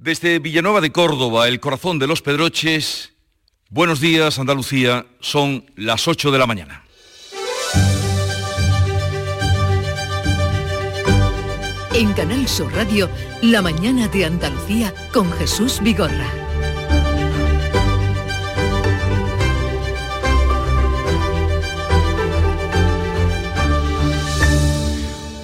Desde 0.00 0.38
Villanueva 0.38 0.80
de 0.80 0.92
Córdoba, 0.92 1.46
el 1.46 1.60
corazón 1.60 1.98
de 1.98 2.06
los 2.06 2.22
Pedroches, 2.22 3.12
buenos 3.68 4.00
días 4.00 4.38
Andalucía, 4.38 5.04
son 5.20 5.70
las 5.76 6.08
8 6.08 6.30
de 6.30 6.38
la 6.38 6.46
mañana. 6.46 6.84
En 11.92 12.14
Canal 12.14 12.48
Sur 12.48 12.72
Radio, 12.72 13.10
La 13.42 13.60
mañana 13.60 14.08
de 14.08 14.24
Andalucía 14.24 14.94
con 15.12 15.30
Jesús 15.32 15.80
Vigorra. 15.82 16.49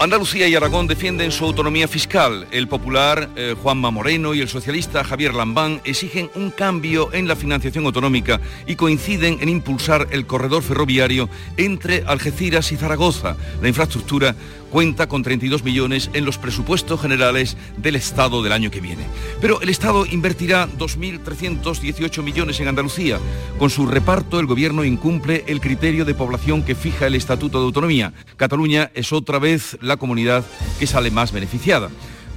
Andalucía 0.07 0.46
y 0.46 0.54
Aragón 0.54 0.86
defienden 0.86 1.32
su 1.32 1.45
autonomía 1.45 1.88
fiscal. 1.88 2.46
El 2.52 2.68
popular 2.68 3.29
eh, 3.34 3.56
Juanma 3.61 3.91
Moreno 3.91 4.34
y 4.34 4.41
el 4.41 4.48
socialista 4.48 5.02
Javier 5.02 5.34
Lambán 5.34 5.80
exigen 5.82 6.30
un 6.37 6.52
cambio 6.52 7.12
en 7.12 7.27
la 7.27 7.34
financiación 7.34 7.87
autonómica 7.87 8.41
y 8.69 8.77
coinciden 8.77 9.38
en 9.41 9.48
impulsar 9.48 10.06
el 10.12 10.24
corredor 10.24 10.62
ferroviario 10.62 11.28
entre 11.56 12.05
Algeciras 12.06 12.70
y 12.70 12.77
Zaragoza. 12.77 13.37
La 13.61 13.66
infraestructura 13.66 14.37
cuenta 14.70 15.09
con 15.09 15.23
32 15.23 15.65
millones 15.65 16.11
en 16.12 16.25
los 16.25 16.38
presupuestos 16.38 17.01
generales 17.01 17.56
del 17.77 17.97
Estado 17.97 18.43
del 18.43 18.52
año 18.52 18.70
que 18.70 18.80
viene. 18.80 19.05
Pero 19.41 19.61
el 19.61 19.69
Estado 19.69 20.06
invertirá 20.06 20.69
2.318 20.69 22.23
millones 22.23 22.61
en 22.61 22.69
Andalucía. 22.69 23.19
Con 23.59 23.70
su 23.70 23.87
reparto, 23.87 24.41
el 24.41 24.47
Gobierno 24.47 24.84
incumple 24.84 25.45
el 25.47 25.61
criterio 25.61 26.05
de 26.05 26.15
población 26.15 26.62
que 26.62 26.75
fija 26.75 27.06
el 27.06 27.15
Estatuto 27.15 27.59
de 27.59 27.66
Autonomía. 27.66 28.12
Cataluña 28.37 28.91
es 28.95 29.12
otra 29.12 29.39
vez 29.39 29.79
la 29.80 29.97
comunidad 29.97 30.45
que 30.78 30.87
sale 30.87 31.11
más 31.11 31.33
beneficiada. 31.33 31.91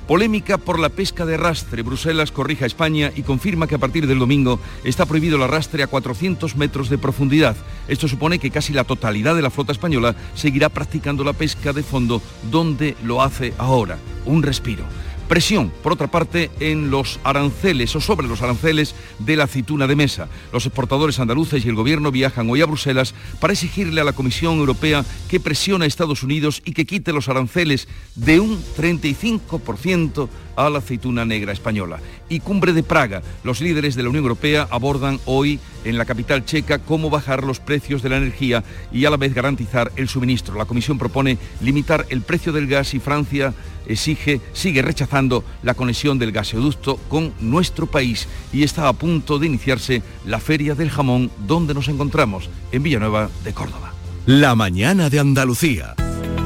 Polémica 0.09 0.57
por 0.57 0.79
la 0.79 0.89
pesca 0.89 1.23
de 1.23 1.35
arrastre. 1.35 1.83
Bruselas 1.83 2.31
corrija 2.31 2.63
a 2.63 2.67
España 2.67 3.11
y 3.15 3.21
confirma 3.21 3.67
que 3.67 3.75
a 3.75 3.77
partir 3.77 4.07
del 4.07 4.17
domingo 4.17 4.59
está 4.83 5.05
prohibido 5.05 5.37
el 5.37 5.43
arrastre 5.43 5.83
a 5.83 5.87
400 5.87 6.55
metros 6.55 6.89
de 6.89 6.97
profundidad. 6.97 7.55
Esto 7.87 8.07
supone 8.07 8.39
que 8.39 8.49
casi 8.49 8.73
la 8.73 8.85
totalidad 8.85 9.35
de 9.35 9.43
la 9.43 9.51
flota 9.51 9.71
española 9.71 10.15
seguirá 10.33 10.69
practicando 10.69 11.23
la 11.23 11.33
pesca 11.33 11.73
de 11.73 11.83
fondo 11.83 12.23
donde 12.49 12.97
lo 13.03 13.21
hace 13.21 13.53
ahora. 13.59 13.99
Un 14.25 14.41
respiro. 14.41 14.83
Presión, 15.29 15.71
por 15.83 15.93
otra 15.93 16.07
parte, 16.07 16.49
en 16.59 16.89
los 16.89 17.19
aranceles 17.23 17.95
o 17.95 18.01
sobre 18.01 18.27
los 18.27 18.41
aranceles 18.41 18.95
de 19.19 19.35
la 19.35 19.43
aceituna 19.43 19.85
de 19.85 19.95
mesa. 19.95 20.27
Los 20.51 20.65
exportadores 20.65 21.19
andaluces 21.19 21.63
y 21.63 21.69
el 21.69 21.75
gobierno 21.75 22.11
viajan 22.11 22.49
hoy 22.49 22.63
a 22.63 22.65
Bruselas 22.65 23.13
para 23.39 23.53
exigirle 23.53 24.01
a 24.01 24.05
la 24.05 24.13
Comisión 24.13 24.57
Europea 24.57 25.05
que 25.29 25.39
presione 25.39 25.85
a 25.85 25.87
Estados 25.87 26.23
Unidos 26.23 26.63
y 26.65 26.73
que 26.73 26.87
quite 26.87 27.13
los 27.13 27.29
aranceles 27.29 27.87
de 28.15 28.39
un 28.39 28.59
35% 28.75 30.29
a 30.55 30.69
la 30.71 30.79
aceituna 30.79 31.25
negra 31.25 31.53
española. 31.53 31.99
Y 32.27 32.39
Cumbre 32.39 32.73
de 32.73 32.81
Praga. 32.81 33.21
Los 33.43 33.61
líderes 33.61 33.93
de 33.93 34.01
la 34.01 34.09
Unión 34.09 34.23
Europea 34.23 34.67
abordan 34.71 35.19
hoy 35.25 35.59
en 35.85 35.97
la 35.99 36.05
capital 36.05 36.43
checa 36.43 36.79
cómo 36.79 37.11
bajar 37.11 37.43
los 37.43 37.59
precios 37.59 38.01
de 38.01 38.09
la 38.09 38.17
energía 38.17 38.63
y 38.91 39.05
a 39.05 39.09
la 39.09 39.17
vez 39.17 39.33
garantizar 39.33 39.91
el 39.95 40.09
suministro. 40.09 40.55
La 40.55 40.65
Comisión 40.65 40.97
propone 40.97 41.37
limitar 41.61 42.07
el 42.09 42.23
precio 42.23 42.51
del 42.51 42.67
gas 42.67 42.93
y 42.93 42.99
Francia 42.99 43.53
exige, 43.89 44.39
sigue 44.53 44.81
rechazando 44.81 45.43
la 45.63 45.73
conexión 45.73 46.17
del 46.17 46.31
gasoducto 46.31 46.95
con 47.09 47.33
nuestro 47.41 47.87
país 47.87 48.27
y 48.53 48.63
está 48.63 48.87
a 48.87 48.93
punto 48.93 49.39
de 49.39 49.47
iniciarse 49.47 50.01
la 50.25 50.39
Feria 50.39 50.75
del 50.75 50.89
Jamón 50.89 51.29
donde 51.45 51.73
nos 51.73 51.89
encontramos, 51.89 52.49
en 52.71 52.83
Villanueva 52.83 53.29
de 53.43 53.53
Córdoba. 53.53 53.93
La 54.25 54.55
mañana 54.55 55.09
de 55.09 55.19
Andalucía. 55.19 55.95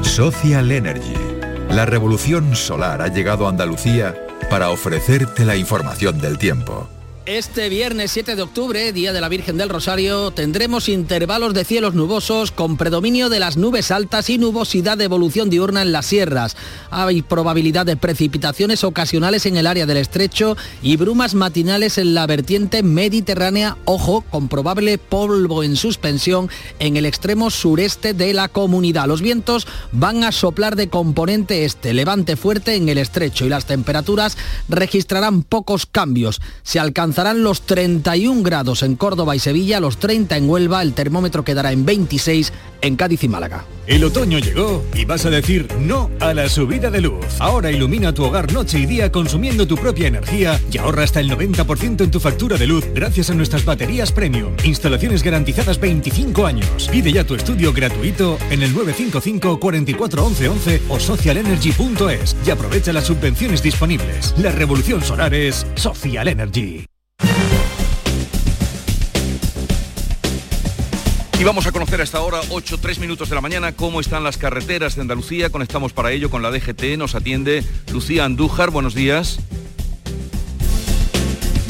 Social 0.02 0.72
Energy. 0.72 1.14
La 1.70 1.86
revolución 1.86 2.56
solar 2.56 3.02
ha 3.02 3.08
llegado 3.08 3.46
a 3.46 3.50
Andalucía 3.50 4.14
para 4.50 4.70
ofrecerte 4.70 5.44
la 5.44 5.56
información 5.56 6.20
del 6.20 6.38
tiempo. 6.38 6.88
Este 7.26 7.70
viernes 7.70 8.10
7 8.10 8.36
de 8.36 8.42
octubre, 8.42 8.92
Día 8.92 9.14
de 9.14 9.20
la 9.22 9.30
Virgen 9.30 9.56
del 9.56 9.70
Rosario, 9.70 10.30
tendremos 10.30 10.90
intervalos 10.90 11.54
de 11.54 11.64
cielos 11.64 11.94
nubosos 11.94 12.50
con 12.50 12.76
predominio 12.76 13.30
de 13.30 13.40
las 13.40 13.56
nubes 13.56 13.90
altas 13.90 14.28
y 14.28 14.36
nubosidad 14.36 14.98
de 14.98 15.04
evolución 15.04 15.48
diurna 15.48 15.80
en 15.80 15.92
las 15.92 16.04
sierras. 16.04 16.54
Hay 16.90 17.22
probabilidad 17.22 17.86
de 17.86 17.96
precipitaciones 17.96 18.84
ocasionales 18.84 19.46
en 19.46 19.56
el 19.56 19.66
área 19.66 19.86
del 19.86 19.96
estrecho 19.96 20.58
y 20.82 20.98
brumas 20.98 21.32
matinales 21.32 21.96
en 21.96 22.12
la 22.12 22.26
vertiente 22.26 22.82
mediterránea, 22.82 23.78
ojo, 23.86 24.20
con 24.30 24.48
probable 24.48 24.98
polvo 24.98 25.62
en 25.62 25.76
suspensión 25.76 26.50
en 26.78 26.98
el 26.98 27.06
extremo 27.06 27.48
sureste 27.48 28.12
de 28.12 28.34
la 28.34 28.48
comunidad. 28.48 29.06
Los 29.06 29.22
vientos 29.22 29.66
van 29.92 30.24
a 30.24 30.32
soplar 30.32 30.76
de 30.76 30.90
componente 30.90 31.64
este, 31.64 31.94
levante 31.94 32.36
fuerte 32.36 32.74
en 32.74 32.90
el 32.90 32.98
estrecho 32.98 33.46
y 33.46 33.48
las 33.48 33.64
temperaturas 33.64 34.36
registrarán 34.68 35.42
pocos 35.42 35.86
cambios. 35.86 36.42
Se 36.62 36.78
alcanza 36.78 37.13
alcanzarán 37.14 37.44
los 37.44 37.62
31 37.62 38.42
grados 38.42 38.82
en 38.82 38.96
Córdoba 38.96 39.36
y 39.36 39.38
Sevilla, 39.38 39.78
los 39.78 39.98
30 39.98 40.36
en 40.36 40.50
Huelva, 40.50 40.82
el 40.82 40.94
termómetro 40.94 41.44
quedará 41.44 41.70
en 41.70 41.84
26 41.84 42.52
en 42.80 42.96
Cádiz 42.96 43.22
y 43.22 43.28
Málaga. 43.28 43.64
El 43.86 44.02
otoño 44.02 44.40
llegó 44.40 44.82
y 44.96 45.04
vas 45.04 45.24
a 45.24 45.30
decir 45.30 45.68
no 45.78 46.10
a 46.18 46.34
la 46.34 46.48
subida 46.48 46.90
de 46.90 47.00
luz. 47.00 47.24
Ahora 47.38 47.70
ilumina 47.70 48.12
tu 48.12 48.24
hogar 48.24 48.52
noche 48.52 48.80
y 48.80 48.86
día 48.86 49.12
consumiendo 49.12 49.64
tu 49.68 49.76
propia 49.76 50.08
energía 50.08 50.60
y 50.72 50.78
ahorra 50.78 51.04
hasta 51.04 51.20
el 51.20 51.30
90% 51.30 52.02
en 52.02 52.10
tu 52.10 52.18
factura 52.18 52.56
de 52.56 52.66
luz 52.66 52.84
gracias 52.92 53.30
a 53.30 53.34
nuestras 53.34 53.64
baterías 53.64 54.10
premium. 54.10 54.56
Instalaciones 54.64 55.22
garantizadas 55.22 55.78
25 55.78 56.46
años. 56.46 56.88
Pide 56.90 57.12
ya 57.12 57.22
tu 57.22 57.36
estudio 57.36 57.72
gratuito 57.72 58.38
en 58.50 58.64
el 58.64 58.74
955 58.74 59.60
44 59.60 60.26
11 60.26 60.48
11 60.48 60.82
o 60.88 60.98
socialenergy.es 60.98 62.36
y 62.44 62.50
aprovecha 62.50 62.92
las 62.92 63.04
subvenciones 63.04 63.62
disponibles. 63.62 64.34
La 64.36 64.50
revolución 64.50 65.00
solar 65.00 65.32
es 65.32 65.64
Social 65.76 66.26
Energy. 66.26 66.86
Vamos 71.44 71.66
a 71.66 71.72
conocer 71.72 72.00
a 72.00 72.04
esta 72.04 72.22
hora, 72.22 72.40
8, 72.48 72.78
3 72.80 73.00
minutos 73.00 73.28
de 73.28 73.34
la 73.34 73.42
mañana, 73.42 73.76
cómo 73.76 74.00
están 74.00 74.24
las 74.24 74.38
carreteras 74.38 74.94
de 74.94 75.02
Andalucía. 75.02 75.50
Conectamos 75.50 75.92
para 75.92 76.10
ello 76.10 76.30
con 76.30 76.42
la 76.42 76.50
DGT. 76.50 76.96
Nos 76.96 77.14
atiende 77.14 77.62
Lucía 77.92 78.24
Andújar. 78.24 78.70
Buenos 78.70 78.94
días. 78.94 79.38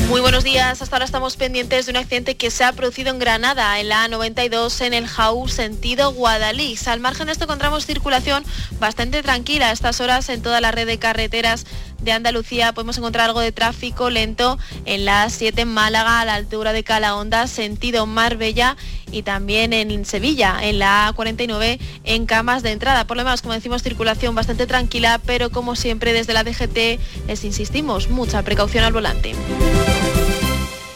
Muy 0.09 0.21
buenos 0.21 0.45
días. 0.45 0.81
Hasta 0.81 0.95
ahora 0.95 1.07
estamos 1.07 1.37
pendientes 1.37 1.87
de 1.87 1.91
un 1.91 1.97
accidente 1.97 2.37
que 2.37 2.53
se 2.53 2.63
ha 2.63 2.73
producido 2.73 3.11
en 3.11 3.19
Granada, 3.19 3.81
en 3.81 3.89
la 3.89 4.07
A92, 4.07 4.81
en 4.83 4.95
el 4.95 5.09
Jau, 5.09 5.49
sentido 5.49 6.13
Guadalix. 6.13 6.87
Al 6.87 7.01
margen 7.01 7.27
de 7.27 7.33
esto 7.33 7.45
encontramos 7.45 7.85
circulación 7.85 8.45
bastante 8.79 9.25
tranquila 9.25 9.71
a 9.71 9.73
estas 9.73 10.01
horas 10.01 10.29
en 10.29 10.41
toda 10.41 10.61
la 10.61 10.71
red 10.71 10.87
de 10.87 10.99
carreteras 10.99 11.67
de 12.05 12.13
Andalucía 12.13 12.73
podemos 12.73 12.99
encontrar 12.99 13.27
algo 13.27 13.41
de 13.41 13.53
tráfico 13.53 14.11
lento 14.11 14.59
en 14.85 15.05
la 15.05 15.31
7 15.31 15.63
en 15.63 15.69
Málaga 15.69 16.21
a 16.21 16.25
la 16.25 16.35
altura 16.35 16.73
de 16.73 16.85
Calahonda, 16.85 17.47
sentido 17.47 18.07
Marbella 18.07 18.77
y 19.11 19.23
también 19.23 19.73
en 19.73 20.05
Sevilla, 20.05 20.59
en 20.63 20.79
la 20.79 21.13
A49 21.15 21.79
en 22.05 22.27
camas 22.27 22.63
de 22.63 22.73
entrada. 22.73 23.07
Por 23.07 23.17
lo 23.17 23.25
menos, 23.25 23.43
como 23.43 23.55
decimos, 23.55 23.83
circulación 23.83 24.35
bastante 24.35 24.67
tranquila, 24.67 25.21
pero 25.25 25.51
como 25.51 25.77
siempre 25.77 26.13
desde 26.13 26.35
la 26.35 26.45
DGT 26.45 27.01
les 27.27 27.45
insistimos, 27.45 28.11
mucha 28.11 28.43
precaución 28.43 28.85
al 28.85 28.93
volante. 28.93 29.35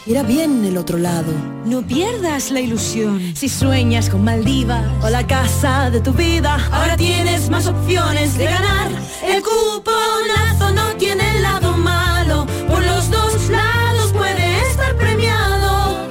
Era 0.09 0.23
bien 0.23 0.65
el 0.65 0.75
otro 0.75 0.97
lado. 0.97 1.31
No 1.65 1.83
pierdas 1.83 2.49
la 2.49 2.61
ilusión. 2.61 3.35
Si 3.35 3.47
sueñas 3.47 4.09
con 4.09 4.23
Maldivas 4.23 4.83
o 5.03 5.09
la 5.11 5.27
casa 5.27 5.91
de 5.91 6.01
tu 6.01 6.13
vida, 6.13 6.57
ahora 6.71 6.97
tienes 6.97 7.51
más 7.51 7.67
opciones 7.67 8.35
de 8.35 8.45
ganar. 8.45 8.89
El 9.23 9.43
cuponazo 9.43 10.73
no 10.73 10.95
tiene 10.97 11.39
lado 11.41 11.77
malo. 11.77 12.47
Por 12.67 12.83
los 12.83 13.11
dos 13.11 13.49
lados 13.51 14.11
puede 14.11 14.57
estar 14.71 14.95
premiado. 14.97 16.07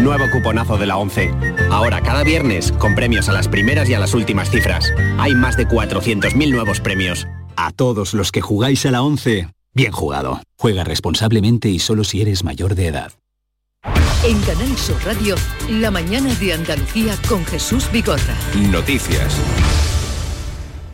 Nuevo 0.00 0.24
cuponazo 0.32 0.76
de 0.76 0.86
la 0.86 0.96
11. 0.96 1.30
Ahora 1.70 2.00
cada 2.00 2.24
viernes 2.24 2.72
con 2.72 2.96
premios 2.96 3.28
a 3.28 3.32
las 3.32 3.46
primeras 3.46 3.88
y 3.88 3.94
a 3.94 4.00
las 4.00 4.12
últimas 4.12 4.50
cifras. 4.50 4.92
Hay 5.18 5.36
más 5.36 5.56
de 5.56 5.68
400.000 5.68 6.50
nuevos 6.50 6.80
premios. 6.80 7.28
A 7.54 7.70
todos 7.70 8.12
los 8.12 8.32
que 8.32 8.40
jugáis 8.40 8.84
a 8.86 8.90
la 8.90 9.02
11, 9.02 9.46
bien 9.72 9.92
jugado. 9.92 10.40
Juega 10.58 10.82
responsablemente 10.82 11.68
y 11.68 11.78
solo 11.78 12.02
si 12.02 12.22
eres 12.22 12.42
mayor 12.42 12.74
de 12.74 12.88
edad. 12.88 13.12
En 14.22 14.38
Canal 14.42 14.76
Sur 14.76 15.02
Radio, 15.02 15.34
la 15.70 15.90
mañana 15.90 16.34
de 16.34 16.52
Andalucía 16.52 17.16
con 17.26 17.42
Jesús 17.46 17.90
Bigorra. 17.90 18.36
Noticias. 18.70 19.34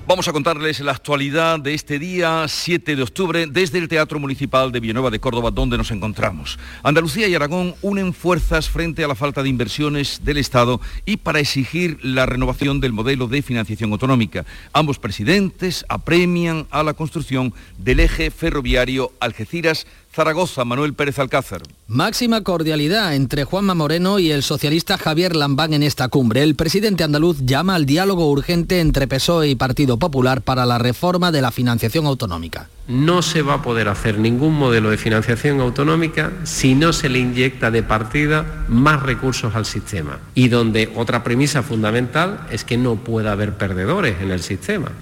Vamos 0.07 0.29
a 0.29 0.33
contarles 0.33 0.79
la 0.79 0.93
actualidad 0.93 1.59
de 1.59 1.75
este 1.75 1.99
día 1.99 2.47
7 2.47 2.95
de 2.95 3.03
octubre 3.03 3.47
desde 3.51 3.79
el 3.79 3.89
Teatro 3.89 4.21
Municipal 4.21 4.71
de 4.71 4.79
Villanueva 4.79 5.11
de 5.11 5.19
Córdoba, 5.19 5.51
donde 5.51 5.77
nos 5.77 5.91
encontramos. 5.91 6.61
Andalucía 6.85 7.27
y 7.27 7.35
Aragón 7.35 7.75
unen 7.83 8.15
fuerzas 8.15 8.71
frente 8.71 9.03
a 9.03 9.09
la 9.09 9.17
falta 9.17 9.43
de 9.43 9.49
inversiones 9.49 10.21
del 10.25 10.37
Estado 10.37 10.81
y 11.05 11.17
para 11.17 11.41
exigir 11.41 11.99
la 12.05 12.27
renovación 12.27 12.79
del 12.81 12.93
modelo 12.93 13.27
de 13.27 13.43
financiación 13.43 13.91
autonómica. 13.91 14.47
Ambos 14.73 15.01
presidentes 15.01 15.85
apremian 15.89 16.69
a 16.71 16.85
la 16.85 16.95
construcción 16.95 17.53
del 17.77 17.99
eje 17.99 18.31
ferroviario 18.31 19.11
Algeciras 19.19 19.89
Zaragoza, 20.17 20.65
Manuel 20.65 20.95
Pérez 20.95 21.19
Alcázar. 21.19 21.63
Máxima 21.87 22.43
cordialidad 22.43 23.15
entre 23.15 23.45
Juanma 23.45 23.75
Moreno 23.75 24.19
y 24.19 24.33
el 24.33 24.43
socialista 24.43 24.97
Javier 24.97 25.37
Lambán 25.37 25.75
en 25.75 25.83
esta 25.83 26.09
cumbre. 26.09 26.43
El 26.43 26.55
presidente 26.55 27.05
andaluz 27.05 27.45
llama 27.45 27.75
al 27.75 27.85
diálogo 27.85 28.31
urgente 28.31 28.81
entre 28.81 29.07
PSOE 29.07 29.49
y 29.49 29.55
Partido 29.55 29.77
Partido 29.77 29.99
Popular 29.99 30.41
para 30.41 30.65
la 30.65 30.79
reforma 30.79 31.31
de 31.31 31.43
la 31.43 31.51
financiación 31.51 32.07
autonómica. 32.07 32.71
No 32.89 33.21
se 33.21 33.43
va 33.43 33.55
a 33.55 33.63
poder 33.63 33.89
hacer 33.89 34.19
ningún 34.19 34.55
modelo 34.55 34.89
de 34.89 34.97
financiación 34.97 35.61
autonómica 35.61 36.33
si 36.45 36.75
no 36.75 36.95
se 36.95 37.11
le 37.11 37.19
inyecta 37.19 37.71
de 37.71 37.83
partida 37.83 38.65
más 38.69 39.03
recursos 39.03 39.55
al 39.55 39.67
sistema. 39.67 40.19
Y 40.35 40.49
donde 40.49 40.91
otra 40.97 41.23
premisa 41.23 41.63
fundamental 41.63 42.47
es 42.51 42.65
que 42.65 42.79
no 42.79 42.97
pueda 42.97 43.33
haber 43.33 43.59
perdedores 43.59 44.23
en 44.23 44.31
el 44.31 44.43
sistema. 44.43 44.93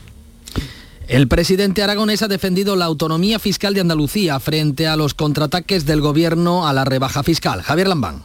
El 1.06 1.29
presidente 1.29 1.83
aragonés 1.83 2.23
ha 2.23 2.29
defendido 2.29 2.77
la 2.77 2.87
autonomía 2.87 3.39
fiscal 3.39 3.75
de 3.75 3.83
Andalucía 3.83 4.41
frente 4.41 4.87
a 4.87 4.97
los 4.97 5.12
contraataques 5.12 5.85
del 5.85 6.01
gobierno 6.01 6.67
a 6.67 6.73
la 6.73 6.87
rebaja 6.87 7.23
fiscal. 7.23 7.61
Javier 7.61 7.89
Lambán. 7.89 8.23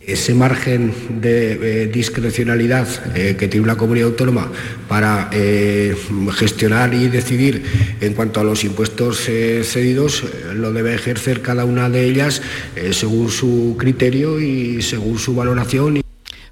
Ese 0.00 0.34
margen 0.34 1.20
de 1.20 1.82
eh, 1.82 1.86
discrecionalidad 1.86 2.88
eh, 3.14 3.36
que 3.38 3.46
tiene 3.46 3.64
una 3.64 3.76
comunidad 3.76 4.08
autónoma 4.08 4.50
para 4.88 5.28
eh, 5.32 5.94
gestionar 6.32 6.92
y 6.94 7.08
decidir 7.08 7.62
en 8.00 8.14
cuanto 8.14 8.40
a 8.40 8.44
los 8.44 8.64
impuestos 8.64 9.18
cedidos 9.18 10.24
lo 10.54 10.72
debe 10.72 10.94
ejercer 10.94 11.42
cada 11.42 11.66
una 11.66 11.88
de 11.90 12.04
ellas 12.06 12.42
según 12.92 13.30
su 13.30 13.76
criterio 13.78 14.40
y 14.40 14.82
según 14.82 15.18
su 15.18 15.34
valoración. 15.34 16.00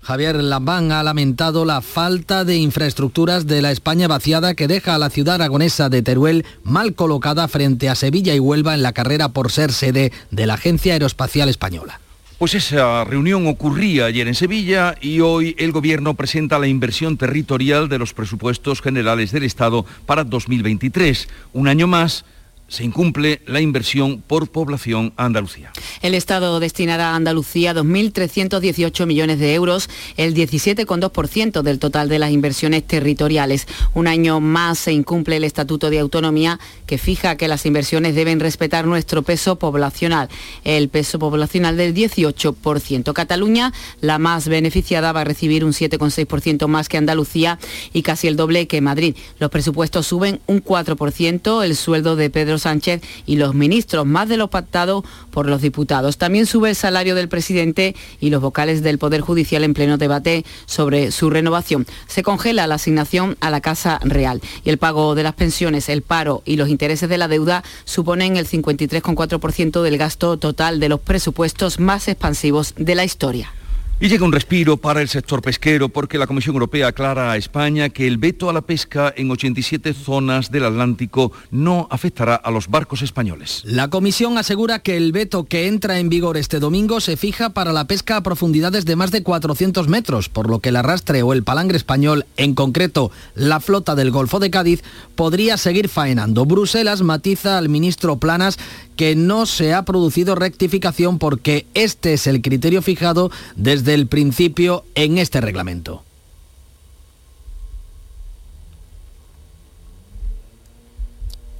Javier 0.06 0.37
Lambán 0.37 0.93
ha 0.93 1.03
lamentado 1.03 1.64
la 1.64 1.81
falta 1.81 2.44
de 2.44 2.55
infraestructuras 2.55 3.49
de 3.49 3.61
la 3.61 3.73
España 3.73 4.06
vaciada 4.06 4.55
que 4.55 4.69
deja 4.69 4.94
a 4.94 4.99
la 4.99 5.11
ciudad 5.11 5.35
aragonesa 5.35 5.88
de 5.88 6.00
Teruel 6.00 6.44
mal 6.62 6.94
colocada 6.94 7.49
frente 7.49 7.88
a 7.88 7.97
Sevilla 7.97 8.32
y 8.32 8.38
Huelva 8.38 8.75
en 8.75 8.85
la 8.85 8.93
carrera 8.93 9.31
por 9.31 9.50
ser 9.50 9.73
sede 9.73 10.12
de 10.31 10.47
la 10.47 10.55
Agencia 10.55 10.93
Aeroespacial 10.93 11.49
Española. 11.49 11.99
Pues 12.38 12.55
esa 12.55 13.03
reunión 13.03 13.49
ocurría 13.49 14.05
ayer 14.05 14.29
en 14.29 14.37
Sevilla 14.37 14.94
y 15.00 15.19
hoy 15.19 15.56
el 15.58 15.73
Gobierno 15.73 16.14
presenta 16.14 16.61
la 16.61 16.69
inversión 16.69 17.17
territorial 17.17 17.88
de 17.88 17.99
los 17.99 18.14
presupuestos 18.14 18.82
generales 18.82 19.32
del 19.32 19.43
Estado 19.43 19.87
para 20.05 20.23
2023. 20.23 21.29
Un 21.53 21.67
año 21.67 21.88
más 21.88 22.25
se 22.69 22.85
incumple 22.85 23.43
la 23.47 23.61
inversión 23.61 24.23
por 24.27 24.49
población 24.49 25.13
Andalucía. 25.17 25.73
El 26.03 26.15
Estado 26.15 26.59
destinará 26.59 27.11
a 27.11 27.17
Andalucía 27.17 27.75
2.318 27.75 29.07
millones 29.07 29.39
de 29.39 29.55
euros, 29.55 29.89
el 30.17 30.35
17,2% 30.35 31.63
del 31.63 31.79
total 31.79 32.09
de 32.09 32.19
las 32.19 32.33
inversiones 32.33 32.85
territoriales. 32.85 33.67
Un 33.95 34.09
año 34.09 34.41
más 34.41 34.79
se 34.79 34.93
incumple 34.93 35.37
el 35.37 35.45
Estatuto 35.45 35.91
de 35.91 36.01
Autonomía 36.01 36.59
que 36.87 36.99
fija 36.99 37.37
que 37.37 37.49
las 37.49 37.67
inversiones 37.67 38.15
deben 38.15 38.41
respetar 38.41 38.87
nuestro 38.87 39.23
peso 39.23 39.57
poblacional, 39.57 40.29
el 40.65 40.89
peso 40.89 41.19
poblacional 41.19 41.77
del 41.77 41.95
18%. 41.95 43.13
Cataluña, 43.13 43.73
la 44.01 44.19
más 44.19 44.49
beneficiada, 44.49 45.13
va 45.13 45.21
a 45.21 45.25
recibir 45.25 45.65
un 45.65 45.73
7,6% 45.73 46.67
más 46.67 46.89
que 46.89 46.99
Andalucía 46.99 47.59
y 47.93 48.03
casi 48.03 48.27
el 48.27 48.37
doble 48.37 48.67
que 48.67 48.81
Madrid. 48.81 49.17
Los 49.39 49.51
presupuestos 49.51 50.07
suben 50.07 50.41
un 50.47 50.63
4%, 50.63 51.65
el 51.65 51.77
sueldo 51.77 52.17
de 52.17 52.31
Pedro 52.31 52.56
Sánchez 52.58 53.03
y 53.26 53.37
los 53.37 53.55
ministros, 53.55 54.06
más 54.06 54.29
de 54.29 54.37
lo 54.37 54.49
pactado 54.49 55.05
por 55.31 55.47
los 55.47 55.62
diputados. 55.62 56.19
También 56.19 56.47
sube 56.47 56.70
el 56.70 56.76
salario 56.76 57.14
del 57.14 57.29
presidente 57.29 57.94
y 58.20 58.31
los 58.31 58.41
vocales 58.41 58.82
del 58.82 58.99
Poder 58.99 59.20
Judicial 59.20 59.64
en 59.64 59.75
pleno 59.75 59.99
debate 59.99 60.44
sobre 60.67 61.11
su 61.11 61.31
renovación. 61.31 61.87
Se 62.06 62.23
congela 62.23 62.67
la 62.67 62.76
asignación 62.76 63.37
a 63.41 63.50
la 63.50 63.61
Casa 63.61 64.00
Real 64.03 64.41
y 64.64 64.70
el 64.70 64.79
pago 64.79 65.14
de 65.14 65.23
las 65.23 65.35
pensiones, 65.35 65.88
el 65.88 66.03
paro 66.03 66.43
y 66.44 66.56
los 66.56 66.69
intereses 66.69 67.08
de 67.08 67.19
la 67.19 67.29
deuda 67.29 67.64
suponen 67.85 68.37
el 68.37 68.47
53,4% 68.47 69.82
del 69.82 69.99
gasto 69.99 70.37
total 70.37 70.81
de 70.81 70.88
los 70.88 71.00
presupuestos 71.00 71.81
más 71.81 72.08
expansivos 72.08 72.75
de 72.76 72.94
la 72.94 73.05
historia. 73.05 73.53
Y 73.98 74.08
llega 74.08 74.26
un 74.26 74.32
respiro 74.32 74.76
para 74.76 75.00
el 75.00 75.08
sector 75.08 75.40
pesquero 75.40 75.88
porque 75.88 76.19
la 76.19 76.26
Comisión 76.26 76.54
Europea 76.54 76.88
aclara 76.88 77.32
a 77.32 77.38
España 77.38 77.88
que 77.88 78.06
el 78.06 78.19
veto 78.19 78.50
a 78.50 78.52
la 78.52 78.60
pesca 78.60 79.10
en 79.16 79.31
87 79.31 79.94
zonas 79.94 80.50
del 80.50 80.66
Atlántico 80.66 81.32
no 81.50 81.88
afectará 81.90 82.34
a 82.34 82.50
los 82.50 82.69
barcos 82.69 83.00
españoles. 83.00 83.62
La 83.64 83.88
Comisión 83.88 84.37
asegura 84.37 84.81
que 84.81 84.98
el 84.98 85.12
veto 85.12 85.44
que 85.44 85.66
entra 85.66 85.98
en 85.98 86.10
vigor 86.10 86.37
este 86.37 86.60
domingo 86.60 87.00
se 87.00 87.16
fija 87.16 87.54
para 87.54 87.72
la 87.72 87.87
pesca 87.87 88.19
a 88.19 88.22
profundidades 88.22 88.84
de 88.84 88.96
más 88.96 89.12
de 89.12 89.22
400 89.22 89.88
metros, 89.88 90.28
por 90.28 90.50
lo 90.50 90.60
que 90.60 90.69
el 90.69 90.76
arrastre 90.76 91.22
o 91.22 91.32
el 91.32 91.43
palangre 91.43 91.78
español, 91.78 92.26
en 92.37 92.54
concreto 92.54 93.10
la 93.34 93.60
flota 93.60 93.94
del 93.94 94.10
Golfo 94.10 94.40
de 94.40 94.50
Cádiz, 94.50 94.82
podría 95.14 95.56
seguir 95.56 95.88
faenando. 95.88 96.44
Bruselas 96.44 97.00
matiza 97.00 97.56
al 97.56 97.70
ministro 97.70 98.16
Planas 98.16 98.58
que 98.96 99.14
no 99.14 99.46
se 99.46 99.75
ha 99.75 99.84
producido 99.84 100.34
rectificación 100.34 101.19
porque 101.19 101.66
este 101.75 102.14
es 102.14 102.26
el 102.26 102.43
criterio 102.43 102.82
fijado 102.82 103.31
desde 103.54 103.94
el 103.94 104.06
principio 104.06 104.84
en 104.94 105.19
este 105.19 105.40
reglamento. 105.40 106.02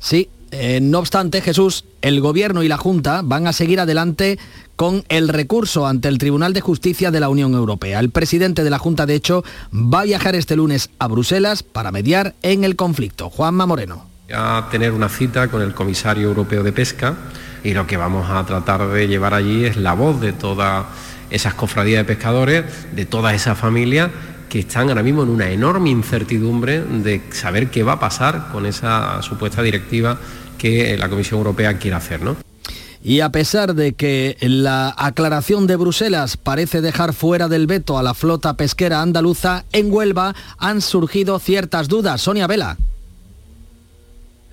Sí, 0.00 0.28
eh, 0.52 0.80
no 0.80 1.00
obstante, 1.00 1.40
Jesús, 1.40 1.84
el 2.00 2.20
Gobierno 2.20 2.62
y 2.62 2.68
la 2.68 2.76
Junta 2.76 3.22
van 3.24 3.46
a 3.46 3.52
seguir 3.52 3.80
adelante 3.80 4.38
con 4.76 5.04
el 5.08 5.28
recurso 5.28 5.86
ante 5.86 6.08
el 6.08 6.18
Tribunal 6.18 6.52
de 6.52 6.60
Justicia 6.60 7.10
de 7.10 7.18
la 7.18 7.28
Unión 7.28 7.54
Europea. 7.54 7.98
El 7.98 8.10
presidente 8.10 8.62
de 8.62 8.70
la 8.70 8.78
Junta, 8.78 9.06
de 9.06 9.16
hecho, 9.16 9.42
va 9.72 10.02
a 10.02 10.04
viajar 10.04 10.36
este 10.36 10.54
lunes 10.54 10.90
a 10.98 11.08
Bruselas 11.08 11.62
para 11.62 11.90
mediar 11.90 12.34
en 12.42 12.62
el 12.62 12.76
conflicto. 12.76 13.30
Juanma 13.30 13.66
Moreno 13.66 14.15
a 14.32 14.69
tener 14.70 14.93
una 14.93 15.08
cita 15.08 15.49
con 15.49 15.62
el 15.62 15.75
comisario 15.75 16.28
europeo 16.28 16.62
de 16.62 16.73
pesca 16.73 17.14
y 17.62 17.75
lo 17.75 17.87
que 17.87 17.96
vamos 17.96 18.28
a 18.31 18.44
tratar 18.44 18.88
de 18.88 19.08
llevar 19.08 19.34
allí 19.34 19.64
es 19.64 19.76
la 19.76 19.94
voz 19.94 20.20
de 20.20 20.32
todas 20.32 20.87
esas 21.31 21.55
cofradías 21.55 22.00
de 22.00 22.05
pescadores, 22.05 22.64
de 22.93 23.06
todas 23.06 23.34
esas 23.34 23.58
familias 23.58 24.11
que 24.49 24.61
están 24.61 24.88
ahora 24.88 25.02
mismo 25.02 25.23
en 25.23 25.31
una 25.31 25.50
enorme 25.50 25.90
incertidumbre 25.90 26.81
de 26.81 27.23
saber 27.31 27.69
qué 27.69 27.82
va 27.82 27.93
a 27.93 28.00
pasar 28.00 28.49
con 28.52 28.67
esa 28.67 29.20
supuesta 29.23 29.62
directiva 29.62 30.19
que 30.58 30.96
la 30.96 31.08
Comisión 31.08 31.38
Europea 31.38 31.79
quiere 31.79 31.96
hacer. 31.96 32.22
¿no? 32.22 32.37
Y 33.02 33.20
a 33.20 33.31
pesar 33.31 33.75
de 33.75 33.94
que 33.94 34.37
la 34.40 34.94
aclaración 34.96 35.67
de 35.67 35.76
Bruselas 35.76 36.37
parece 36.37 36.81
dejar 36.81 37.12
fuera 37.12 37.49
del 37.49 37.67
veto 37.67 37.99
a 37.99 38.02
la 38.02 38.14
flota 38.14 38.56
pesquera 38.56 39.02
andaluza, 39.02 39.64
en 39.72 39.93
Huelva 39.93 40.34
han 40.58 40.81
surgido 40.81 41.38
ciertas 41.38 41.88
dudas. 41.88 42.20
Sonia 42.22 42.46
Vela. 42.46 42.76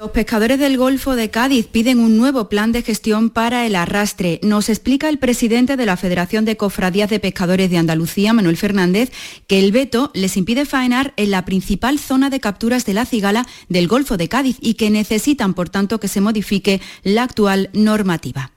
Los 0.03 0.11
pescadores 0.11 0.59
del 0.59 0.77
Golfo 0.77 1.15
de 1.15 1.31
Cádiz 1.31 1.67
piden 1.67 1.97
un 1.99 2.17
nuevo 2.17 2.49
plan 2.49 2.73
de 2.73 2.81
gestión 2.81 3.29
para 3.29 3.65
el 3.65 3.73
arrastre. 3.73 4.41
Nos 4.43 4.67
explica 4.67 5.07
el 5.07 5.17
presidente 5.17 5.77
de 5.77 5.85
la 5.85 5.95
Federación 5.95 6.43
de 6.43 6.57
Cofradías 6.57 7.09
de 7.09 7.21
Pescadores 7.21 7.71
de 7.71 7.77
Andalucía, 7.77 8.33
Manuel 8.33 8.57
Fernández, 8.57 9.13
que 9.47 9.59
el 9.59 9.71
veto 9.71 10.11
les 10.13 10.35
impide 10.35 10.65
faenar 10.65 11.13
en 11.15 11.31
la 11.31 11.45
principal 11.45 11.99
zona 11.99 12.29
de 12.29 12.41
capturas 12.41 12.85
de 12.85 12.93
la 12.93 13.05
cigala 13.05 13.45
del 13.69 13.87
Golfo 13.87 14.17
de 14.17 14.27
Cádiz 14.27 14.57
y 14.59 14.73
que 14.73 14.89
necesitan, 14.89 15.53
por 15.53 15.69
tanto, 15.69 16.01
que 16.01 16.09
se 16.09 16.19
modifique 16.19 16.81
la 17.03 17.23
actual 17.23 17.69
normativa. 17.71 18.51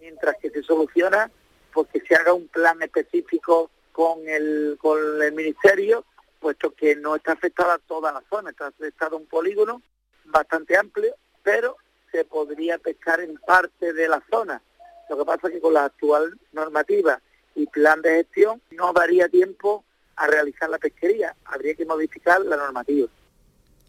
Mientras 0.00 0.36
que 0.40 0.48
se 0.48 0.62
soluciona, 0.62 1.30
pues 1.74 1.86
que 1.92 2.00
se 2.00 2.14
haga 2.14 2.32
un 2.32 2.48
plan 2.48 2.80
específico 2.80 3.70
con 3.92 4.26
el, 4.26 4.78
con 4.80 4.98
el 5.20 5.34
Ministerio, 5.34 6.06
puesto 6.40 6.70
que 6.70 6.96
no 6.96 7.14
está 7.14 7.32
afectada 7.32 7.76
toda 7.86 8.10
la 8.10 8.22
zona, 8.30 8.48
está 8.48 8.68
afectado 8.68 9.18
un 9.18 9.26
polígono 9.26 9.82
bastante 10.30 10.76
amplio, 10.76 11.14
pero 11.42 11.76
se 12.12 12.24
podría 12.24 12.78
pescar 12.78 13.20
en 13.20 13.36
parte 13.36 13.92
de 13.92 14.08
la 14.08 14.22
zona. 14.30 14.62
Lo 15.08 15.16
que 15.16 15.24
pasa 15.24 15.48
es 15.48 15.54
que 15.54 15.60
con 15.60 15.74
la 15.74 15.84
actual 15.86 16.38
normativa 16.52 17.20
y 17.54 17.66
plan 17.66 18.02
de 18.02 18.10
gestión 18.10 18.60
no 18.70 18.92
daría 18.92 19.28
tiempo 19.28 19.84
a 20.16 20.26
realizar 20.26 20.68
la 20.68 20.78
pesquería, 20.78 21.34
habría 21.44 21.74
que 21.74 21.86
modificar 21.86 22.40
la 22.42 22.56
normativa. 22.56 23.08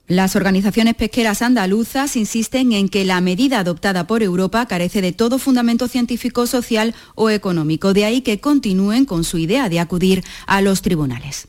Las 0.08 0.36
organizaciones 0.36 0.96
pesqueras 0.96 1.43
andaluzas 1.43 2.15
insisten 2.15 2.72
en 2.72 2.89
que 2.89 3.05
la 3.05 3.22
medida 3.22 3.60
adoptada 3.60 4.08
por 4.08 4.24
Europa 4.24 4.65
carece 4.65 5.01
de 5.01 5.12
todo 5.12 5.38
fundamento 5.38 5.88
científico, 5.88 6.48
social 6.48 6.96
o 7.13 7.29
económico. 7.29 7.93
De 7.93 8.05
ahí 8.05 8.22
que 8.22 8.39
continúen 8.39 9.05
con 9.05 9.24
su 9.24 9.38
idea 9.38 9.69
de 9.69 9.79
acudir 9.79 10.24
a 10.48 10.62
los 10.62 10.81
tribunales. 10.81 11.49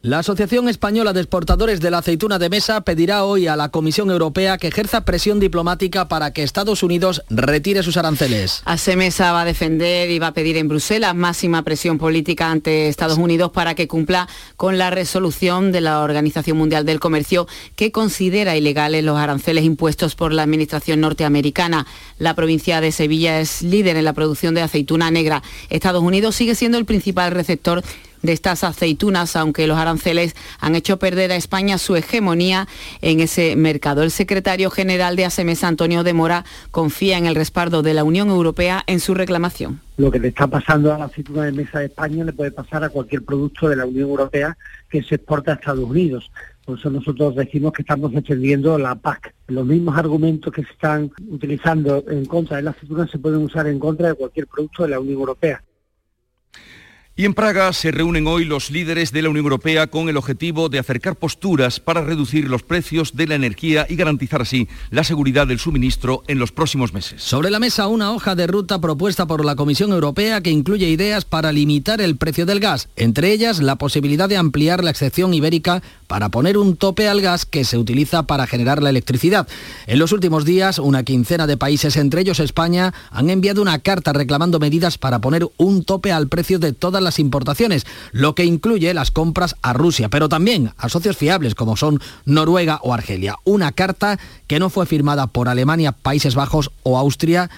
La 0.00 0.20
Asociación 0.20 0.68
Española 0.68 1.12
de 1.12 1.18
Exportadores 1.18 1.80
de 1.80 1.90
la 1.90 1.98
Aceituna 1.98 2.38
de 2.38 2.48
Mesa 2.48 2.82
pedirá 2.82 3.24
hoy 3.24 3.48
a 3.48 3.56
la 3.56 3.70
Comisión 3.70 4.12
Europea 4.12 4.56
que 4.56 4.68
ejerza 4.68 5.04
presión 5.04 5.40
diplomática 5.40 6.06
para 6.06 6.32
que 6.32 6.44
Estados 6.44 6.84
Unidos 6.84 7.24
retire 7.30 7.82
sus 7.82 7.96
aranceles. 7.96 8.62
ASEMESA 8.64 9.32
va 9.32 9.40
a 9.40 9.44
defender 9.44 10.08
y 10.10 10.20
va 10.20 10.28
a 10.28 10.34
pedir 10.34 10.56
en 10.56 10.68
Bruselas 10.68 11.16
máxima 11.16 11.64
presión 11.64 11.98
política 11.98 12.48
ante 12.48 12.86
Estados 12.86 13.18
Unidos 13.18 13.50
para 13.50 13.74
que 13.74 13.88
cumpla 13.88 14.28
con 14.56 14.78
la 14.78 14.90
resolución 14.90 15.72
de 15.72 15.80
la 15.80 15.98
Organización 16.02 16.58
Mundial 16.58 16.86
del 16.86 17.00
Comercio 17.00 17.48
que 17.74 17.90
considera 17.90 18.56
ilegales 18.56 19.02
los 19.02 19.18
aranceles 19.18 19.64
impuestos 19.64 20.14
por 20.14 20.32
la 20.32 20.44
Administración 20.44 21.00
norteamericana. 21.00 21.88
La 22.18 22.36
provincia 22.36 22.80
de 22.80 22.92
Sevilla 22.92 23.40
es 23.40 23.62
líder 23.62 23.96
en 23.96 24.04
la 24.04 24.12
producción 24.12 24.54
de 24.54 24.62
aceituna 24.62 25.10
negra. 25.10 25.42
Estados 25.70 26.04
Unidos 26.04 26.36
sigue 26.36 26.54
siendo 26.54 26.78
el 26.78 26.84
principal 26.84 27.32
receptor 27.32 27.82
de 28.22 28.32
estas 28.32 28.64
aceitunas, 28.64 29.36
aunque 29.36 29.66
los 29.66 29.78
aranceles 29.78 30.34
han 30.60 30.74
hecho 30.74 30.98
perder 30.98 31.32
a 31.32 31.36
España 31.36 31.78
su 31.78 31.96
hegemonía 31.96 32.68
en 33.02 33.20
ese 33.20 33.56
mercado. 33.56 34.02
El 34.02 34.10
secretario 34.10 34.70
general 34.70 35.16
de 35.16 35.24
ASEMES, 35.24 35.64
Antonio 35.64 36.02
de 36.02 36.14
Mora, 36.14 36.44
confía 36.70 37.18
en 37.18 37.26
el 37.26 37.34
respaldo 37.34 37.82
de 37.82 37.94
la 37.94 38.04
Unión 38.04 38.28
Europea 38.28 38.82
en 38.86 39.00
su 39.00 39.14
reclamación. 39.14 39.80
Lo 39.96 40.10
que 40.10 40.20
le 40.20 40.28
está 40.28 40.46
pasando 40.46 40.94
a 40.94 40.98
la 40.98 41.06
aceituna 41.06 41.44
de 41.44 41.52
mesa 41.52 41.80
de 41.80 41.86
España 41.86 42.24
le 42.24 42.32
puede 42.32 42.52
pasar 42.52 42.84
a 42.84 42.88
cualquier 42.88 43.24
producto 43.24 43.68
de 43.68 43.76
la 43.76 43.84
Unión 43.84 44.08
Europea 44.08 44.56
que 44.88 45.02
se 45.02 45.16
exporta 45.16 45.52
a 45.52 45.54
Estados 45.54 45.84
Unidos. 45.84 46.30
Por 46.64 46.78
eso 46.78 46.90
nosotros 46.90 47.34
decimos 47.34 47.72
que 47.72 47.82
estamos 47.82 48.12
defendiendo 48.12 48.78
la 48.78 48.94
PAC. 48.94 49.34
Los 49.48 49.66
mismos 49.66 49.96
argumentos 49.96 50.52
que 50.52 50.62
se 50.62 50.70
están 50.70 51.10
utilizando 51.30 52.04
en 52.08 52.26
contra 52.26 52.58
de 52.58 52.62
la 52.62 52.70
aceituna 52.70 53.08
se 53.08 53.18
pueden 53.18 53.42
usar 53.42 53.66
en 53.66 53.78
contra 53.78 54.08
de 54.08 54.14
cualquier 54.14 54.46
producto 54.46 54.82
de 54.82 54.90
la 54.90 55.00
Unión 55.00 55.18
Europea. 55.18 55.62
Y 57.20 57.24
en 57.24 57.34
Praga 57.34 57.72
se 57.72 57.90
reúnen 57.90 58.28
hoy 58.28 58.44
los 58.44 58.70
líderes 58.70 59.10
de 59.10 59.22
la 59.22 59.28
Unión 59.28 59.44
Europea 59.44 59.88
con 59.88 60.08
el 60.08 60.16
objetivo 60.16 60.68
de 60.68 60.78
acercar 60.78 61.16
posturas 61.16 61.80
para 61.80 62.00
reducir 62.00 62.48
los 62.48 62.62
precios 62.62 63.16
de 63.16 63.26
la 63.26 63.34
energía 63.34 63.86
y 63.88 63.96
garantizar 63.96 64.42
así 64.42 64.68
la 64.90 65.02
seguridad 65.02 65.48
del 65.48 65.58
suministro 65.58 66.22
en 66.28 66.38
los 66.38 66.52
próximos 66.52 66.94
meses. 66.94 67.20
Sobre 67.20 67.50
la 67.50 67.58
mesa 67.58 67.88
una 67.88 68.12
hoja 68.12 68.36
de 68.36 68.46
ruta 68.46 68.80
propuesta 68.80 69.26
por 69.26 69.44
la 69.44 69.56
Comisión 69.56 69.90
Europea 69.90 70.42
que 70.42 70.52
incluye 70.52 70.88
ideas 70.88 71.24
para 71.24 71.50
limitar 71.50 72.00
el 72.00 72.16
precio 72.16 72.46
del 72.46 72.60
gas, 72.60 72.88
entre 72.94 73.32
ellas 73.32 73.58
la 73.58 73.74
posibilidad 73.74 74.28
de 74.28 74.36
ampliar 74.36 74.84
la 74.84 74.90
excepción 74.90 75.34
ibérica 75.34 75.82
para 76.06 76.28
poner 76.28 76.56
un 76.56 76.76
tope 76.76 77.08
al 77.08 77.20
gas 77.20 77.44
que 77.46 77.64
se 77.64 77.78
utiliza 77.78 78.28
para 78.28 78.46
generar 78.46 78.80
la 78.80 78.90
electricidad. 78.90 79.48
En 79.88 79.98
los 79.98 80.12
últimos 80.12 80.44
días, 80.44 80.78
una 80.78 81.02
quincena 81.02 81.48
de 81.48 81.56
países, 81.56 81.96
entre 81.96 82.20
ellos 82.20 82.38
España, 82.38 82.94
han 83.10 83.28
enviado 83.28 83.60
una 83.60 83.80
carta 83.80 84.12
reclamando 84.12 84.60
medidas 84.60 84.98
para 84.98 85.20
poner 85.20 85.48
un 85.56 85.82
tope 85.82 86.12
al 86.12 86.28
precio 86.28 86.60
de 86.60 86.72
todas 86.72 87.02
las 87.02 87.07
las 87.08 87.18
importaciones, 87.18 87.86
lo 88.12 88.34
que 88.34 88.44
incluye 88.44 88.92
las 88.94 89.10
compras 89.10 89.56
a 89.62 89.72
Rusia, 89.72 90.08
pero 90.08 90.28
también 90.28 90.72
a 90.76 90.88
socios 90.88 91.16
fiables 91.16 91.54
como 91.54 91.76
son 91.76 92.00
Noruega 92.24 92.80
o 92.82 92.92
Argelia. 92.92 93.36
Una 93.44 93.72
carta 93.72 94.18
que 94.46 94.58
no 94.58 94.68
fue 94.68 94.86
firmada 94.86 95.26
por 95.26 95.48
Alemania, 95.48 95.92
Países 95.92 96.34
Bajos 96.34 96.70
o 96.82 96.98
Austria, 96.98 97.50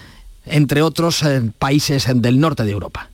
entre 0.47 0.83
otros 0.83 1.23
eh, 1.23 1.51
países 1.59 2.07
del 2.15 2.39
norte 2.39 2.65
de 2.65 2.71
Europa. 2.71 3.11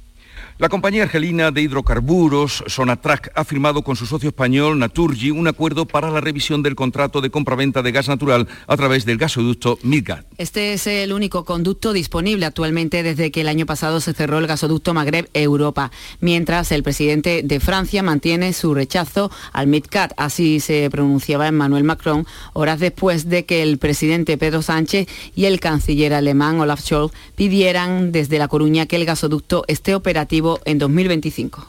La 0.59 0.71
compañía 0.71 1.03
argelina 1.03 1.51
de 1.51 1.61
hidrocarburos, 1.61 2.65
Sonatrach, 2.67 3.29
ha 3.35 3.45
firmado 3.45 3.83
con 3.83 3.95
su 3.95 4.07
socio 4.07 4.31
español 4.31 4.79
Naturgy 4.79 5.31
un 5.31 5.47
acuerdo 5.49 5.85
para 5.85 6.11
la 6.11 6.23
revisión 6.23 6.63
del 6.63 6.75
contrato 6.75 7.21
de 7.21 7.29
compraventa 7.29 7.83
de 7.83 7.93
gas 7.93 8.09
natural 8.09 8.49
a 8.67 8.75
través 8.75 9.05
del 9.05 9.19
gasoducto 9.19 9.79
Midgard. 9.83 10.25
Este 10.39 10.73
es 10.73 10.87
el 10.87 11.13
único 11.13 11.45
conducto 11.45 11.93
disponible 11.93 12.47
actualmente 12.47 13.03
desde 13.03 13.31
que 13.31 13.43
el 13.43 13.49
año 13.49 13.67
pasado 13.67 14.01
se 14.01 14.15
cerró 14.15 14.39
el 14.39 14.47
gasoducto 14.47 14.95
Magreb-Europa, 14.95 15.91
mientras 16.21 16.73
el 16.73 16.83
presidente 16.83 17.43
de 17.45 17.61
Francia 17.61 18.03
mantiene 18.03 18.55
su 18.55 18.73
rechazo 18.73 19.31
al 19.53 19.67
Midcat, 19.67 20.15
así 20.17 20.61
se 20.61 20.89
pronunciaba 20.89 21.49
Emmanuel 21.49 21.85
Macron, 21.85 22.27
horas 22.55 22.81
después 22.81 23.29
de 23.29 23.45
que 23.45 23.63
el 23.63 23.77
presidente 23.77 24.39
Pedro 24.39 24.63
Sánchez 24.63 25.07
y 25.35 25.45
el 25.45 25.61
canciller 25.61 26.15
alemán 26.15 26.59
Olaf 26.61 26.81
Scholz 26.81 27.13
pidieran 27.35 28.11
desde 28.11 28.39
La 28.39 28.49
Coruña 28.49 28.87
que 28.87 28.97
el 28.97 29.05
gasoducto 29.05 29.65
esté 29.69 29.95
operativo 29.95 30.46
en 30.65 30.79
2025. 30.79 31.69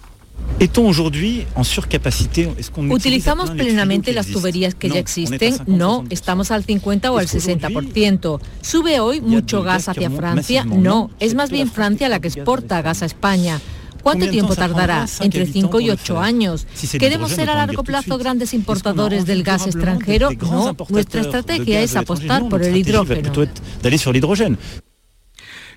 ¿Utilizamos 2.89 3.51
plenamente 3.51 4.13
las 4.13 4.27
tuberías 4.27 4.73
que 4.75 4.89
ya 4.89 4.99
existen? 4.99 5.55
No, 5.67 6.03
estamos 6.09 6.51
al 6.51 6.63
50 6.63 7.11
o 7.11 7.17
al 7.17 7.27
60%. 7.27 8.39
¿Sube 8.61 8.99
hoy 8.99 9.21
mucho 9.21 9.61
gas 9.63 9.87
hacia 9.89 10.09
Francia? 10.09 10.63
No, 10.65 11.11
es 11.19 11.35
más 11.35 11.51
bien 11.51 11.69
Francia 11.69 12.09
la 12.09 12.19
que 12.19 12.27
exporta 12.29 12.81
gas 12.81 13.03
a 13.03 13.05
España. 13.05 13.59
¿Cuánto 14.01 14.29
tiempo 14.29 14.55
tardará? 14.55 15.05
Entre 15.19 15.45
5 15.45 15.79
y 15.81 15.89
8 15.89 16.19
años. 16.19 16.65
¿Queremos 16.97 17.31
ser 17.31 17.49
a 17.49 17.55
largo 17.55 17.83
plazo 17.83 18.17
grandes 18.17 18.53
importadores 18.53 19.25
del 19.25 19.43
gas 19.43 19.67
extranjero? 19.67 20.29
No, 20.41 20.75
nuestra 20.89 21.21
estrategia 21.21 21.81
es 21.81 21.95
apostar 21.95 22.47
por 22.47 22.63
el 22.63 22.75
hidrógeno. 22.77 23.31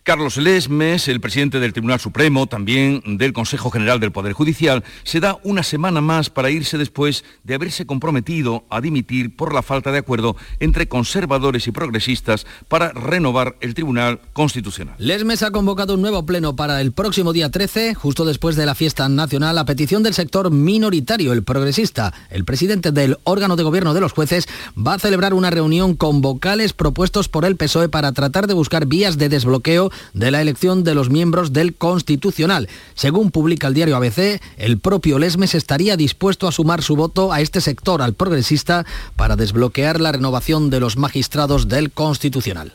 Carlos 0.03 0.39
Lesmes, 0.39 1.09
el 1.09 1.21
presidente 1.21 1.61
del 1.61 1.75
Tribunal 1.75 2.01
Supremo, 2.01 2.47
también 2.47 3.03
del 3.19 3.35
Consejo 3.35 3.71
General 3.71 4.01
del 4.01 4.13
Poder 4.13 4.33
Judicial, 4.33 4.83
se 5.05 5.21
da 5.21 5.39
una 5.45 5.63
semana 5.63 6.01
más 6.01 6.31
para 6.31 6.51
irse 6.51 6.79
después 6.79 7.23
de 7.45 7.55
haberse 7.55 7.85
comprometido 7.85 8.65
a 8.71 8.81
dimitir 8.81 9.37
por 9.37 9.53
la 9.53 9.63
falta 9.63 9.93
de 9.93 9.99
acuerdo 9.99 10.37
entre 10.59 10.89
conservadores 10.89 11.67
y 11.67 11.73
progresistas 11.73 12.47
para 12.69 12.93
renovar 12.93 13.57
el 13.61 13.75
Tribunal 13.75 14.21
Constitucional. 14.33 14.95
Lesmes 14.99 15.43
ha 15.43 15.51
convocado 15.51 15.95
un 15.95 16.03
nuevo 16.03 16.25
pleno 16.25 16.57
para 16.57 16.81
el 16.81 16.93
próximo 16.93 17.35
día 17.35 17.51
13, 17.51 17.95
justo 17.95 18.25
después 18.25 18.57
de 18.57 18.65
la 18.65 18.75
fiesta 18.75 19.07
nacional, 19.11 19.59
a 19.59 19.67
petición 19.67 20.03
del 20.03 20.15
sector 20.15 20.51
minoritario, 20.51 21.35
el 21.35 21.43
progresista. 21.43 22.15
El 22.31 22.47
presidente 22.47 22.91
del 22.91 23.19
órgano 23.25 23.55
de 23.55 23.65
gobierno 23.65 23.93
de 23.93 24.01
los 24.01 24.13
jueces 24.13 24.49
va 24.77 24.95
a 24.95 24.99
celebrar 24.99 25.35
una 25.35 25.51
reunión 25.51 25.95
con 25.95 26.23
vocales 26.23 26.73
propuestos 26.73 27.29
por 27.29 27.45
el 27.45 27.57
PSOE 27.57 27.91
para 27.91 28.13
tratar 28.13 28.47
de 28.47 28.55
buscar 28.55 28.87
vías 28.87 29.19
de 29.19 29.29
desbloqueo 29.29 29.90
de 30.15 30.31
la 30.31 30.41
elección 30.41 30.85
de 30.85 30.95
los 30.95 31.11
miembros 31.11 31.53
del 31.53 31.75
Constitucional. 31.75 32.69
Según 32.95 33.31
publica 33.31 33.67
el 33.67 33.75
diario 33.75 33.97
ABC, 33.97 34.41
el 34.57 34.79
propio 34.79 35.19
Lesmes 35.19 35.55
estaría 35.55 35.97
dispuesto 35.97 36.49
a 36.49 36.53
sumar 36.53 36.83
su 36.83 36.97
voto 36.97 37.33
a 37.33 37.41
este 37.41 37.61
sector, 37.61 38.03
al 38.03 38.15
progresista, 38.15 38.87
para 39.17 39.37
desbloquear 39.37 40.01
la 40.01 40.13
renovación 40.13 40.71
de 40.71 40.81
los 40.81 40.97
magistrados 40.97 41.69
del 41.69 41.91
Constitucional. 41.91 42.75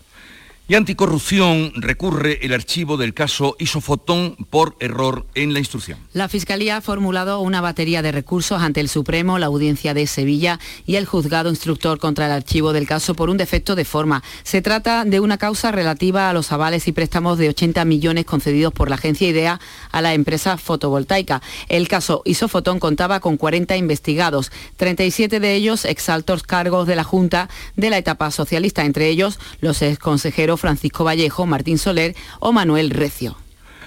Y 0.67 0.73
Anticorrupción 0.73 1.73
recurre 1.75 2.39
el 2.41 2.51
archivo 2.51 2.97
del 2.97 3.13
caso 3.13 3.55
Isofotón 3.59 4.35
por 4.49 4.75
error 4.79 5.27
en 5.35 5.53
la 5.53 5.59
instrucción. 5.59 5.99
La 6.11 6.27
Fiscalía 6.27 6.77
ha 6.77 6.81
formulado 6.81 7.39
una 7.41 7.61
batería 7.61 8.01
de 8.01 8.11
recursos 8.11 8.59
ante 8.59 8.79
el 8.79 8.89
Supremo, 8.89 9.37
la 9.37 9.45
Audiencia 9.45 9.93
de 9.93 10.07
Sevilla 10.07 10.59
y 10.87 10.95
el 10.95 11.05
Juzgado 11.05 11.51
Instructor 11.51 11.99
contra 11.99 12.25
el 12.25 12.31
archivo 12.31 12.73
del 12.73 12.87
caso 12.87 13.13
por 13.13 13.29
un 13.29 13.37
defecto 13.37 13.75
de 13.75 13.85
forma. 13.85 14.23
Se 14.41 14.63
trata 14.63 15.05
de 15.05 15.19
una 15.19 15.37
causa 15.37 15.71
relativa 15.71 16.31
a 16.31 16.33
los 16.33 16.51
avales 16.51 16.87
y 16.87 16.93
préstamos 16.93 17.37
de 17.37 17.49
80 17.49 17.85
millones 17.85 18.25
concedidos 18.25 18.73
por 18.73 18.89
la 18.89 18.95
agencia 18.95 19.29
IDEA 19.29 19.59
a 19.91 20.01
la 20.01 20.15
empresa 20.15 20.57
fotovoltaica. 20.57 21.43
El 21.69 21.87
caso 21.87 22.23
Isofotón 22.25 22.79
contaba 22.79 23.19
con 23.19 23.37
40 23.37 23.77
investigados, 23.77 24.51
37 24.77 25.39
de 25.39 25.53
ellos 25.53 25.85
exaltos 25.85 26.41
cargos 26.41 26.87
de 26.87 26.95
la 26.95 27.03
Junta 27.03 27.49
de 27.75 27.91
la 27.91 27.99
etapa 27.99 28.31
socialista, 28.31 28.83
entre 28.83 29.09
ellos 29.09 29.37
los 29.61 29.83
exconsejeros 29.83 30.54
Francisco 30.57 31.03
Vallejo, 31.03 31.45
Martín 31.45 31.77
Soler 31.77 32.15
o 32.39 32.51
Manuel 32.51 32.91
Recio. 32.91 33.44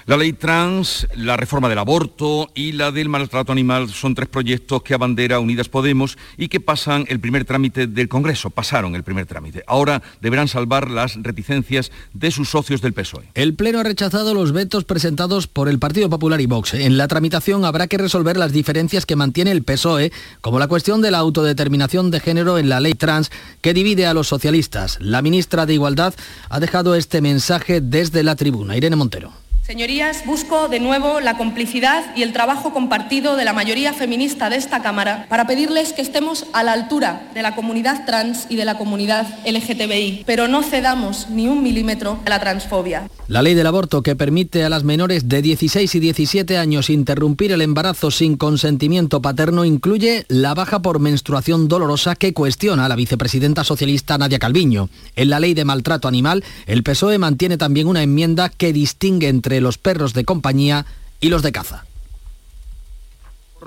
La 0.09 0.17
ley 0.17 0.33
trans, 0.33 1.07
la 1.15 1.37
reforma 1.37 1.69
del 1.69 1.77
aborto 1.77 2.49
y 2.55 2.71
la 2.71 2.91
del 2.91 3.09
maltrato 3.09 3.51
animal 3.51 3.89
son 3.89 4.15
tres 4.15 4.27
proyectos 4.27 4.81
que 4.81 4.95
abandera 4.95 5.39
Unidas 5.39 5.69
Podemos 5.69 6.17
y 6.35 6.47
que 6.47 6.59
pasan 6.59 7.05
el 7.09 7.19
primer 7.19 7.45
trámite 7.45 7.85
del 7.85 8.09
Congreso, 8.09 8.49
pasaron 8.49 8.95
el 8.95 9.03
primer 9.03 9.27
trámite. 9.27 9.63
Ahora 9.67 10.01
deberán 10.19 10.47
salvar 10.47 10.89
las 10.89 11.13
reticencias 11.21 11.91
de 12.11 12.31
sus 12.31 12.49
socios 12.49 12.81
del 12.81 12.93
PSOE. 12.93 13.29
El 13.35 13.53
Pleno 13.53 13.81
ha 13.81 13.83
rechazado 13.83 14.33
los 14.33 14.51
vetos 14.51 14.83
presentados 14.83 15.45
por 15.45 15.69
el 15.69 15.77
Partido 15.77 16.09
Popular 16.09 16.41
y 16.41 16.47
Vox. 16.47 16.73
En 16.73 16.97
la 16.97 17.07
tramitación 17.07 17.63
habrá 17.63 17.85
que 17.85 17.99
resolver 17.99 18.35
las 18.35 18.51
diferencias 18.51 19.05
que 19.05 19.15
mantiene 19.15 19.51
el 19.51 19.61
PSOE, 19.61 20.11
como 20.41 20.57
la 20.57 20.67
cuestión 20.67 21.03
de 21.03 21.11
la 21.11 21.19
autodeterminación 21.19 22.09
de 22.09 22.19
género 22.19 22.57
en 22.57 22.69
la 22.69 22.79
ley 22.79 22.95
trans 22.95 23.29
que 23.61 23.75
divide 23.75 24.07
a 24.07 24.15
los 24.15 24.27
socialistas. 24.27 24.97
La 25.01 25.21
ministra 25.21 25.67
de 25.67 25.75
Igualdad 25.75 26.15
ha 26.49 26.59
dejado 26.59 26.95
este 26.95 27.21
mensaje 27.21 27.79
desde 27.79 28.23
la 28.23 28.35
tribuna. 28.35 28.75
Irene 28.75 28.95
Montero. 28.95 29.48
Señorías, 29.69 30.25
busco 30.25 30.67
de 30.67 30.79
nuevo 30.79 31.19
la 31.19 31.37
complicidad 31.37 32.03
y 32.15 32.23
el 32.23 32.33
trabajo 32.33 32.73
compartido 32.73 33.35
de 33.35 33.45
la 33.45 33.53
mayoría 33.53 33.93
feminista 33.93 34.49
de 34.49 34.55
esta 34.55 34.81
Cámara 34.81 35.27
para 35.29 35.45
pedirles 35.45 35.93
que 35.93 36.01
estemos 36.01 36.47
a 36.53 36.63
la 36.63 36.73
altura 36.73 37.29
de 37.35 37.43
la 37.43 37.53
comunidad 37.53 38.03
trans 38.07 38.47
y 38.49 38.55
de 38.55 38.65
la 38.65 38.79
comunidad 38.79 39.27
LGTBI, 39.45 40.23
pero 40.25 40.47
no 40.47 40.63
cedamos 40.63 41.29
ni 41.29 41.47
un 41.47 41.61
milímetro 41.61 42.19
a 42.25 42.29
la 42.31 42.39
transfobia. 42.39 43.11
La 43.27 43.43
ley 43.43 43.53
del 43.53 43.67
aborto 43.67 44.01
que 44.01 44.15
permite 44.15 44.63
a 44.63 44.69
las 44.69 44.83
menores 44.83 45.29
de 45.29 45.43
16 45.43 45.93
y 45.93 45.99
17 45.99 46.57
años 46.57 46.89
interrumpir 46.89 47.51
el 47.51 47.61
embarazo 47.61 48.09
sin 48.09 48.37
consentimiento 48.37 49.21
paterno 49.21 49.65
incluye 49.65 50.25
la 50.29 50.55
baja 50.55 50.81
por 50.81 50.99
menstruación 50.99 51.67
dolorosa 51.67 52.15
que 52.15 52.33
cuestiona 52.33 52.89
la 52.89 52.95
vicepresidenta 52.95 53.63
socialista 53.63 54.17
Nadia 54.17 54.39
Calviño. 54.39 54.89
En 55.15 55.29
la 55.29 55.39
ley 55.39 55.53
de 55.53 55.63
maltrato 55.63 56.07
animal, 56.07 56.43
el 56.65 56.81
PSOE 56.81 57.19
mantiene 57.19 57.57
también 57.57 57.85
una 57.85 58.01
enmienda 58.01 58.49
que 58.49 58.73
distingue 58.73 59.27
entre 59.27 59.58
los 59.61 59.77
perros 59.77 60.13
de 60.13 60.25
compañía 60.25 60.85
y 61.19 61.29
los 61.29 61.41
de 61.41 61.51
caza. 61.51 61.85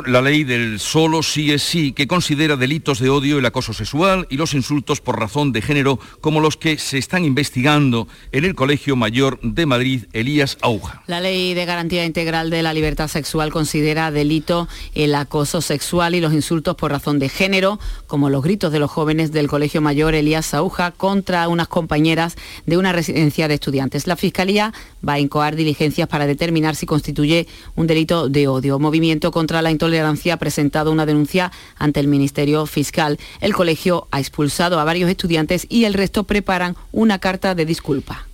La 0.07 0.23
ley 0.23 0.45
del 0.45 0.81
solo 0.81 1.23
sí 1.23 1.53
es 1.53 1.63
sí, 1.63 1.93
que 1.93 2.07
considera 2.07 2.57
delitos 2.57 2.99
de 2.99 3.11
odio 3.11 3.39
el 3.39 3.45
acoso 3.45 3.75
sexual 3.75 4.27
y 4.31 4.37
los 4.37 4.55
insultos 4.55 5.01
por 5.03 5.21
razón 5.21 5.53
de 5.53 5.61
género, 5.61 5.99
como 6.21 6.41
los 6.41 6.57
que 6.57 6.79
se 6.79 6.97
están 6.97 7.25
investigando 7.27 8.09
en 8.33 8.45
el 8.45 8.55
Colegio 8.55 8.97
Mayor 8.97 9.39
de 9.43 9.67
Madrid, 9.67 10.05
Elías 10.15 10.57
Auja. 10.63 11.03
La 11.07 11.21
ley 11.21 11.53
de 11.53 11.67
garantía 11.67 12.07
integral 12.07 12.49
de 12.49 12.63
la 12.63 12.73
libertad 12.73 13.09
sexual 13.09 13.53
considera 13.53 14.11
delito 14.11 14.67
el 14.95 15.15
acoso 15.15 15.61
sexual 15.61 16.15
y 16.15 16.21
los 16.21 16.33
insultos 16.33 16.75
por 16.75 16.91
razón 16.91 17.19
de 17.19 17.29
género, 17.29 17.79
como 18.07 18.31
los 18.31 18.43
gritos 18.43 18.73
de 18.73 18.79
los 18.79 18.91
jóvenes 18.91 19.31
del 19.31 19.47
Colegio 19.47 19.83
Mayor 19.83 20.15
Elías 20.15 20.55
Auja 20.55 20.93
contra 20.93 21.49
unas 21.49 21.69
compañeras 21.69 22.37
de 22.65 22.79
una 22.79 22.93
residencia 22.93 23.47
de 23.47 23.55
estudiantes. 23.55 24.07
La 24.07 24.17
Fiscalía 24.17 24.73
va 25.07 25.15
a 25.15 25.21
incoar 25.21 25.55
diligencias 25.55 26.09
para 26.09 26.27
determinar 26.27 26.77
si 26.77 26.87
constituye 26.87 27.47
un 27.75 27.87
delito 27.87 28.29
de 28.29 28.49
odio. 28.49 28.79
Movimiento 28.79 29.31
contra 29.31 29.61
la 29.61 29.71
Tolerancia 29.83 30.35
ha 30.35 30.37
presentado 30.37 30.93
una 30.93 31.07
denuncia 31.07 31.51
ante 31.77 31.99
el 31.99 32.07
Ministerio 32.07 32.67
Fiscal. 32.67 33.19
El 33.41 33.53
colegio 33.53 34.07
ha 34.12 34.21
expulsado 34.21 34.79
a 34.79 34.85
varios 34.85 35.11
estudiantes 35.11 35.67
y 35.69 35.87
el 35.87 35.95
resto 35.95 36.23
preparan 36.23 36.77
una 36.93 37.19
carta 37.19 37.57
de 37.57 37.67
disculpa. 37.67 38.29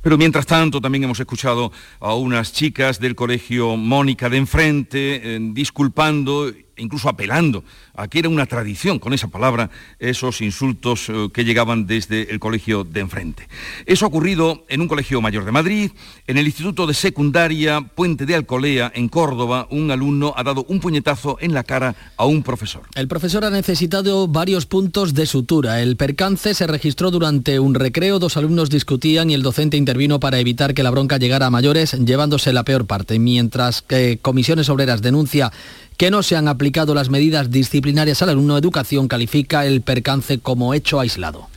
Pero 0.00 0.16
mientras 0.16 0.46
tanto 0.46 0.80
también 0.80 1.04
hemos 1.04 1.20
escuchado 1.20 1.72
a 2.00 2.14
unas 2.14 2.54
chicas 2.54 3.00
del 3.00 3.14
colegio 3.14 3.76
Mónica 3.76 4.30
de 4.30 4.38
enfrente 4.38 5.20
eh, 5.22 5.38
disculpando 5.52 6.50
incluso 6.76 7.08
apelando 7.08 7.64
a 7.94 8.08
que 8.08 8.18
era 8.18 8.28
una 8.28 8.46
tradición, 8.46 8.98
con 8.98 9.12
esa 9.12 9.28
palabra, 9.28 9.70
esos 9.98 10.40
insultos 10.40 11.08
eh, 11.08 11.28
que 11.32 11.44
llegaban 11.44 11.86
desde 11.86 12.30
el 12.30 12.40
colegio 12.40 12.84
de 12.84 13.00
enfrente. 13.00 13.48
Eso 13.86 14.04
ha 14.04 14.08
ocurrido 14.08 14.64
en 14.68 14.80
un 14.80 14.88
colegio 14.88 15.20
mayor 15.20 15.44
de 15.44 15.52
Madrid, 15.52 15.90
en 16.26 16.38
el 16.38 16.46
Instituto 16.46 16.86
de 16.86 16.94
Secundaria 16.94 17.80
Puente 17.80 18.26
de 18.26 18.34
Alcolea, 18.34 18.92
en 18.94 19.08
Córdoba, 19.08 19.68
un 19.70 19.90
alumno 19.90 20.34
ha 20.36 20.42
dado 20.42 20.64
un 20.68 20.80
puñetazo 20.80 21.38
en 21.40 21.54
la 21.54 21.64
cara 21.64 21.94
a 22.16 22.26
un 22.26 22.42
profesor. 22.42 22.82
El 22.94 23.08
profesor 23.08 23.44
ha 23.44 23.50
necesitado 23.50 24.28
varios 24.28 24.66
puntos 24.66 25.14
de 25.14 25.26
sutura. 25.26 25.80
El 25.80 25.96
percance 25.96 26.54
se 26.54 26.66
registró 26.66 27.10
durante 27.10 27.58
un 27.58 27.74
recreo, 27.74 28.18
dos 28.18 28.36
alumnos 28.36 28.70
discutían 28.70 29.30
y 29.30 29.34
el 29.34 29.42
docente 29.42 29.76
intervino 29.76 30.20
para 30.20 30.38
evitar 30.38 30.74
que 30.74 30.82
la 30.82 30.90
bronca 30.90 31.18
llegara 31.18 31.46
a 31.46 31.50
mayores, 31.50 31.92
llevándose 31.92 32.52
la 32.52 32.64
peor 32.64 32.86
parte, 32.86 33.18
mientras 33.18 33.82
que 33.82 34.18
Comisiones 34.20 34.68
Obreras 34.68 35.02
denuncia 35.02 35.52
que 35.96 36.10
no 36.10 36.22
se 36.22 36.36
han 36.36 36.48
aplicado 36.48 36.94
las 36.94 37.10
medidas 37.10 37.50
disciplinarias 37.50 38.22
al 38.22 38.30
alumno, 38.30 38.58
Educación 38.58 39.08
califica 39.08 39.66
el 39.66 39.82
percance 39.82 40.38
como 40.38 40.74
hecho 40.74 41.00
aislado. 41.00 41.48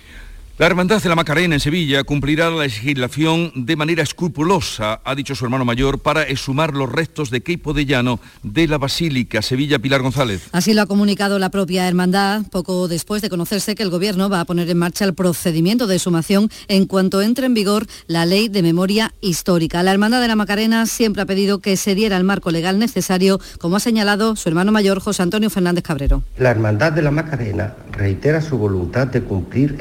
La 0.60 0.66
Hermandad 0.66 1.04
de 1.04 1.08
la 1.08 1.14
Macarena 1.14 1.54
en 1.54 1.60
Sevilla 1.60 2.04
cumplirá 2.04 2.50
la 2.50 2.64
legislación 2.64 3.52
de 3.54 3.76
manera 3.76 4.02
escrupulosa, 4.02 5.02
ha 5.04 5.14
dicho 5.14 5.36
su 5.36 5.46
hermano 5.46 5.66
mayor, 5.66 6.00
para 6.00 6.24
exhumar 6.24 6.74
los 6.74 6.92
restos 6.92 7.30
de 7.30 7.42
Queipo 7.42 7.74
de 7.74 7.86
Llano 7.86 8.20
de 8.42 8.68
la 8.68 8.80
Basílica 8.80 9.44
Sevilla 9.44 9.78
Pilar 9.78 10.02
González. 10.02 10.50
Así 10.54 10.74
lo 10.74 10.82
ha 10.82 10.88
comunicado 10.88 11.38
la 11.38 11.52
propia 11.52 11.88
hermandad, 11.88 12.42
poco 12.50 12.88
después 12.88 13.22
de 13.22 13.30
conocerse 13.30 13.76
que 13.76 13.84
el 13.84 13.92
Gobierno 13.92 14.32
va 14.32 14.40
a 14.40 14.46
poner 14.46 14.68
en 14.68 14.80
marcha 14.80 15.06
el 15.06 15.14
procedimiento 15.14 15.86
de 15.86 15.98
exhumación 15.98 16.50
en 16.68 16.88
cuanto 16.88 17.22
entre 17.22 17.46
en 17.46 17.54
vigor 17.54 17.86
la 18.08 18.26
ley 18.26 18.50
de 18.50 18.64
memoria 18.64 19.14
histórica. 19.22 19.84
La 19.84 19.92
Hermandad 19.92 20.22
de 20.22 20.28
la 20.28 20.36
Macarena 20.36 20.88
siempre 20.88 21.22
ha 21.22 21.28
pedido 21.28 21.60
que 21.60 21.78
se 21.78 21.94
diera 21.94 22.18
el 22.18 22.24
marco 22.24 22.50
legal 22.50 22.80
necesario, 22.80 23.40
como 23.60 23.76
ha 23.76 23.80
señalado 23.80 24.36
su 24.36 24.50
hermano 24.50 24.72
mayor 24.72 25.02
José 25.02 25.22
Antonio 25.22 25.52
Fernández 25.52 25.84
Cabrero. 25.84 26.24
La 26.40 26.50
Hermandad 26.50 26.94
de 26.94 27.04
la 27.04 27.12
Macarena 27.12 27.76
reitera 27.92 28.42
su 28.42 28.58
voluntad 28.58 29.06
de 29.06 29.22
cumplir 29.22 29.76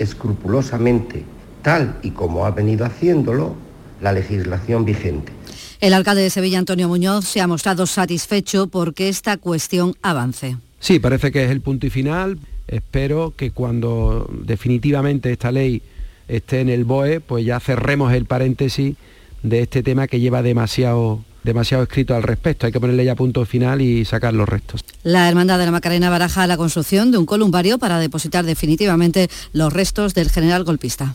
tal 1.62 1.98
y 2.02 2.10
como 2.10 2.46
ha 2.46 2.50
venido 2.50 2.84
haciéndolo, 2.84 3.54
la 4.00 4.12
legislación 4.12 4.84
vigente. 4.84 5.32
El 5.80 5.94
alcalde 5.94 6.22
de 6.22 6.30
Sevilla, 6.30 6.58
Antonio 6.58 6.88
Muñoz, 6.88 7.26
se 7.26 7.40
ha 7.40 7.46
mostrado 7.46 7.86
satisfecho 7.86 8.66
porque 8.66 9.08
esta 9.08 9.36
cuestión 9.36 9.94
avance. 10.02 10.56
Sí, 10.80 10.98
parece 10.98 11.32
que 11.32 11.44
es 11.44 11.50
el 11.50 11.60
punto 11.60 11.86
y 11.86 11.90
final. 11.90 12.38
Espero 12.68 13.34
que 13.36 13.50
cuando 13.50 14.28
definitivamente 14.44 15.32
esta 15.32 15.52
ley 15.52 15.82
esté 16.28 16.60
en 16.60 16.68
el 16.68 16.84
BOE, 16.84 17.20
pues 17.20 17.44
ya 17.44 17.60
cerremos 17.60 18.12
el 18.12 18.24
paréntesis 18.24 18.96
de 19.42 19.60
este 19.60 19.82
tema 19.82 20.08
que 20.08 20.20
lleva 20.20 20.42
demasiado 20.42 21.20
demasiado 21.46 21.82
escrito 21.84 22.14
al 22.14 22.22
respecto. 22.22 22.66
Hay 22.66 22.72
que 22.72 22.80
ponerle 22.80 23.04
ya 23.04 23.14
punto 23.14 23.46
final 23.46 23.80
y 23.80 24.04
sacar 24.04 24.34
los 24.34 24.46
restos. 24.46 24.84
La 25.02 25.28
Hermandad 25.28 25.58
de 25.58 25.64
la 25.64 25.70
Macarena 25.70 26.10
baraja 26.10 26.46
la 26.46 26.58
construcción 26.58 27.10
de 27.10 27.18
un 27.18 27.24
columbario 27.24 27.78
para 27.78 27.98
depositar 27.98 28.44
definitivamente 28.44 29.30
los 29.54 29.72
restos 29.72 30.12
del 30.12 30.30
general 30.30 30.64
golpista. 30.64 31.14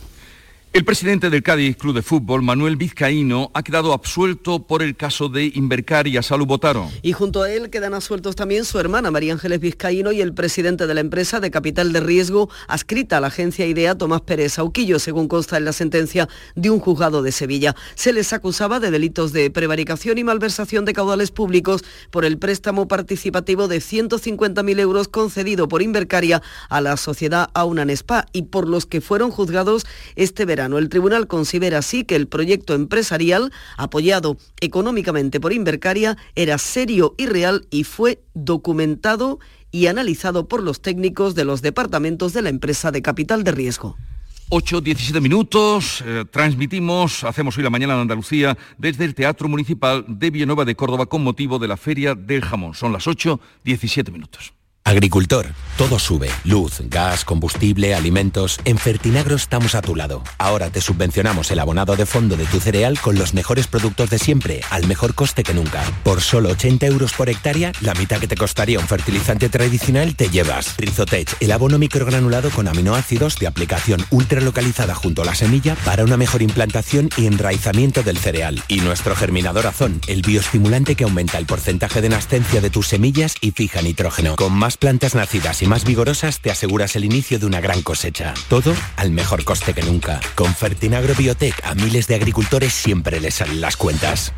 El 0.73 0.85
presidente 0.85 1.29
del 1.29 1.43
Cádiz 1.43 1.75
Club 1.75 1.93
de 1.93 2.01
Fútbol, 2.01 2.43
Manuel 2.43 2.77
Vizcaíno, 2.77 3.51
ha 3.53 3.61
quedado 3.61 3.91
absuelto 3.91 4.67
por 4.67 4.81
el 4.81 4.95
caso 4.95 5.27
de 5.27 5.51
Invercar 5.53 6.07
y 6.07 6.17
Botaro. 6.45 6.89
Y 7.01 7.11
junto 7.11 7.43
a 7.43 7.51
él 7.51 7.69
quedan 7.69 7.93
absueltos 7.93 8.37
también 8.37 8.63
su 8.63 8.79
hermana 8.79 9.11
María 9.11 9.33
Ángeles 9.33 9.59
Vizcaíno 9.59 10.13
y 10.13 10.21
el 10.21 10.33
presidente 10.33 10.87
de 10.87 10.93
la 10.93 11.01
empresa 11.01 11.41
de 11.41 11.51
capital 11.51 11.91
de 11.91 11.99
riesgo 11.99 12.49
adscrita 12.69 13.17
a 13.17 13.19
la 13.19 13.27
agencia 13.27 13.67
IDEA, 13.67 13.97
Tomás 13.97 14.21
Pérez 14.21 14.59
Auquillo, 14.59 14.97
según 14.99 15.27
consta 15.27 15.57
en 15.57 15.65
la 15.65 15.73
sentencia 15.73 16.29
de 16.55 16.69
un 16.69 16.79
juzgado 16.79 17.21
de 17.21 17.33
Sevilla. 17.33 17.75
Se 17.95 18.13
les 18.13 18.31
acusaba 18.31 18.79
de 18.79 18.91
delitos 18.91 19.33
de 19.33 19.51
prevaricación 19.51 20.19
y 20.19 20.23
malversación 20.23 20.85
de 20.85 20.93
caudales 20.93 21.31
públicos 21.31 21.83
por 22.11 22.23
el 22.23 22.37
préstamo 22.37 22.87
participativo 22.87 23.67
de 23.67 23.79
150.000 23.79 24.79
euros 24.79 25.09
concedido 25.09 25.67
por 25.67 25.81
Invercaria 25.81 26.41
a 26.69 26.79
la 26.79 26.95
sociedad 26.95 27.49
Aunanespa 27.55 28.25
y 28.31 28.43
por 28.43 28.69
los 28.69 28.85
que 28.85 29.01
fueron 29.01 29.31
juzgados 29.31 29.85
este 30.15 30.45
verano 30.45 30.60
el 30.65 30.89
tribunal 30.89 31.27
considera 31.27 31.79
así 31.79 32.03
que 32.03 32.15
el 32.15 32.27
proyecto 32.27 32.73
empresarial, 32.73 33.51
apoyado 33.77 34.37
económicamente 34.59 35.39
por 35.39 35.53
Invercaria, 35.53 36.17
era 36.35 36.57
serio 36.57 37.15
y 37.17 37.25
real 37.25 37.67
y 37.69 37.83
fue 37.83 38.23
documentado 38.33 39.39
y 39.71 39.87
analizado 39.87 40.47
por 40.47 40.61
los 40.61 40.81
técnicos 40.81 41.35
de 41.35 41.45
los 41.45 41.61
departamentos 41.61 42.33
de 42.33 42.41
la 42.41 42.49
empresa 42.49 42.91
de 42.91 43.01
capital 43.01 43.43
de 43.43 43.51
riesgo. 43.51 43.97
8, 44.53 44.81
17 44.81 45.21
minutos, 45.21 46.03
eh, 46.05 46.25
transmitimos, 46.29 47.23
hacemos 47.23 47.57
hoy 47.57 47.63
la 47.63 47.69
mañana 47.69 47.93
en 47.93 48.01
Andalucía 48.01 48.57
desde 48.77 49.05
el 49.05 49.15
Teatro 49.15 49.47
Municipal 49.47 50.03
de 50.09 50.29
Villanueva 50.29 50.65
de 50.65 50.75
Córdoba 50.75 51.05
con 51.05 51.23
motivo 51.23 51.57
de 51.57 51.69
la 51.69 51.77
Feria 51.77 52.15
del 52.15 52.41
Jamón. 52.41 52.73
Son 52.73 52.91
las 52.91 53.07
8, 53.07 53.39
17 53.63 54.11
minutos. 54.11 54.53
Agricultor, 54.83 55.47
todo 55.77 55.99
sube. 55.99 56.29
Luz, 56.43 56.81
gas, 56.89 57.23
combustible, 57.23 57.95
alimentos. 57.95 58.59
En 58.65 58.77
Fertinagro 58.77 59.35
estamos 59.35 59.73
a 59.75 59.81
tu 59.81 59.95
lado. 59.95 60.23
Ahora 60.37 60.69
te 60.69 60.81
subvencionamos 60.81 61.49
el 61.51 61.59
abonado 61.59 61.95
de 61.95 62.05
fondo 62.05 62.35
de 62.35 62.45
tu 62.45 62.59
cereal 62.59 62.99
con 62.99 63.17
los 63.17 63.33
mejores 63.33 63.67
productos 63.67 64.09
de 64.09 64.19
siempre, 64.19 64.61
al 64.69 64.87
mejor 64.87 65.13
coste 65.13 65.43
que 65.43 65.53
nunca. 65.53 65.83
Por 66.03 66.21
solo 66.21 66.49
80 66.49 66.87
euros 66.87 67.13
por 67.13 67.29
hectárea, 67.29 67.71
la 67.81 67.93
mitad 67.93 68.19
que 68.19 68.27
te 68.27 68.35
costaría 68.35 68.79
un 68.79 68.87
fertilizante 68.87 69.49
tradicional 69.49 70.15
te 70.15 70.29
llevas. 70.29 70.75
Rizotech, 70.77 71.37
el 71.39 71.51
abono 71.51 71.77
microgranulado 71.77 72.49
con 72.49 72.67
aminoácidos 72.67 73.37
de 73.37 73.47
aplicación 73.47 74.05
ultra 74.09 74.41
localizada 74.41 74.93
junto 74.93 75.21
a 75.21 75.25
la 75.25 75.35
semilla 75.35 75.75
para 75.85 76.03
una 76.03 76.17
mejor 76.17 76.41
implantación 76.41 77.09
y 77.17 77.27
enraizamiento 77.27 78.03
del 78.03 78.17
cereal. 78.17 78.61
Y 78.67 78.81
nuestro 78.81 79.15
germinador 79.15 79.67
azón, 79.67 80.01
el 80.07 80.21
bioestimulante 80.21 80.95
que 80.95 81.05
aumenta 81.05 81.37
el 81.37 81.45
porcentaje 81.45 82.01
de 82.01 82.09
nascencia 82.09 82.61
de 82.61 82.69
tus 82.69 82.87
semillas 82.87 83.35
y 83.41 83.51
fija 83.51 83.81
nitrógeno. 83.81 84.35
Con 84.35 84.53
más 84.53 84.70
plantas 84.77 85.15
nacidas 85.15 85.61
y 85.61 85.67
más 85.67 85.85
vigorosas 85.85 86.39
te 86.39 86.51
aseguras 86.51 86.95
el 86.95 87.05
inicio 87.05 87.39
de 87.39 87.45
una 87.45 87.61
gran 87.61 87.81
cosecha. 87.81 88.33
Todo 88.49 88.73
al 88.95 89.11
mejor 89.11 89.43
coste 89.43 89.73
que 89.73 89.83
nunca. 89.83 90.19
Con 90.35 90.53
Fertinagro 90.53 91.15
Biotech 91.15 91.59
a 91.63 91.75
miles 91.75 92.07
de 92.07 92.15
agricultores 92.15 92.73
siempre 92.73 93.19
les 93.19 93.35
salen 93.35 93.61
las 93.61 93.77
cuentas. 93.77 94.33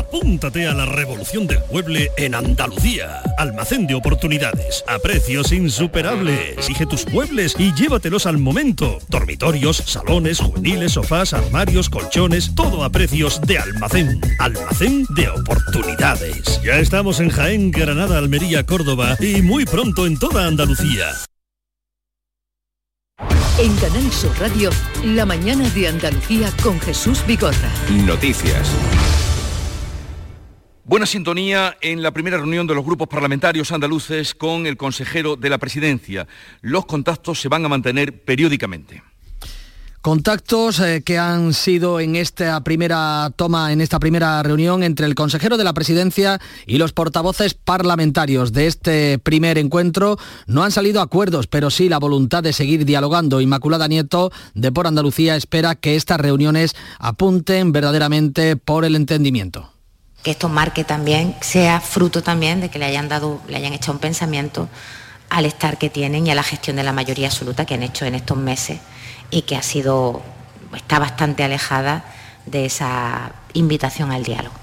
Apúntate 0.00 0.66
a 0.66 0.72
la 0.72 0.86
revolución 0.86 1.46
del 1.46 1.58
mueble 1.70 2.10
en 2.16 2.34
Andalucía. 2.34 3.20
Almacén 3.36 3.86
de 3.86 3.94
oportunidades, 3.94 4.82
a 4.88 4.98
precios 4.98 5.52
insuperables. 5.52 6.56
Exige 6.56 6.86
tus 6.86 7.06
muebles 7.08 7.54
y 7.58 7.74
llévatelos 7.74 8.24
al 8.24 8.38
momento. 8.38 8.98
Dormitorios, 9.08 9.76
salones, 9.76 10.40
juveniles, 10.40 10.92
sofás, 10.92 11.34
armarios, 11.34 11.90
colchones, 11.90 12.54
todo 12.54 12.82
a 12.82 12.88
precios 12.88 13.42
de 13.42 13.58
almacén. 13.58 14.18
Almacén 14.38 15.04
de 15.10 15.28
oportunidades. 15.28 16.62
Ya 16.64 16.78
estamos 16.78 17.20
en 17.20 17.28
Jaén, 17.28 17.70
Granada, 17.70 18.16
Almería, 18.16 18.64
Córdoba 18.64 19.18
y 19.20 19.42
muy 19.42 19.66
pronto 19.66 20.06
en 20.06 20.18
toda 20.18 20.46
Andalucía. 20.46 21.08
En 23.58 23.76
Canal 23.76 24.10
Sur 24.10 24.32
Radio, 24.40 24.70
la 25.04 25.26
mañana 25.26 25.68
de 25.68 25.88
Andalucía 25.88 26.50
con 26.62 26.80
Jesús 26.80 27.22
Bigorra. 27.26 27.70
Noticias. 28.06 28.70
Buena 30.90 31.06
sintonía 31.06 31.76
en 31.82 32.02
la 32.02 32.10
primera 32.10 32.36
reunión 32.36 32.66
de 32.66 32.74
los 32.74 32.84
grupos 32.84 33.06
parlamentarios 33.06 33.70
andaluces 33.70 34.34
con 34.34 34.66
el 34.66 34.76
consejero 34.76 35.36
de 35.36 35.48
la 35.48 35.58
presidencia. 35.58 36.26
Los 36.62 36.84
contactos 36.84 37.40
se 37.40 37.48
van 37.48 37.64
a 37.64 37.68
mantener 37.68 38.24
periódicamente. 38.24 39.00
Contactos 40.00 40.80
eh, 40.80 41.02
que 41.04 41.16
han 41.16 41.54
sido 41.54 42.00
en 42.00 42.16
esta 42.16 42.60
primera 42.64 43.30
toma, 43.36 43.72
en 43.72 43.80
esta 43.80 44.00
primera 44.00 44.42
reunión 44.42 44.82
entre 44.82 45.06
el 45.06 45.14
consejero 45.14 45.56
de 45.56 45.62
la 45.62 45.74
presidencia 45.74 46.40
y 46.66 46.78
los 46.78 46.92
portavoces 46.92 47.54
parlamentarios 47.54 48.52
de 48.52 48.66
este 48.66 49.20
primer 49.20 49.58
encuentro. 49.58 50.18
No 50.48 50.64
han 50.64 50.72
salido 50.72 51.02
acuerdos, 51.02 51.46
pero 51.46 51.70
sí 51.70 51.88
la 51.88 52.00
voluntad 52.00 52.42
de 52.42 52.52
seguir 52.52 52.84
dialogando. 52.84 53.40
Inmaculada 53.40 53.86
Nieto 53.86 54.32
de 54.54 54.72
Por 54.72 54.88
Andalucía 54.88 55.36
espera 55.36 55.76
que 55.76 55.94
estas 55.94 56.18
reuniones 56.18 56.74
apunten 56.98 57.70
verdaderamente 57.70 58.56
por 58.56 58.84
el 58.84 58.96
entendimiento. 58.96 59.70
Que 60.22 60.32
esto 60.32 60.48
marque 60.48 60.84
también, 60.84 61.34
sea 61.40 61.80
fruto 61.80 62.22
también 62.22 62.60
de 62.60 62.68
que 62.68 62.78
le 62.78 62.84
hayan 62.84 63.08
dado, 63.08 63.40
le 63.48 63.56
hayan 63.56 63.72
hecho 63.72 63.92
un 63.92 63.98
pensamiento 63.98 64.68
al 65.30 65.46
estar 65.46 65.78
que 65.78 65.88
tienen 65.88 66.26
y 66.26 66.30
a 66.30 66.34
la 66.34 66.42
gestión 66.42 66.76
de 66.76 66.82
la 66.82 66.92
mayoría 66.92 67.28
absoluta 67.28 67.64
que 67.64 67.74
han 67.74 67.82
hecho 67.82 68.04
en 68.04 68.14
estos 68.14 68.36
meses 68.36 68.80
y 69.30 69.42
que 69.42 69.56
ha 69.56 69.62
sido, 69.62 70.22
está 70.74 70.98
bastante 70.98 71.44
alejada 71.44 72.04
de 72.46 72.66
esa 72.66 73.32
invitación 73.54 74.10
al 74.10 74.24
diálogo. 74.24 74.59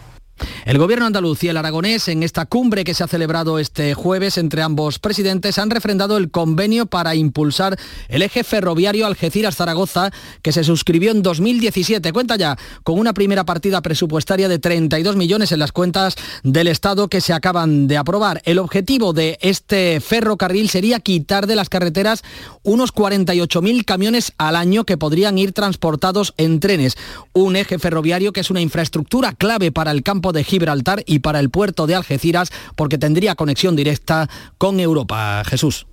El 0.65 0.78
gobierno 0.78 1.06
andaluz 1.06 1.43
y 1.43 1.47
el 1.47 1.58
aragonés 1.58 2.08
en 2.08 2.23
esta 2.23 2.45
cumbre 2.45 2.84
que 2.84 2.93
se 2.93 3.04
ha 3.04 3.08
celebrado 3.08 3.60
este 3.60 3.93
jueves 3.93 4.38
entre 4.38 4.62
ambos 4.62 5.00
presidentes 5.00 5.58
han 5.58 5.69
refrendado 5.69 6.17
el 6.17 6.30
convenio 6.32 6.86
para 6.86 7.15
impulsar 7.15 7.78
el 8.10 8.21
eje 8.21 8.43
ferroviario 8.43 9.08
Algeciras-Zaragoza 9.08 10.12
que 10.41 10.52
se 10.52 10.63
suscribió 10.63 11.12
en 11.12 11.23
2017. 11.23 12.12
Cuenta 12.13 12.36
ya 12.36 12.58
con 12.84 13.00
una 13.00 13.13
primera 13.13 13.45
partida 13.45 13.82
presupuestaria 13.82 14.50
de 14.50 14.60
32 14.60 15.15
millones 15.15 15.52
en 15.52 15.60
las 15.60 15.71
cuentas 15.71 16.15
del 16.43 16.67
Estado 16.67 17.08
que 17.08 17.21
se 17.21 17.34
acaban 17.34 17.88
de 17.88 17.97
aprobar. 17.97 18.41
El 18.45 18.60
objetivo 18.60 19.13
de 19.13 19.38
este 19.41 20.00
ferrocarril 20.00 20.69
sería 20.69 21.00
quitar 21.00 21.47
de 21.47 21.56
las 21.56 21.69
carreteras 21.69 22.23
unos 22.63 22.93
48.000 22.93 23.86
camiones 23.86 24.34
al 24.38 24.56
año 24.56 24.84
que 24.84 24.97
podrían 24.97 25.38
ir 25.38 25.54
transportados 25.54 26.34
en 26.38 26.60
trenes. 26.60 26.97
Un 27.34 27.56
eje 27.56 27.80
ferroviario 27.80 28.34
que 28.34 28.41
es 28.41 28.50
una 28.50 28.62
infraestructura 28.62 29.34
clave 29.34 29.71
para 29.71 29.91
el 29.91 30.04
campo 30.04 30.27
de 30.32 30.44
Gibraltar 30.44 31.04
y 31.06 31.20
para 31.20 31.40
el 31.40 31.50
puerto 31.50 31.88
de 31.88 31.96
Algeciras 31.96 32.52
porque 32.76 32.98
tendría 32.98 33.36
conexión 33.36 33.76
directa 33.76 34.30
con 34.58 34.80
Europa. 34.80 35.44
Jesús. 35.46 35.88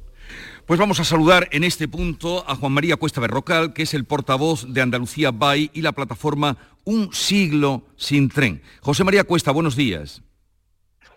Pues 0.66 0.80
vamos 0.80 0.98
a 0.98 1.04
saludar 1.04 1.48
en 1.52 1.62
este 1.62 1.88
punto 1.88 2.42
a 2.48 2.56
Juan 2.56 2.72
María 2.72 2.96
Cuesta 2.96 3.20
Berrocal, 3.20 3.74
que 3.74 3.82
es 3.82 3.92
el 3.92 4.06
portavoz 4.06 4.64
de 4.72 4.80
Andalucía 4.80 5.30
Bay 5.30 5.70
y 5.74 5.82
la 5.82 5.92
plataforma 5.92 6.56
Un 6.84 7.12
siglo 7.12 7.84
sin 7.96 8.30
tren. 8.30 8.62
José 8.80 9.04
María 9.04 9.24
Cuesta, 9.24 9.50
buenos 9.50 9.76
días. 9.76 10.22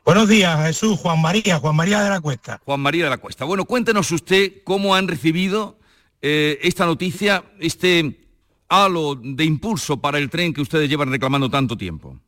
Buenos 0.03 0.29
días, 0.29 0.65
Jesús. 0.65 0.99
Juan 0.99 1.21
María, 1.21 1.59
Juan 1.59 1.75
María 1.75 2.01
de 2.01 2.09
la 2.09 2.21
Cuesta. 2.21 2.61
Juan 2.65 2.79
María 2.79 3.05
de 3.05 3.09
la 3.09 3.17
Cuesta. 3.17 3.45
Bueno, 3.45 3.65
cuéntenos 3.65 4.11
usted 4.11 4.63
cómo 4.63 4.95
han 4.95 5.07
recibido 5.07 5.79
eh, 6.21 6.59
esta 6.61 6.85
noticia, 6.85 7.43
este 7.59 8.27
halo 8.69 9.15
de 9.15 9.45
impulso 9.45 10.01
para 10.01 10.17
el 10.17 10.29
tren 10.29 10.53
que 10.53 10.61
ustedes 10.61 10.89
llevan 10.89 11.11
reclamando 11.11 11.49
tanto 11.49 11.77
tiempo. 11.77 12.19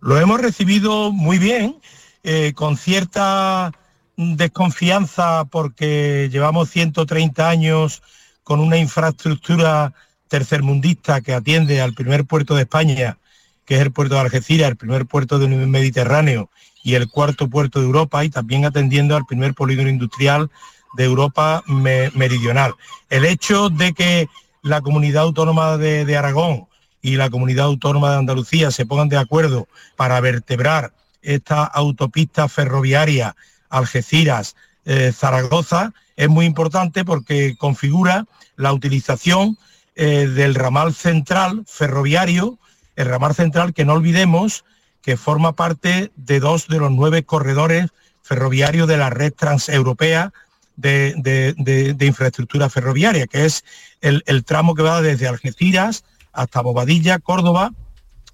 Lo 0.00 0.18
hemos 0.18 0.40
recibido 0.40 1.12
muy 1.12 1.38
bien, 1.38 1.76
eh, 2.22 2.52
con 2.54 2.78
cierta 2.78 3.70
desconfianza 4.16 5.44
porque 5.44 6.30
llevamos 6.32 6.70
130 6.70 7.48
años 7.48 8.02
con 8.42 8.60
una 8.60 8.78
infraestructura 8.78 9.92
tercermundista 10.28 11.20
que 11.20 11.34
atiende 11.34 11.82
al 11.82 11.92
primer 11.92 12.24
puerto 12.24 12.54
de 12.54 12.62
España, 12.62 13.18
que 13.66 13.74
es 13.74 13.82
el 13.82 13.92
puerto 13.92 14.14
de 14.14 14.22
Algeciras, 14.22 14.70
el 14.70 14.76
primer 14.76 15.04
puerto 15.04 15.38
del 15.38 15.50
Mediterráneo 15.66 16.48
y 16.82 16.94
el 16.94 17.08
cuarto 17.08 17.50
puerto 17.50 17.78
de 17.78 17.84
Europa, 17.84 18.24
y 18.24 18.30
también 18.30 18.64
atendiendo 18.64 19.16
al 19.16 19.26
primer 19.26 19.52
polígono 19.52 19.90
industrial 19.90 20.50
de 20.96 21.04
Europa 21.04 21.62
meridional. 21.66 22.74
El 23.10 23.26
hecho 23.26 23.68
de 23.68 23.92
que 23.92 24.28
la 24.62 24.80
comunidad 24.80 25.24
autónoma 25.24 25.76
de 25.76 26.16
Aragón 26.16 26.69
y 27.02 27.16
la 27.16 27.30
comunidad 27.30 27.64
autónoma 27.66 28.10
de 28.10 28.18
Andalucía 28.18 28.70
se 28.70 28.86
pongan 28.86 29.08
de 29.08 29.16
acuerdo 29.16 29.66
para 29.96 30.20
vertebrar 30.20 30.92
esta 31.22 31.64
autopista 31.64 32.48
ferroviaria 32.48 33.34
Algeciras-Zaragoza, 33.70 35.86
eh, 35.86 35.90
es 36.16 36.28
muy 36.28 36.46
importante 36.46 37.04
porque 37.04 37.56
configura 37.56 38.26
la 38.56 38.72
utilización 38.72 39.56
eh, 39.96 40.26
del 40.26 40.54
ramal 40.54 40.94
central 40.94 41.64
ferroviario, 41.66 42.58
el 42.96 43.06
ramal 43.06 43.34
central 43.34 43.72
que 43.72 43.84
no 43.84 43.94
olvidemos 43.94 44.64
que 45.02 45.16
forma 45.16 45.54
parte 45.54 46.12
de 46.16 46.40
dos 46.40 46.68
de 46.68 46.78
los 46.78 46.90
nueve 46.90 47.22
corredores 47.22 47.86
ferroviarios 48.22 48.86
de 48.86 48.98
la 48.98 49.08
red 49.08 49.32
transeuropea 49.32 50.34
de, 50.76 51.96
infraestructura 52.00 52.68
ferroviaria, 52.68 53.26
que 53.26 53.46
es 53.46 53.64
el 54.00 54.44
tramo 54.44 54.74
que 54.74 54.82
va 54.82 55.00
desde 55.02 55.28
Algeciras 55.28 56.04
hasta 56.32 56.60
Bobadilla, 56.60 57.18
Córdoba, 57.18 57.72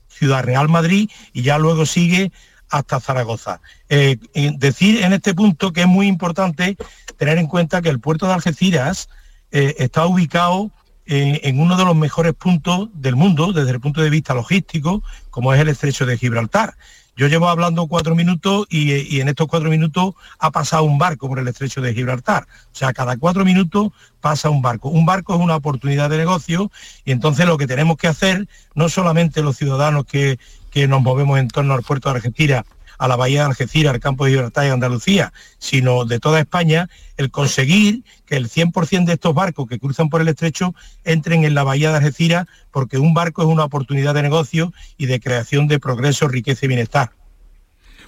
Ciudad 0.08 0.44
Real 0.44 0.68
Madrid 0.68 1.10
y 1.32 1.42
ya 1.42 1.58
luego 1.58 1.86
sigue 1.86 2.32
hasta 2.68 3.00
Zaragoza. 3.00 3.60
Eh, 3.88 4.18
decir 4.58 5.04
en 5.04 5.12
este 5.12 5.34
punto 5.34 5.72
que 5.72 5.82
es 5.82 5.86
muy 5.86 6.06
importante 6.06 6.76
tener 7.16 7.38
en 7.38 7.46
cuenta 7.46 7.82
que 7.82 7.88
el 7.88 8.00
puerto 8.00 8.26
de 8.26 8.34
Algeciras 8.34 9.08
eh, 9.52 9.74
está 9.78 10.06
ubicado 10.06 10.70
en 11.08 11.60
uno 11.60 11.76
de 11.76 11.84
los 11.84 11.94
mejores 11.94 12.34
puntos 12.34 12.88
del 12.92 13.14
mundo 13.14 13.52
desde 13.52 13.70
el 13.70 13.78
punto 13.78 14.00
de 14.00 14.10
vista 14.10 14.34
logístico, 14.34 15.04
como 15.30 15.54
es 15.54 15.60
el 15.60 15.68
estrecho 15.68 16.04
de 16.04 16.18
Gibraltar. 16.18 16.74
Yo 17.16 17.28
llevo 17.28 17.48
hablando 17.48 17.86
cuatro 17.86 18.14
minutos 18.14 18.66
y, 18.68 19.20
en 19.20 19.28
estos 19.28 19.46
cuatro 19.46 19.70
minutos 19.70 20.14
ha 20.38 20.50
pasado 20.50 20.84
un 20.84 20.98
barco 20.98 21.28
por 21.28 21.38
el 21.38 21.48
estrecho 21.48 21.80
de 21.80 21.94
Gibraltar. 21.94 22.46
O 22.66 22.74
sea, 22.74 22.92
cada 22.92 23.16
cuatro 23.16 23.42
minutos 23.42 23.88
pasa 24.20 24.50
un 24.50 24.60
barco. 24.60 24.90
Un 24.90 25.06
barco 25.06 25.34
es 25.34 25.40
una 25.40 25.56
oportunidad 25.56 26.10
de 26.10 26.18
negocio 26.18 26.70
y 27.06 27.12
entonces 27.12 27.46
lo 27.46 27.56
que 27.56 27.66
tenemos 27.66 27.96
que 27.96 28.08
hacer, 28.08 28.46
no 28.74 28.90
solamente 28.90 29.42
los 29.42 29.56
ciudadanos 29.56 30.04
que, 30.04 30.38
que 30.70 30.86
nos 30.88 31.00
movemos 31.00 31.38
en 31.38 31.48
torno 31.48 31.72
al 31.72 31.82
puerto 31.82 32.10
de 32.10 32.16
Argentina, 32.16 32.66
a 32.98 33.08
la 33.08 33.16
bahía 33.16 33.40
de 33.40 33.46
Algeciras, 33.46 33.94
al 33.94 34.00
campo 34.00 34.24
de 34.24 34.32
Gibraltar 34.32 34.66
y 34.66 34.70
Andalucía, 34.70 35.32
sino 35.58 36.04
de 36.04 36.20
toda 36.20 36.40
España, 36.40 36.88
el 37.16 37.30
conseguir 37.30 38.04
que 38.26 38.36
el 38.36 38.48
100% 38.48 39.04
de 39.04 39.14
estos 39.14 39.34
barcos 39.34 39.68
que 39.68 39.78
cruzan 39.78 40.08
por 40.08 40.20
el 40.20 40.28
estrecho 40.28 40.74
entren 41.04 41.44
en 41.44 41.54
la 41.54 41.62
bahía 41.62 41.90
de 41.90 41.98
Algeciras, 41.98 42.46
porque 42.70 42.98
un 42.98 43.14
barco 43.14 43.42
es 43.42 43.48
una 43.48 43.64
oportunidad 43.64 44.14
de 44.14 44.22
negocio 44.22 44.72
y 44.96 45.06
de 45.06 45.20
creación 45.20 45.68
de 45.68 45.78
progreso, 45.78 46.28
riqueza 46.28 46.66
y 46.66 46.68
bienestar. 46.68 47.12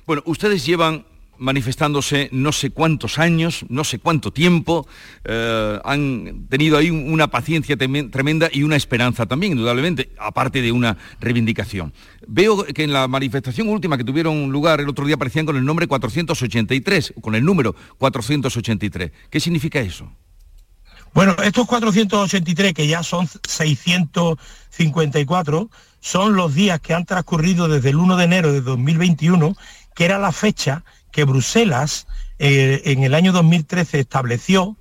Bueno, 0.06 0.22
ustedes 0.26 0.64
llevan 0.64 1.04
manifestándose 1.38 2.28
no 2.32 2.52
sé 2.52 2.70
cuántos 2.70 3.18
años, 3.18 3.64
no 3.68 3.84
sé 3.84 3.98
cuánto 3.98 4.32
tiempo, 4.32 4.86
eh, 5.24 5.78
han 5.84 6.46
tenido 6.48 6.78
ahí 6.78 6.90
una 6.90 7.28
paciencia 7.28 7.76
tremenda 7.76 8.48
y 8.52 8.62
una 8.62 8.76
esperanza 8.76 9.26
también, 9.26 9.52
indudablemente, 9.52 10.10
aparte 10.18 10.62
de 10.62 10.72
una 10.72 10.96
reivindicación. 11.20 11.92
Veo 12.26 12.64
que 12.64 12.84
en 12.84 12.92
la 12.92 13.08
manifestación 13.08 13.68
última 13.68 13.96
que 13.96 14.04
tuvieron 14.04 14.50
lugar 14.50 14.80
el 14.80 14.88
otro 14.88 15.06
día 15.06 15.14
aparecían 15.14 15.46
con 15.46 15.56
el 15.56 15.64
nombre 15.64 15.86
483, 15.86 17.14
con 17.20 17.34
el 17.34 17.44
número 17.44 17.74
483. 17.98 19.12
¿Qué 19.30 19.40
significa 19.40 19.80
eso? 19.80 20.10
Bueno, 21.14 21.34
estos 21.42 21.66
483, 21.66 22.74
que 22.74 22.86
ya 22.86 23.02
son 23.02 23.26
654, 23.48 25.70
son 26.00 26.36
los 26.36 26.54
días 26.54 26.78
que 26.80 26.94
han 26.94 27.06
transcurrido 27.06 27.66
desde 27.66 27.90
el 27.90 27.96
1 27.96 28.16
de 28.16 28.24
enero 28.24 28.52
de 28.52 28.60
2021, 28.60 29.56
que 29.94 30.04
era 30.04 30.18
la 30.18 30.30
fecha 30.32 30.84
que 31.10 31.24
Bruselas 31.24 32.06
eh, 32.38 32.82
en 32.86 33.02
el 33.02 33.14
año 33.14 33.32
2013 33.32 34.00
estableció 34.00 34.76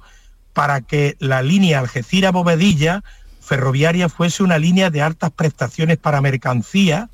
para 0.54 0.82
que 0.82 1.16
la 1.20 1.42
línea 1.42 1.80
Algeciras-Bovedilla 1.80 3.04
ferroviaria 3.42 4.10
fuese 4.10 4.44
una 4.44 4.58
línea 4.58 4.90
de 4.90 5.02
altas 5.02 5.32
prestaciones 5.32 5.98
para 5.98 6.22
mercancía 6.22 7.10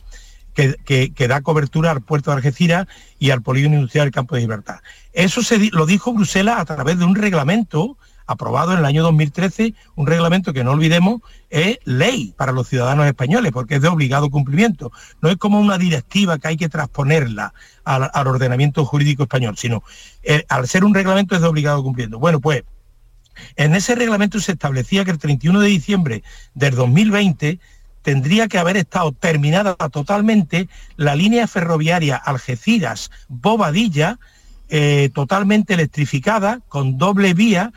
que, 0.54 0.76
que, 1.15 1.28
da 1.28 1.41
cobertura 1.41 1.91
al 1.91 2.02
puerto 2.02 2.32
de 2.32 2.38
Algeciras 2.38 2.88
y 3.19 3.32
al 3.32 3.41
polígono 3.41 3.76
industrial 3.76 4.06
del 4.06 4.13
campo 4.13 4.36
de 4.36 4.41
Gibraltar. 4.41 4.82
Eso 5.13 5.41
se, 5.41 5.58
lo 5.71 5.86
dijo 5.86 6.13
Bruselas 6.13 6.60
a 6.60 6.65
través 6.65 6.99
de 6.99 7.06
un 7.06 7.15
reglamento 7.15 7.97
aprobado 8.25 8.73
en 8.73 8.79
el 8.79 8.86
año 8.86 9.03
2013, 9.03 9.73
un 9.95 10.07
reglamento 10.07 10.53
que 10.53 10.63
no 10.63 10.71
olvidemos 10.71 11.21
es 11.49 11.79
ley 11.83 12.33
para 12.38 12.51
los 12.51 12.67
ciudadanos 12.67 13.05
españoles, 13.05 13.51
porque 13.51 13.75
es 13.75 13.81
de 13.81 13.88
obligado 13.88 14.29
cumplimiento. 14.29 14.91
No 15.21 15.29
es 15.29 15.38
como 15.38 15.59
una 15.59 15.77
directiva 15.77 16.39
que 16.39 16.47
hay 16.47 16.57
que 16.57 16.69
transponerla 16.69 17.53
al, 17.83 18.27
ordenamiento 18.27 18.86
jurídico 18.86 19.23
español, 19.23 19.57
sino 19.57 19.83
eh, 20.23 20.45
al 20.49 20.67
ser 20.67 20.83
un 20.83 20.93
reglamento 20.93 21.36
es 21.36 21.41
de 21.41 21.47
obligado 21.47 21.83
cumplimiento. 21.83 22.19
Bueno, 22.19 22.39
pues 22.39 22.63
en 23.55 23.75
ese 23.75 23.95
reglamento 23.95 24.39
se 24.39 24.53
establecía 24.53 25.05
que 25.05 25.12
el 25.12 25.19
31 25.19 25.59
de 25.59 25.67
diciembre 25.67 26.23
del 26.53 26.75
2020 26.75 27.59
tendría 28.01 28.47
que 28.47 28.59
haber 28.59 28.77
estado 28.77 29.12
terminada 29.12 29.75
totalmente 29.75 30.67
la 30.97 31.15
línea 31.15 31.47
ferroviaria 31.47 32.17
Algeciras-Bobadilla, 32.17 34.19
eh, 34.69 35.09
totalmente 35.13 35.73
electrificada, 35.73 36.59
con 36.67 36.97
doble 36.97 37.33
vía 37.33 37.71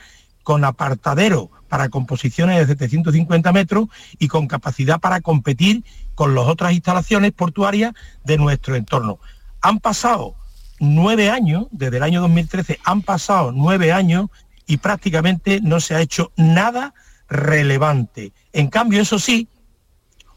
con 0.47 0.65
apartadero 0.65 1.51
para 1.69 1.89
composiciones 1.89 2.57
de 2.57 2.67
750 2.67 3.53
metros 3.53 3.89
y 4.21 4.29
con 4.29 4.47
capacidad 4.47 5.01
para 5.01 5.21
competir 5.21 5.83
con 6.15 6.37
las 6.37 6.47
otras 6.47 6.73
instalaciones 6.73 7.33
portuarias 7.33 7.95
de 8.23 8.39
nuestro 8.39 8.77
entorno. 8.77 9.19
Han 9.61 9.81
pasado 9.81 10.37
nueve 10.79 11.31
años, 11.31 11.67
desde 11.73 11.97
el 11.97 12.05
año 12.05 12.21
2013 12.21 12.79
han 12.85 13.03
pasado 13.03 13.51
nueve 13.51 13.91
años 13.91 14.29
y 14.69 14.77
prácticamente 14.77 15.61
no 15.61 15.81
se 15.81 15.97
ha 15.97 16.01
hecho 16.01 16.31
nada 16.37 16.95
relevante. 17.29 18.33
En 18.53 18.69
cambio, 18.69 19.03
eso 19.03 19.19
sí, 19.19 19.49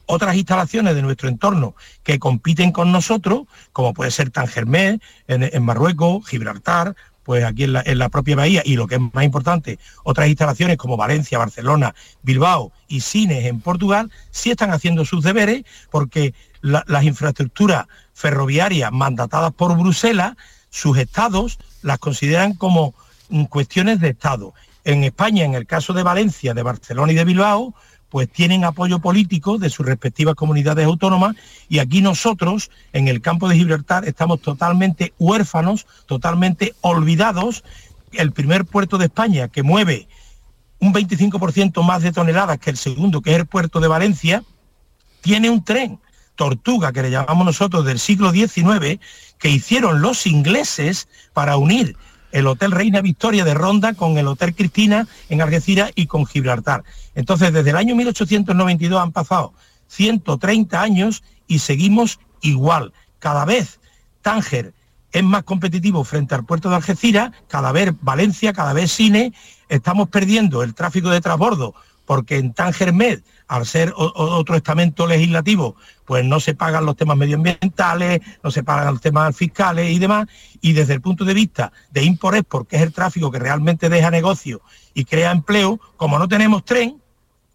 otras 0.08 0.36
instalaciones 0.38 0.96
de 0.96 1.04
nuestro 1.04 1.30
entorno 1.30 1.76
que 2.02 2.18
compiten 2.18 2.72
con 2.72 2.92
nosotros, 2.92 3.44
como 3.74 3.94
puede 3.94 4.10
ser 4.10 4.32
Tangermé 4.32 5.02
en, 5.28 5.44
en 5.44 5.64
Marruecos, 5.64 6.28
Gibraltar, 6.28 6.96
pues 7.30 7.46
aquí 7.46 7.66
en 7.66 7.74
la, 7.74 7.84
la, 7.86 8.10
propia 8.10 8.36
bahía 8.36 8.64
y 8.66 8.76
lo 8.76 8.88
que 8.88 8.96
es 8.96 9.02
más 9.14 9.24
importante, 9.24 9.78
otras 10.04 10.30
instalaciones 10.30 10.78
como 10.78 10.98
Valencia, 10.98 11.38
Barcelona, 11.38 11.94
Bilbao 12.24 12.72
y 12.88 13.02
Cines 13.02 13.46
en 13.46 13.62
Portugal, 13.62 14.10
sí 14.32 14.50
están 14.50 14.72
haciendo 14.72 15.06
sus 15.06 15.24
deberes 15.24 15.64
porque 15.92 16.34
las 16.62 17.04
infraestructuras 17.04 17.86
ferroviarias 18.16 18.92
mandatadas 18.92 19.54
por 19.54 19.78
Bruselas, 19.78 20.38
sus 20.72 20.98
estados 20.98 21.60
las 21.84 22.00
consideran 22.00 22.56
como 22.56 22.96
mm, 23.30 23.44
cuestiones 23.44 24.00
de 24.00 24.10
Estado. 24.10 24.56
En 24.84 25.04
España, 25.04 25.46
en 25.46 25.54
el 25.54 25.68
caso 25.68 25.94
de 25.94 26.02
Valencia, 26.02 26.56
de 26.56 26.64
Barcelona 26.64 27.12
y 27.12 27.16
de 27.16 27.26
Bilbao, 27.26 27.76
pues 28.10 28.30
tienen 28.30 28.64
apoyo 28.64 29.00
político 29.00 29.58
de 29.58 29.70
sus 29.70 29.86
respectivas 29.86 30.36
comunidades 30.36 30.86
autónomas 30.86 31.36
y 31.68 31.80
aquí 31.80 32.02
nosotros 32.02 32.72
en 32.94 33.08
el 33.08 33.22
campo 33.22 33.48
de 33.48 33.56
Gibraltar 33.56 34.06
estamos 34.06 34.42
totalmente 34.42 35.14
huérfanos, 35.20 35.86
totalmente 36.06 36.74
olvidados. 36.82 37.64
El 38.12 38.32
primer 38.32 38.66
puerto 38.66 38.98
de 38.98 39.06
España 39.06 39.48
que 39.48 39.64
mueve 39.64 40.08
un 40.80 40.94
25% 40.94 41.84
más 41.84 42.02
de 42.02 42.12
toneladas 42.12 42.58
que 42.58 42.72
el 42.72 42.78
segundo, 42.78 43.22
que 43.22 43.32
es 43.32 43.38
el 43.38 43.46
puerto 43.46 43.80
de 43.80 43.88
Valencia, 43.88 44.44
tiene 45.22 45.50
un 45.50 45.64
tren, 45.64 46.00
Tortuga, 46.36 46.94
que 46.94 47.02
le 47.02 47.12
llamamos 47.12 47.46
nosotros 47.46 47.86
del 47.86 48.00
siglo 48.00 48.32
XIX, 48.32 49.00
que 49.38 49.50
hicieron 49.50 50.02
los 50.02 50.26
ingleses 50.26 51.10
para 51.34 51.58
unir 51.58 51.98
el 52.32 52.48
Hotel 52.48 52.72
Reina 52.72 53.02
Victoria 53.02 53.44
de 53.44 53.54
Ronda 53.54 53.94
con 53.94 54.18
el 54.18 54.28
Hotel 54.28 54.56
Cristina 54.56 55.08
en 55.30 55.42
Algeciras 55.42 55.92
y 55.96 56.08
con 56.08 56.26
Gibraltar. 56.26 56.84
Entonces, 57.16 57.54
desde 57.54 57.72
el 57.72 57.78
año 57.78 57.96
1892 57.96 59.02
han 59.02 59.12
pasado 59.12 59.54
130 59.88 60.82
años 60.82 61.24
y 61.48 61.60
seguimos 61.60 62.20
igual. 62.42 62.94
Cada 63.20 63.46
vez 63.46 63.80
Tánger 64.22 64.74
es 65.12 65.24
más 65.24 65.44
competitivo 65.44 66.04
frente 66.04 66.36
al 66.36 66.46
puerto 66.46 66.70
de 66.70 66.76
Algeciras, 66.76 67.32
cada 67.48 67.72
vez 67.72 67.94
Valencia, 68.02 68.54
cada 68.54 68.74
vez 68.74 68.92
Cine, 68.92 69.34
estamos 69.68 70.10
perdiendo 70.10 70.62
el 70.62 70.76
tráfico 70.76 71.10
de 71.10 71.22
transbordo 71.22 71.74
porque 72.10 72.38
en 72.38 72.54
Tánger 72.54 72.92
Med, 72.92 73.22
al 73.50 73.66
ser 73.66 73.94
otro 73.96 74.56
estamento 74.56 75.08
legislativo, 75.08 75.76
pues 76.06 76.24
no 76.24 76.40
se 76.40 76.54
pagan 76.54 76.86
los 76.86 76.96
temas 76.96 77.18
medioambientales, 77.18 78.22
no 78.44 78.52
se 78.52 78.64
pagan 78.64 78.94
los 78.94 79.02
temas 79.02 79.36
fiscales 79.36 79.92
y 79.92 79.98
demás, 79.98 80.28
y 80.62 80.74
desde 80.74 80.94
el 80.94 81.02
punto 81.02 81.26
de 81.26 81.34
vista 81.34 81.72
de 81.90 82.04
import-export, 82.04 82.70
que 82.70 82.76
es 82.76 82.84
el 82.84 82.94
tráfico 82.94 83.32
que 83.32 83.40
realmente 83.40 83.90
deja 83.90 84.12
negocio 84.12 84.62
y 84.94 85.04
crea 85.04 85.32
empleo, 85.32 85.80
como 85.98 86.20
no 86.20 86.28
tenemos 86.28 86.64
tren, 86.64 87.02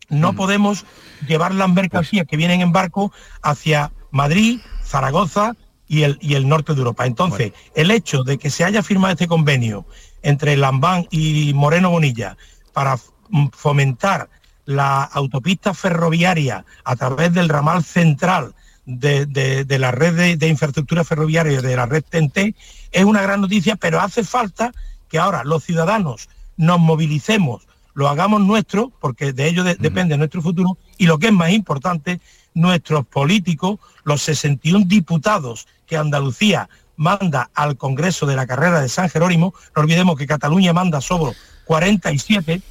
no 0.09 0.33
mm. 0.33 0.37
podemos 0.37 0.85
llevar 1.29 1.55
las 1.55 1.71
mercancías 1.71 2.25
pues 2.25 2.31
que 2.31 2.37
vienen 2.39 2.61
en 2.61 2.73
barco 2.73 3.13
hacia 3.41 3.93
Madrid, 4.11 4.59
Zaragoza 4.85 5.53
y 5.87 6.03
el, 6.03 6.19
y 6.21 6.35
el 6.35 6.49
norte 6.49 6.73
de 6.73 6.79
Europa. 6.79 7.07
Entonces, 7.07 7.53
el 7.77 7.93
hecho 7.93 8.25
de 8.25 8.39
que 8.39 8.51
se 8.51 8.65
haya 8.65 8.83
firmado 8.83 9.13
este 9.13 9.29
convenio 9.29 9.87
entre 10.23 10.57
Lambán 10.57 11.07
y 11.13 11.53
Moreno 11.55 11.91
Bonilla 11.91 12.37
para 12.73 12.99
fomentar 13.53 14.29
la 14.67 15.03
autopista 15.05 15.75
ferroviaria 15.75 16.65
a 16.85 16.97
través 16.97 17.33
del 17.33 17.49
ramal 17.49 17.85
central 17.85 18.55
de, 18.87 19.67
la 19.79 19.91
red 19.91 20.39
de, 20.39 20.49
infraestructura 20.49 21.05
ferroviaria 21.05 21.61
de 21.61 21.77
la 21.77 21.87
red 21.87 22.05
TNT 22.09 22.55
es 22.93 23.05
una 23.05 23.23
gran 23.23 23.41
noticia, 23.41 23.77
pero 23.77 24.01
hace 24.01 24.25
falta 24.25 24.73
que 25.09 25.19
ahora 25.19 25.45
los 25.45 25.65
ciudadanos 25.65 26.29
nos 26.57 26.79
movilicemos, 26.79 27.67
lo 27.95 28.09
hagamos 28.09 28.41
nuestro, 28.41 28.93
porque 29.01 29.33
de 29.33 29.49
ello 29.49 29.65
depende 29.65 30.17
nuestro 30.17 30.43
futuro, 30.43 30.77
y 30.99 31.07
lo 31.07 31.19
que 31.19 31.29
es 31.29 31.33
más 31.33 31.51
importante, 31.51 32.21
nuestros 32.55 33.07
políticos, 33.07 33.79
los 34.05 34.23
61 34.23 34.85
diputados 34.87 35.67
que 35.87 35.97
Andalucía 35.97 36.69
manda 36.97 37.51
al 37.55 37.77
Congreso 37.77 38.27
de 38.27 38.37
la 38.37 38.47
carrera 38.47 38.81
de 38.81 38.89
San 38.89 39.09
Jerónimo, 39.09 39.55
no 39.75 39.83
olvidemos 39.83 40.17
que 40.17 40.27
Cataluña 40.27 40.73
manda 40.73 41.01
sobre 41.01 41.35
47, 41.65 42.63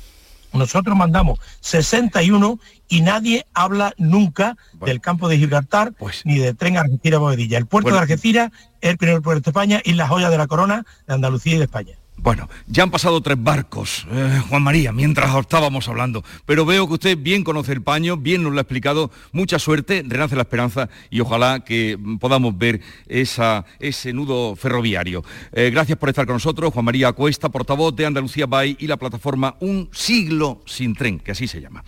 nosotros 0.53 0.95
mandamos 0.95 1.39
61 1.61 2.59
y 2.87 3.01
nadie 3.01 3.45
habla 3.53 3.93
nunca 3.97 4.55
del 4.85 5.01
campo 5.01 5.27
de 5.27 5.37
Gibraltar 5.37 5.93
pues 5.93 6.25
ni 6.25 6.37
del 6.37 6.55
tren 6.55 6.77
Algeciras-Bovedilla. 6.77 7.57
El 7.57 7.65
puerto 7.65 7.91
de 7.91 7.99
Algeciras 7.99 8.51
es 8.81 8.91
el 8.91 8.97
primer 8.97 9.21
puerto 9.21 9.41
de 9.41 9.49
España 9.49 9.81
y 9.83 9.93
la 9.93 10.07
joya 10.07 10.29
de 10.29 10.37
la 10.37 10.47
corona 10.47 10.85
de 11.07 11.13
Andalucía 11.13 11.55
y 11.55 11.57
de 11.57 11.63
España. 11.63 11.97
Bueno, 12.17 12.47
ya 12.67 12.83
han 12.83 12.91
pasado 12.91 13.19
tres 13.21 13.41
barcos, 13.41 14.07
eh, 14.09 14.41
Juan 14.47 14.61
María, 14.63 14.93
mientras 14.93 15.35
estábamos 15.35 15.89
hablando, 15.89 16.23
pero 16.45 16.65
veo 16.65 16.87
que 16.87 16.93
usted 16.93 17.17
bien 17.17 17.43
conoce 17.43 17.73
el 17.73 17.81
paño, 17.81 18.15
bien 18.15 18.43
nos 18.43 18.53
lo 18.53 18.59
ha 18.59 18.61
explicado, 18.61 19.11
mucha 19.33 19.59
suerte, 19.59 20.05
renace 20.07 20.35
la 20.35 20.43
esperanza 20.43 20.89
y 21.09 21.19
ojalá 21.19 21.65
que 21.65 21.99
podamos 22.19 22.57
ver 22.57 22.81
ese 23.07 24.13
nudo 24.13 24.55
ferroviario. 24.55 25.23
Eh, 25.51 25.69
gracias 25.69 25.97
por 25.97 26.09
estar 26.09 26.25
con 26.25 26.35
nosotros, 26.35 26.71
Juan 26.71 26.85
María 26.85 27.11
Cuesta, 27.11 27.49
portavoz 27.49 27.93
de 27.95 28.05
Andalucía 28.05 28.45
Bay 28.45 28.77
y 28.79 28.87
la 28.87 28.97
plataforma 28.97 29.57
Un 29.59 29.89
siglo 29.91 30.61
sin 30.65 30.95
tren, 30.95 31.19
que 31.19 31.31
así 31.31 31.47
se 31.47 31.59
llama. 31.59 31.83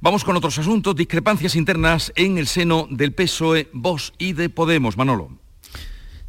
Vamos 0.00 0.22
con 0.22 0.36
otros 0.36 0.58
asuntos, 0.58 0.96
discrepancias 0.96 1.56
internas 1.56 2.12
en 2.14 2.36
el 2.36 2.46
seno 2.46 2.86
del 2.90 3.12
PSOE, 3.12 3.70
Vox 3.72 4.12
y 4.18 4.34
de 4.34 4.50
Podemos. 4.50 4.98
Manolo. 4.98 5.47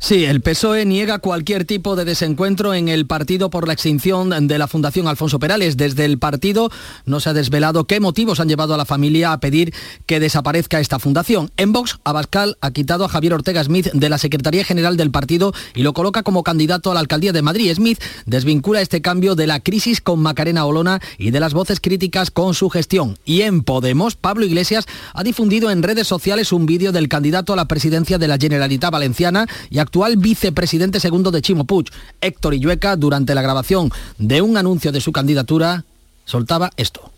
Sí, 0.01 0.23
el 0.23 0.39
PSOE 0.39 0.85
niega 0.85 1.19
cualquier 1.19 1.65
tipo 1.65 1.97
de 1.97 2.05
desencuentro 2.05 2.73
en 2.73 2.87
el 2.87 3.05
partido 3.05 3.49
por 3.49 3.67
la 3.67 3.73
extinción 3.73 4.47
de 4.47 4.57
la 4.57 4.69
Fundación 4.69 5.09
Alfonso 5.09 5.39
Perales. 5.39 5.75
Desde 5.75 6.05
el 6.05 6.17
partido 6.17 6.71
no 7.05 7.19
se 7.19 7.29
ha 7.29 7.33
desvelado 7.33 7.83
qué 7.83 7.99
motivos 7.99 8.39
han 8.39 8.47
llevado 8.47 8.73
a 8.73 8.77
la 8.77 8.85
familia 8.85 9.33
a 9.33 9.41
pedir 9.41 9.73
que 10.05 10.21
desaparezca 10.21 10.79
esta 10.79 10.99
fundación. 10.99 11.51
En 11.57 11.73
Vox, 11.73 11.99
Abascal 12.05 12.57
ha 12.61 12.71
quitado 12.71 13.03
a 13.03 13.09
Javier 13.09 13.33
Ortega 13.33 13.61
Smith 13.61 13.87
de 13.91 14.07
la 14.07 14.17
Secretaría 14.17 14.63
General 14.63 14.95
del 14.95 15.11
partido 15.11 15.53
y 15.75 15.83
lo 15.83 15.91
coloca 15.91 16.23
como 16.23 16.43
candidato 16.43 16.91
a 16.91 16.93
la 16.93 17.01
alcaldía 17.01 17.33
de 17.33 17.41
Madrid. 17.41 17.71
Smith 17.75 18.01
desvincula 18.25 18.79
este 18.79 19.01
cambio 19.01 19.35
de 19.35 19.47
la 19.47 19.59
crisis 19.59 19.99
con 19.99 20.21
Macarena 20.21 20.65
Olona 20.65 21.01
y 21.17 21.31
de 21.31 21.41
las 21.41 21.53
voces 21.53 21.81
críticas 21.81 22.31
con 22.31 22.53
su 22.53 22.69
gestión. 22.69 23.17
Y 23.25 23.41
en 23.41 23.63
Podemos, 23.63 24.15
Pablo 24.15 24.45
Iglesias 24.45 24.85
ha 25.13 25.23
difundido 25.23 25.71
en 25.71 25.83
redes 25.83 26.07
sociales 26.07 26.53
un 26.53 26.65
vídeo 26.65 26.93
del 26.93 27.09
candidato 27.09 27.51
a 27.51 27.57
la 27.57 27.67
presidencia 27.67 28.17
de 28.17 28.29
la 28.29 28.37
Generalitat 28.37 28.93
Valenciana 28.93 29.45
y 29.69 29.79
actual 29.89 30.17
vicepresidente 30.17 30.99
segundo 30.99 31.31
de 31.31 31.41
Chimo 31.41 31.63
Puig, 31.63 31.87
Héctor 32.21 32.53
Illueca, 32.53 32.95
durante 32.95 33.33
la 33.33 33.41
grabación 33.41 33.89
de 34.19 34.39
un 34.39 34.55
anuncio 34.55 34.91
de 34.91 35.01
su 35.01 35.11
candidatura, 35.11 35.83
soltaba 36.25 36.69
esto. 36.77 37.11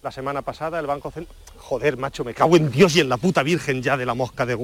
La 0.00 0.12
semana 0.12 0.42
pasada 0.42 0.78
el 0.78 0.86
Banco 0.86 1.10
Central... 1.10 1.36
Joder, 1.56 1.96
macho, 1.96 2.22
me 2.22 2.34
cago 2.34 2.56
en 2.56 2.70
Dios 2.70 2.94
y 2.94 3.00
en 3.00 3.08
la 3.08 3.16
puta 3.16 3.42
Virgen 3.42 3.82
ya 3.82 3.96
de 3.96 4.06
la 4.06 4.14
mosca 4.14 4.46
de 4.46 4.56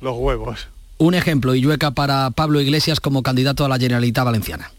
los 0.00 0.16
huevos. 0.16 0.68
Un 0.96 1.14
ejemplo, 1.14 1.54
Illueca 1.54 1.90
para 1.90 2.30
Pablo 2.30 2.62
Iglesias 2.62 2.98
como 2.98 3.22
candidato 3.22 3.66
a 3.66 3.68
la 3.68 3.78
Generalitat 3.78 4.24
Valenciana. 4.24 4.72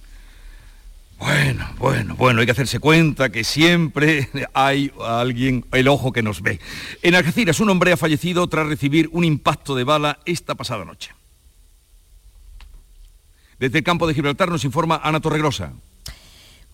Bueno, 1.20 1.68
bueno, 1.78 2.16
bueno, 2.16 2.40
hay 2.40 2.48
que 2.48 2.54
hacerse 2.54 2.80
cuenta 2.80 3.30
que 3.30 3.44
siempre 3.44 4.28
hay 4.54 4.92
alguien, 5.06 5.66
el 5.72 5.88
ojo 5.88 6.12
que 6.12 6.24
nos 6.24 6.42
ve. 6.42 6.60
En 7.04 7.14
Algeciras, 7.14 7.60
un 7.60 7.70
hombre 7.70 7.92
ha 7.92 7.98
fallecido 7.98 8.48
tras 8.48 8.66
recibir 8.66 9.10
un 9.12 9.24
impacto 9.24 9.76
de 9.76 9.84
bala 9.84 10.18
esta 10.26 10.56
pasada 10.56 10.84
noche. 10.84 11.12
Desde 13.60 13.80
el 13.80 13.84
campo 13.84 14.08
de 14.08 14.14
Gibraltar 14.14 14.50
nos 14.50 14.64
informa 14.64 15.02
Ana 15.04 15.20
Torregrosa. 15.20 15.74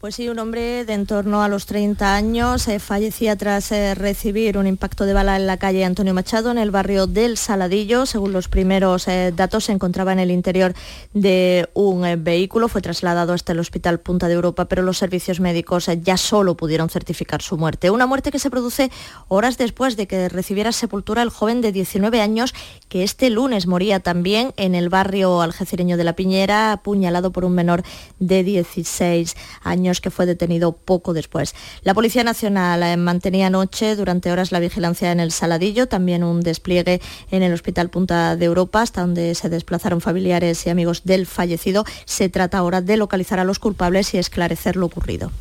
Pues 0.05 0.13
sí, 0.13 0.29
un 0.29 0.37
hombre 0.37 0.85
de 0.85 0.93
en 0.93 1.07
torno 1.07 1.41
a 1.41 1.47
los 1.47 1.65
30 1.65 2.15
años 2.15 2.67
eh, 2.67 2.77
fallecía 2.77 3.35
tras 3.35 3.71
eh, 3.71 3.95
recibir 3.95 4.55
un 4.59 4.67
impacto 4.67 5.03
de 5.05 5.13
bala 5.13 5.35
en 5.35 5.47
la 5.47 5.57
calle 5.57 5.83
Antonio 5.83 6.13
Machado, 6.13 6.51
en 6.51 6.59
el 6.59 6.69
barrio 6.69 7.07
del 7.07 7.37
Saladillo. 7.37 8.05
Según 8.05 8.31
los 8.31 8.47
primeros 8.47 9.07
eh, 9.07 9.33
datos, 9.35 9.63
se 9.63 9.71
encontraba 9.71 10.13
en 10.13 10.19
el 10.19 10.29
interior 10.29 10.75
de 11.15 11.67
un 11.73 12.23
vehículo. 12.23 12.67
Fue 12.67 12.83
trasladado 12.83 13.33
hasta 13.33 13.53
el 13.53 13.59
Hospital 13.59 13.99
Punta 13.99 14.27
de 14.27 14.35
Europa, 14.35 14.65
pero 14.65 14.83
los 14.83 14.99
servicios 14.99 15.39
médicos 15.39 15.89
ya 16.03 16.17
solo 16.17 16.55
pudieron 16.55 16.89
certificar 16.89 17.41
su 17.41 17.57
muerte. 17.57 17.89
Una 17.89 18.05
muerte 18.05 18.29
que 18.29 18.37
se 18.37 18.51
produce 18.51 18.91
horas 19.27 19.57
después 19.57 19.97
de 19.97 20.05
que 20.05 20.29
recibiera 20.29 20.71
sepultura 20.71 21.23
el 21.23 21.29
joven 21.29 21.61
de 21.61 21.71
19 21.71 22.21
años 22.21 22.53
que 22.89 23.01
este 23.01 23.31
lunes 23.31 23.65
moría 23.65 23.99
también 24.01 24.53
en 24.55 24.75
el 24.75 24.89
barrio 24.89 25.41
algecireño 25.41 25.97
de 25.97 26.03
La 26.03 26.15
Piñera, 26.15 26.73
apuñalado 26.73 27.31
por 27.31 27.43
un 27.43 27.55
menor 27.55 27.81
de 28.19 28.43
16 28.43 29.35
años 29.63 29.94
que 30.01 30.11
fue 30.11 30.25
detenido 30.25 30.73
poco 30.73 31.13
después. 31.13 31.55
La 31.83 31.93
Policía 31.93 32.23
Nacional 32.23 32.83
eh, 32.83 32.97
mantenía 32.97 33.47
anoche 33.47 33.95
durante 33.95 34.31
horas 34.31 34.51
la 34.51 34.59
vigilancia 34.59 35.11
en 35.11 35.19
el 35.19 35.31
Saladillo, 35.31 35.87
también 35.87 36.23
un 36.23 36.41
despliegue 36.41 37.01
en 37.31 37.43
el 37.43 37.53
Hospital 37.53 37.89
Punta 37.89 38.35
de 38.35 38.45
Europa, 38.45 38.81
hasta 38.81 39.01
donde 39.01 39.35
se 39.35 39.49
desplazaron 39.49 40.01
familiares 40.01 40.65
y 40.65 40.69
amigos 40.69 41.03
del 41.03 41.25
fallecido. 41.25 41.85
Se 42.05 42.29
trata 42.29 42.57
ahora 42.57 42.81
de 42.81 42.97
localizar 42.97 43.39
a 43.39 43.43
los 43.43 43.59
culpables 43.59 44.13
y 44.13 44.17
esclarecer 44.17 44.75
lo 44.75 44.85
ocurrido. 44.85 45.31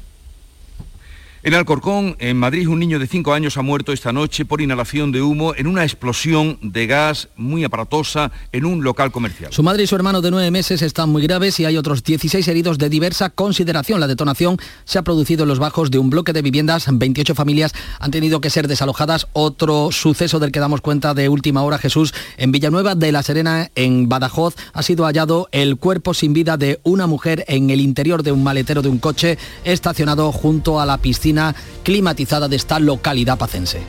En 1.46 1.52
Alcorcón, 1.52 2.16
en 2.20 2.38
Madrid, 2.38 2.66
un 2.68 2.78
niño 2.78 2.98
de 2.98 3.06
5 3.06 3.34
años 3.34 3.58
ha 3.58 3.62
muerto 3.62 3.92
esta 3.92 4.14
noche 4.14 4.46
por 4.46 4.62
inhalación 4.62 5.12
de 5.12 5.20
humo 5.20 5.54
en 5.54 5.66
una 5.66 5.82
explosión 5.82 6.56
de 6.62 6.86
gas 6.86 7.28
muy 7.36 7.64
aparatosa 7.64 8.32
en 8.50 8.64
un 8.64 8.82
local 8.82 9.12
comercial. 9.12 9.52
Su 9.52 9.62
madre 9.62 9.82
y 9.82 9.86
su 9.86 9.94
hermano 9.94 10.22
de 10.22 10.30
9 10.30 10.50
meses 10.50 10.80
están 10.80 11.10
muy 11.10 11.22
graves 11.22 11.60
y 11.60 11.66
hay 11.66 11.76
otros 11.76 12.02
16 12.02 12.48
heridos 12.48 12.78
de 12.78 12.88
diversa 12.88 13.28
consideración. 13.28 14.00
La 14.00 14.06
detonación 14.06 14.56
se 14.86 14.98
ha 14.98 15.02
producido 15.02 15.42
en 15.42 15.50
los 15.50 15.58
bajos 15.58 15.90
de 15.90 15.98
un 15.98 16.08
bloque 16.08 16.32
de 16.32 16.40
viviendas. 16.40 16.86
28 16.90 17.34
familias 17.34 17.74
han 18.00 18.10
tenido 18.10 18.40
que 18.40 18.48
ser 18.48 18.66
desalojadas. 18.66 19.26
Otro 19.34 19.90
suceso 19.92 20.38
del 20.38 20.50
que 20.50 20.60
damos 20.60 20.80
cuenta 20.80 21.12
de 21.12 21.28
última 21.28 21.62
hora, 21.62 21.76
Jesús, 21.76 22.14
en 22.38 22.52
Villanueva 22.52 22.94
de 22.94 23.12
la 23.12 23.22
Serena, 23.22 23.70
en 23.74 24.08
Badajoz, 24.08 24.54
ha 24.72 24.82
sido 24.82 25.04
hallado 25.04 25.50
el 25.52 25.76
cuerpo 25.76 26.14
sin 26.14 26.32
vida 26.32 26.56
de 26.56 26.80
una 26.84 27.06
mujer 27.06 27.44
en 27.48 27.68
el 27.68 27.82
interior 27.82 28.22
de 28.22 28.32
un 28.32 28.42
maletero 28.42 28.80
de 28.80 28.88
un 28.88 28.96
coche 28.96 29.36
estacionado 29.64 30.32
junto 30.32 30.80
a 30.80 30.86
la 30.86 30.96
piscina 30.96 31.33
climatizada 31.82 32.48
de 32.48 32.56
esta 32.56 32.78
localidad 32.78 33.38
pacense. 33.38 33.82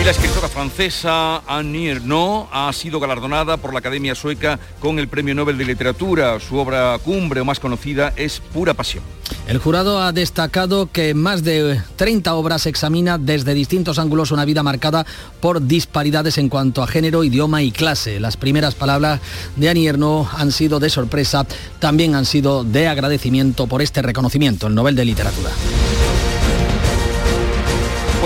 Y 0.00 0.04
la 0.04 0.10
escritora 0.10 0.48
francesa 0.48 1.38
Annie 1.46 1.90
Ernaux 1.90 2.48
ha 2.52 2.70
sido 2.72 3.00
galardonada 3.00 3.56
por 3.56 3.72
la 3.72 3.78
Academia 3.78 4.14
Sueca 4.14 4.58
con 4.78 4.98
el 4.98 5.08
Premio 5.08 5.34
Nobel 5.34 5.56
de 5.56 5.64
Literatura. 5.64 6.38
Su 6.38 6.56
obra 6.56 6.98
cumbre 7.02 7.40
o 7.40 7.44
más 7.44 7.60
conocida 7.60 8.12
es 8.14 8.40
Pura 8.40 8.74
Pasión. 8.74 9.02
El 9.48 9.58
jurado 9.58 10.02
ha 10.02 10.12
destacado 10.12 10.90
que 10.92 11.14
más 11.14 11.44
de 11.44 11.80
30 11.96 12.34
obras 12.34 12.66
examina 12.66 13.16
desde 13.16 13.54
distintos 13.54 13.98
ángulos 13.98 14.32
una 14.32 14.44
vida 14.44 14.62
marcada 14.62 15.06
por 15.40 15.66
disparidades 15.66 16.36
en 16.36 16.48
cuanto 16.48 16.82
a 16.82 16.86
género, 16.86 17.24
idioma 17.24 17.62
y 17.62 17.72
clase. 17.72 18.20
Las 18.20 18.36
primeras 18.36 18.74
palabras 18.74 19.20
de 19.56 19.70
Annie 19.70 19.88
Ernaux 19.88 20.28
han 20.34 20.52
sido 20.52 20.78
de 20.78 20.90
sorpresa, 20.90 21.46
también 21.78 22.14
han 22.14 22.26
sido 22.26 22.64
de 22.64 22.86
agradecimiento 22.86 23.66
por 23.66 23.82
este 23.82 24.02
reconocimiento, 24.02 24.66
el 24.66 24.74
Nobel 24.74 24.94
de 24.94 25.04
Literatura. 25.04 25.50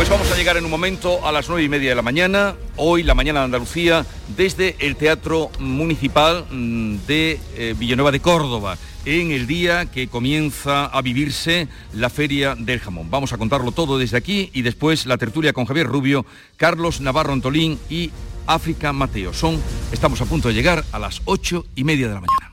Pues 0.00 0.08
vamos 0.08 0.32
a 0.32 0.34
llegar 0.34 0.56
en 0.56 0.64
un 0.64 0.70
momento 0.70 1.26
a 1.26 1.30
las 1.30 1.50
nueve 1.50 1.62
y 1.62 1.68
media 1.68 1.90
de 1.90 1.94
la 1.94 2.00
mañana, 2.00 2.56
hoy 2.76 3.02
la 3.02 3.12
mañana 3.12 3.40
de 3.40 3.44
Andalucía, 3.44 4.06
desde 4.34 4.74
el 4.78 4.96
Teatro 4.96 5.50
Municipal 5.58 6.46
mm, 6.50 6.96
de 7.06 7.38
eh, 7.54 7.74
Villanueva 7.76 8.10
de 8.10 8.20
Córdoba, 8.20 8.78
en 9.04 9.30
el 9.30 9.46
día 9.46 9.90
que 9.90 10.08
comienza 10.08 10.86
a 10.86 11.02
vivirse 11.02 11.68
la 11.92 12.08
Feria 12.08 12.54
del 12.54 12.80
Jamón. 12.80 13.10
Vamos 13.10 13.34
a 13.34 13.36
contarlo 13.36 13.72
todo 13.72 13.98
desde 13.98 14.16
aquí 14.16 14.48
y 14.54 14.62
después 14.62 15.04
la 15.04 15.18
tertulia 15.18 15.52
con 15.52 15.66
Javier 15.66 15.86
Rubio, 15.86 16.24
Carlos 16.56 17.02
Navarro 17.02 17.34
Antolín 17.34 17.78
y 17.90 18.10
África 18.46 18.94
Mateo. 18.94 19.34
Son, 19.34 19.60
estamos 19.92 20.22
a 20.22 20.24
punto 20.24 20.48
de 20.48 20.54
llegar 20.54 20.82
a 20.92 20.98
las 20.98 21.20
ocho 21.26 21.66
y 21.76 21.84
media 21.84 22.08
de 22.08 22.14
la 22.14 22.20
mañana. 22.22 22.49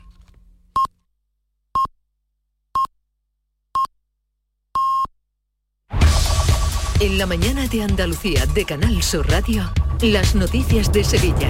En 7.00 7.20
la 7.20 7.28
mañana 7.28 7.68
de 7.68 7.84
Andalucía 7.84 8.48
de 8.48 8.66
Canal 8.66 9.04
Sur 9.04 9.30
Radio, 9.30 9.72
las 10.02 10.34
noticias 10.34 10.92
de 10.92 11.04
Sevilla. 11.04 11.48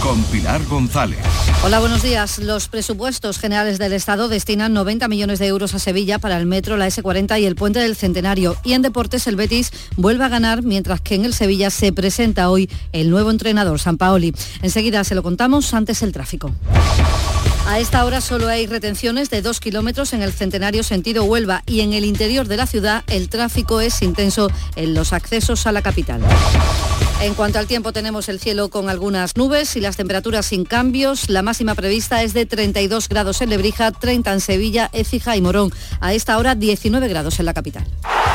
Con 0.00 0.22
Pilar 0.24 0.64
González. 0.66 1.18
Hola, 1.64 1.80
buenos 1.80 2.04
días. 2.04 2.38
Los 2.38 2.68
presupuestos 2.68 3.40
generales 3.40 3.78
del 3.80 3.92
Estado 3.92 4.28
destinan 4.28 4.72
90 4.72 5.08
millones 5.08 5.40
de 5.40 5.48
euros 5.48 5.74
a 5.74 5.80
Sevilla 5.80 6.20
para 6.20 6.38
el 6.38 6.46
metro, 6.46 6.76
la 6.76 6.86
S40 6.86 7.40
y 7.40 7.44
el 7.44 7.56
puente 7.56 7.80
del 7.80 7.96
Centenario. 7.96 8.56
Y 8.62 8.74
en 8.74 8.82
deportes 8.82 9.26
el 9.26 9.34
Betis 9.34 9.72
vuelve 9.96 10.26
a 10.26 10.28
ganar, 10.28 10.62
mientras 10.62 11.00
que 11.00 11.16
en 11.16 11.24
el 11.24 11.34
Sevilla 11.34 11.70
se 11.70 11.92
presenta 11.92 12.48
hoy 12.48 12.70
el 12.92 13.10
nuevo 13.10 13.32
entrenador, 13.32 13.80
San 13.80 13.96
Paoli. 13.96 14.32
Enseguida 14.62 15.02
se 15.02 15.16
lo 15.16 15.24
contamos, 15.24 15.74
antes 15.74 16.02
el 16.02 16.12
tráfico. 16.12 16.52
A 17.66 17.78
esta 17.78 18.04
hora 18.04 18.20
solo 18.20 18.48
hay 18.48 18.66
retenciones 18.66 19.30
de 19.30 19.40
dos 19.40 19.58
kilómetros 19.58 20.12
en 20.12 20.22
el 20.22 20.32
centenario 20.32 20.82
sentido 20.82 21.24
Huelva 21.24 21.62
y 21.66 21.80
en 21.80 21.94
el 21.94 22.04
interior 22.04 22.46
de 22.46 22.58
la 22.58 22.66
ciudad 22.66 23.04
el 23.06 23.30
tráfico 23.30 23.80
es 23.80 24.02
intenso 24.02 24.50
en 24.76 24.92
los 24.92 25.14
accesos 25.14 25.66
a 25.66 25.72
la 25.72 25.80
capital. 25.80 26.20
En 27.22 27.32
cuanto 27.32 27.58
al 27.58 27.66
tiempo 27.66 27.92
tenemos 27.92 28.28
el 28.28 28.38
cielo 28.38 28.68
con 28.68 28.90
algunas 28.90 29.38
nubes 29.38 29.76
y 29.76 29.80
las 29.80 29.96
temperaturas 29.96 30.44
sin 30.44 30.66
cambios. 30.66 31.30
La 31.30 31.40
máxima 31.40 31.74
prevista 31.74 32.22
es 32.22 32.34
de 32.34 32.44
32 32.44 33.08
grados 33.08 33.40
en 33.40 33.48
Lebrija, 33.48 33.92
30 33.92 34.34
en 34.34 34.40
Sevilla, 34.40 34.90
Écija 34.92 35.34
y 35.34 35.40
Morón. 35.40 35.72
A 36.00 36.12
esta 36.12 36.36
hora 36.36 36.54
19 36.54 37.08
grados 37.08 37.40
en 37.40 37.46
la 37.46 37.54
capital. 37.54 37.86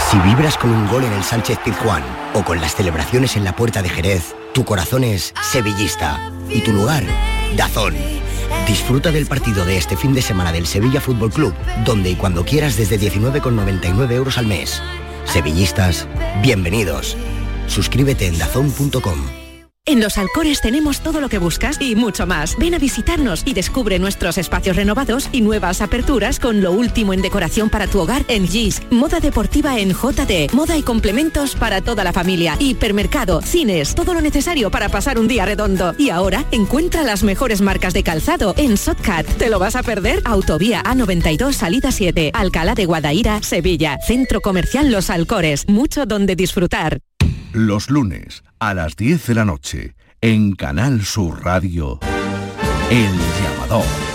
Si 0.09 0.17
vibras 0.19 0.57
con 0.57 0.71
un 0.71 0.87
gol 0.87 1.03
en 1.03 1.13
el 1.13 1.23
Sánchez 1.23 1.59
Pizjuán 1.63 2.03
o 2.33 2.43
con 2.43 2.59
las 2.59 2.75
celebraciones 2.75 3.35
en 3.35 3.43
la 3.43 3.55
Puerta 3.55 3.83
de 3.83 3.89
Jerez, 3.89 4.33
tu 4.55 4.65
corazón 4.65 5.03
es 5.03 5.35
sevillista 5.51 6.31
y 6.49 6.61
tu 6.61 6.73
lugar, 6.73 7.03
Dazón. 7.55 7.93
Disfruta 8.69 9.11
del 9.11 9.25
partido 9.25 9.65
de 9.65 9.77
este 9.77 9.97
fin 9.97 10.13
de 10.13 10.21
semana 10.21 10.51
del 10.51 10.67
Sevilla 10.67 11.01
Fútbol 11.01 11.31
Club, 11.31 11.55
donde 11.85 12.11
y 12.11 12.15
cuando 12.15 12.45
quieras 12.45 12.77
desde 12.77 12.99
19,99 12.99 14.11
euros 14.11 14.37
al 14.37 14.45
mes. 14.45 14.79
Sevillistas, 15.25 16.07
bienvenidos. 16.43 17.17
Suscríbete 17.65 18.27
en 18.27 18.37
dazón.com. 18.37 19.48
En 19.89 20.01
Los 20.01 20.19
Alcores 20.19 20.61
tenemos 20.61 20.99
todo 20.99 21.19
lo 21.19 21.29
que 21.29 21.39
buscas 21.39 21.81
y 21.81 21.95
mucho 21.95 22.27
más. 22.27 22.55
Ven 22.59 22.75
a 22.75 22.77
visitarnos 22.77 23.41
y 23.43 23.55
descubre 23.55 23.97
nuestros 23.97 24.37
espacios 24.37 24.75
renovados 24.75 25.29
y 25.31 25.41
nuevas 25.41 25.81
aperturas 25.81 26.39
con 26.39 26.61
lo 26.61 26.71
último 26.71 27.11
en 27.11 27.23
decoración 27.23 27.71
para 27.71 27.87
tu 27.87 27.99
hogar 27.99 28.23
en 28.27 28.47
GIS, 28.47 28.83
moda 28.91 29.19
deportiva 29.19 29.79
en 29.79 29.89
JD, 29.89 30.53
moda 30.53 30.77
y 30.77 30.83
complementos 30.83 31.55
para 31.55 31.81
toda 31.81 32.03
la 32.03 32.13
familia, 32.13 32.55
hipermercado, 32.59 33.41
cines, 33.41 33.95
todo 33.95 34.13
lo 34.13 34.21
necesario 34.21 34.69
para 34.69 34.89
pasar 34.89 35.17
un 35.17 35.27
día 35.27 35.47
redondo. 35.47 35.95
Y 35.97 36.11
ahora 36.11 36.45
encuentra 36.51 37.01
las 37.01 37.23
mejores 37.23 37.61
marcas 37.61 37.95
de 37.95 38.03
calzado 38.03 38.53
en 38.57 38.77
Sotcat. 38.77 39.25
¿Te 39.39 39.49
lo 39.49 39.57
vas 39.57 39.75
a 39.75 39.81
perder? 39.81 40.21
Autovía 40.23 40.83
A92 40.83 41.53
Salida 41.53 41.91
7, 41.91 42.29
Alcalá 42.35 42.75
de 42.75 42.85
Guadaira, 42.85 43.41
Sevilla, 43.41 43.97
Centro 44.05 44.39
Comercial 44.39 44.91
Los 44.91 45.09
Alcores, 45.09 45.67
mucho 45.67 46.05
donde 46.05 46.35
disfrutar. 46.35 46.99
Los 47.53 47.89
lunes 47.89 48.43
a 48.59 48.73
las 48.73 48.95
10 48.95 49.27
de 49.27 49.35
la 49.35 49.45
noche 49.45 49.95
en 50.21 50.53
Canal 50.53 51.03
Sur 51.03 51.43
Radio. 51.43 51.99
El 52.89 53.11
llamador. 53.41 54.08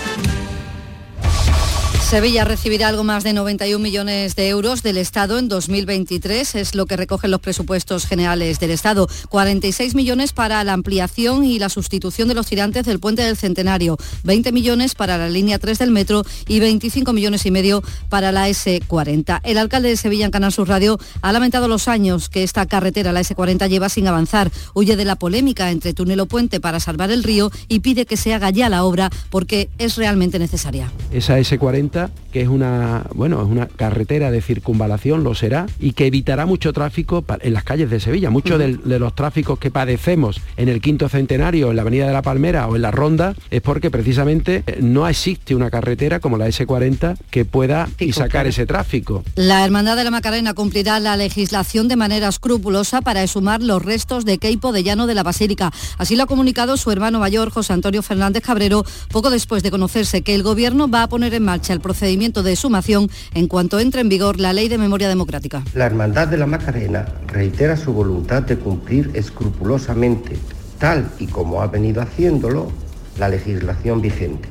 Sevilla 2.05 2.45
recibirá 2.45 2.87
algo 2.89 3.03
más 3.03 3.23
de 3.23 3.33
91 3.33 3.81
millones 3.81 4.35
de 4.35 4.47
euros 4.47 4.83
del 4.83 4.97
Estado 4.97 5.39
en 5.39 5.49
2023, 5.49 6.53
es 6.53 6.75
lo 6.75 6.85
que 6.85 6.97
recogen 6.97 7.31
los 7.31 7.41
presupuestos 7.41 8.05
generales 8.05 8.59
del 8.59 8.69
Estado. 8.69 9.09
46 9.29 9.95
millones 9.95 10.31
para 10.31 10.63
la 10.63 10.73
ampliación 10.73 11.43
y 11.43 11.57
la 11.57 11.67
sustitución 11.67 12.27
de 12.27 12.35
los 12.35 12.45
tirantes 12.45 12.85
del 12.85 12.99
puente 12.99 13.23
del 13.23 13.35
Centenario, 13.35 13.97
20 14.23 14.51
millones 14.51 14.93
para 14.93 15.17
la 15.17 15.29
línea 15.29 15.57
3 15.57 15.79
del 15.79 15.89
metro 15.89 16.21
y 16.47 16.59
25 16.59 17.11
millones 17.11 17.43
y 17.47 17.51
medio 17.51 17.81
para 18.07 18.31
la 18.31 18.49
S40. 18.49 19.41
El 19.43 19.57
alcalde 19.57 19.89
de 19.89 19.97
Sevilla 19.97 20.25
en 20.25 20.31
Canal 20.31 20.53
Sur 20.53 20.69
Radio 20.69 20.99
ha 21.23 21.33
lamentado 21.33 21.67
los 21.67 21.87
años 21.87 22.29
que 22.29 22.43
esta 22.43 22.67
carretera, 22.67 23.13
la 23.13 23.21
S40, 23.21 23.67
lleva 23.67 23.89
sin 23.89 24.07
avanzar. 24.07 24.51
Huye 24.75 24.95
de 24.95 25.05
la 25.05 25.15
polémica 25.15 25.71
entre 25.71 25.95
túnel 25.95 26.19
o 26.19 26.27
puente 26.27 26.59
para 26.59 26.79
salvar 26.79 27.09
el 27.09 27.23
río 27.23 27.49
y 27.67 27.79
pide 27.79 28.05
que 28.05 28.15
se 28.15 28.35
haga 28.35 28.51
ya 28.51 28.69
la 28.69 28.83
obra 28.83 29.09
porque 29.31 29.69
es 29.79 29.95
realmente 29.95 30.37
necesaria. 30.37 30.91
Esa 31.11 31.39
S40 31.39 31.94
que 32.31 32.41
es 32.41 32.47
una, 32.47 33.05
bueno, 33.13 33.41
es 33.41 33.47
una 33.47 33.67
carretera 33.67 34.29
de 34.29 34.41
circunvalación, 34.41 35.23
lo 35.23 35.35
será, 35.35 35.67
y 35.79 35.93
que 35.93 36.07
evitará 36.07 36.45
mucho 36.45 36.73
tráfico 36.73 37.23
en 37.39 37.53
las 37.53 37.63
calles 37.63 37.89
de 37.89 37.99
Sevilla. 37.99 38.29
Muchos 38.29 38.59
de, 38.59 38.77
los 38.99 39.15
tráficos 39.15 39.57
que 39.57 39.71
padecemos 39.71 40.41
en 40.57 40.67
el 40.69 40.81
quinto 40.81 41.07
centenario, 41.07 41.69
en 41.69 41.77
la 41.77 41.83
Avenida 41.83 42.07
de 42.07 42.13
la 42.13 42.21
Palmera 42.21 42.67
o 42.67 42.75
en 42.75 42.81
la 42.81 42.91
Ronda, 42.91 43.35
es 43.51 43.61
porque 43.61 43.89
precisamente 43.89 44.63
eh, 44.67 44.79
no 44.81 45.07
existe 45.07 45.55
una 45.55 45.69
carretera 45.69 46.19
como 46.19 46.37
la 46.37 46.47
S40 46.47 47.17
que 47.29 47.45
pueda 47.45 47.87
y 47.99 48.11
sacar 48.11 48.47
ese 48.47 48.65
tráfico. 48.65 49.23
La 49.35 49.63
Hermandad 49.63 49.95
de 49.95 50.03
la 50.03 50.11
Macarena 50.11 50.53
cumplirá 50.53 50.99
la 50.99 51.17
legislación 51.17 51.87
de 51.87 51.95
manera 51.95 52.27
escrupulosa 52.27 53.01
para 53.01 53.23
exhumar 53.23 53.61
los 53.61 53.83
restos 53.83 54.25
de 54.25 54.37
Keipo 54.37 54.71
de 54.71 54.83
Llano 54.83 55.07
de 55.07 55.15
la 55.15 55.23
Basílica. 55.23 55.71
Así 55.97 56.15
lo 56.15 56.23
ha 56.23 56.27
comunicado 56.27 56.77
su 56.77 56.91
hermano 56.91 57.19
mayor, 57.19 57.49
José 57.49 57.73
Antonio 57.73 58.01
Fernández 58.01 58.43
Cabrero, 58.43 58.83
poco 59.11 59.29
después 59.29 59.63
de 59.63 59.71
conocerse 59.71 60.21
que 60.21 60.35
el 60.35 60.43
Gobierno 60.43 60.89
va 60.89 61.03
a 61.03 61.07
poner 61.07 61.33
en 61.33 61.43
marcha 61.43 61.73
el 61.73 61.79
procedimiento 61.85 62.41
de 62.41 62.55
sumación 62.55 63.11
en 63.35 63.47
cuanto 63.47 63.79
entre 63.79 64.01
en 64.01 64.09
vigor 64.09 64.39
la 64.39 64.53
Ley 64.53 64.69
de 64.69 64.79
Memoria 64.79 65.07
Democrática. 65.07 65.63
La 65.75 65.85
Hermandad 65.85 66.27
de 66.27 66.37
la 66.37 66.47
Macarena 66.47 67.05
reitera 67.27 67.77
su 67.77 67.93
voluntad 67.93 68.41
de 68.41 68.57
cumplir 68.57 69.11
escrupulosamente, 69.13 70.35
tal 70.79 71.11
y 71.19 71.27
como 71.27 71.61
ha 71.61 71.67
venido 71.67 72.01
haciéndolo, 72.01 72.71
la 73.19 73.29
legislación 73.29 74.01
vigente. 74.01 74.49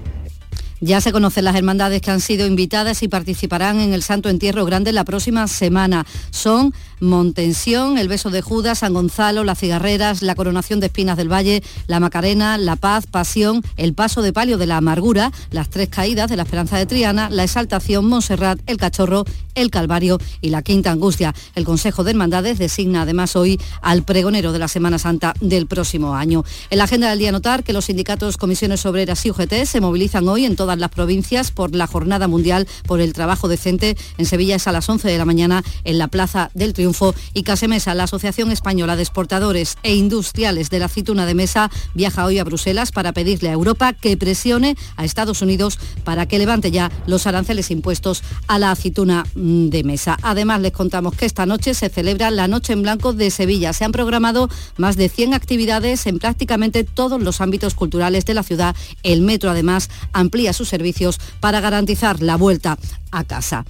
Ya 0.80 1.00
se 1.00 1.12
conocen 1.12 1.44
las 1.44 1.56
hermandades 1.56 2.02
que 2.02 2.10
han 2.10 2.20
sido 2.20 2.46
invitadas 2.46 3.02
y 3.02 3.08
participarán 3.08 3.80
en 3.80 3.94
el 3.94 4.02
Santo 4.02 4.28
Entierro 4.28 4.64
Grande 4.64 4.92
la 4.92 5.04
próxima 5.04 5.48
semana. 5.48 6.04
Son 6.30 6.72
Montensión, 7.04 7.98
el 7.98 8.08
Beso 8.08 8.30
de 8.30 8.42
Judas, 8.42 8.78
San 8.78 8.94
Gonzalo, 8.94 9.44
las 9.44 9.58
Cigarreras, 9.58 10.22
la 10.22 10.34
Coronación 10.34 10.80
de 10.80 10.86
Espinas 10.86 11.16
del 11.16 11.32
Valle, 11.32 11.62
la 11.86 12.00
Macarena, 12.00 12.58
la 12.58 12.76
Paz, 12.76 13.06
Pasión, 13.06 13.62
el 13.76 13.94
Paso 13.94 14.22
de 14.22 14.32
Palio 14.32 14.58
de 14.58 14.66
la 14.66 14.78
Amargura, 14.78 15.30
las 15.50 15.68
Tres 15.68 15.88
Caídas 15.88 16.30
de 16.30 16.36
la 16.36 16.42
Esperanza 16.44 16.78
de 16.78 16.86
Triana, 16.86 17.28
la 17.30 17.44
Exaltación, 17.44 18.06
Montserrat, 18.06 18.58
el 18.66 18.78
Cachorro, 18.78 19.24
el 19.54 19.70
Calvario 19.70 20.18
y 20.40 20.48
la 20.48 20.62
Quinta 20.62 20.90
Angustia. 20.90 21.34
El 21.54 21.64
Consejo 21.64 22.04
de 22.04 22.12
Hermandades 22.12 22.58
designa 22.58 23.02
además 23.02 23.36
hoy 23.36 23.60
al 23.82 24.02
pregonero 24.02 24.52
de 24.52 24.58
la 24.58 24.68
Semana 24.68 24.98
Santa 24.98 25.34
del 25.40 25.66
próximo 25.66 26.14
año. 26.14 26.44
En 26.70 26.78
la 26.78 26.84
agenda 26.84 27.10
del 27.10 27.18
día 27.18 27.32
notar 27.32 27.64
que 27.64 27.72
los 27.72 27.84
sindicatos, 27.84 28.36
comisiones 28.36 28.84
obreras 28.86 29.24
y 29.26 29.30
UGT 29.30 29.64
se 29.66 29.80
movilizan 29.80 30.26
hoy 30.28 30.46
en 30.46 30.56
todas 30.56 30.78
las 30.78 30.90
provincias 30.90 31.50
por 31.50 31.74
la 31.74 31.86
Jornada 31.86 32.28
Mundial 32.28 32.66
por 32.86 33.00
el 33.00 33.12
Trabajo 33.12 33.48
Decente. 33.48 33.96
En 34.18 34.26
Sevilla 34.26 34.56
es 34.56 34.66
a 34.66 34.72
las 34.72 34.88
11 34.88 35.08
de 35.08 35.18
la 35.18 35.24
mañana 35.24 35.62
en 35.84 35.98
la 35.98 36.08
Plaza 36.08 36.50
del 36.54 36.72
Triunfo. 36.72 36.93
Y 37.32 37.42
Casemesa, 37.42 37.94
la 37.94 38.04
Asociación 38.04 38.50
Española 38.50 38.96
de 38.96 39.02
Exportadores 39.02 39.76
e 39.82 39.94
Industriales 39.94 40.70
de 40.70 40.78
la 40.78 40.86
Aceituna 40.86 41.26
de 41.26 41.34
Mesa, 41.34 41.70
viaja 41.94 42.24
hoy 42.24 42.38
a 42.38 42.44
Bruselas 42.44 42.92
para 42.92 43.12
pedirle 43.12 43.48
a 43.48 43.52
Europa 43.52 43.92
que 43.92 44.16
presione 44.16 44.76
a 44.96 45.04
Estados 45.04 45.42
Unidos 45.42 45.78
para 46.04 46.26
que 46.26 46.38
levante 46.38 46.70
ya 46.70 46.90
los 47.06 47.26
aranceles 47.26 47.70
impuestos 47.70 48.22
a 48.46 48.58
la 48.58 48.70
aceituna 48.70 49.24
mm, 49.34 49.68
de 49.68 49.84
mesa. 49.84 50.16
Además, 50.22 50.60
les 50.60 50.72
contamos 50.72 51.14
que 51.14 51.26
esta 51.26 51.46
noche 51.46 51.74
se 51.74 51.88
celebra 51.88 52.30
la 52.30 52.48
Noche 52.48 52.72
en 52.72 52.82
Blanco 52.82 53.12
de 53.12 53.30
Sevilla. 53.30 53.72
Se 53.72 53.84
han 53.84 53.92
programado 53.92 54.48
más 54.76 54.96
de 54.96 55.08
100 55.08 55.34
actividades 55.34 56.06
en 56.06 56.18
prácticamente 56.18 56.84
todos 56.84 57.20
los 57.20 57.40
ámbitos 57.40 57.74
culturales 57.74 58.24
de 58.24 58.34
la 58.34 58.42
ciudad. 58.42 58.76
El 59.02 59.20
metro, 59.20 59.50
además, 59.50 59.90
amplía 60.12 60.52
sus 60.52 60.68
servicios 60.68 61.18
para 61.40 61.60
garantizar 61.60 62.22
la 62.22 62.36
vuelta 62.36 62.78
a 63.10 63.24
casa. 63.24 63.64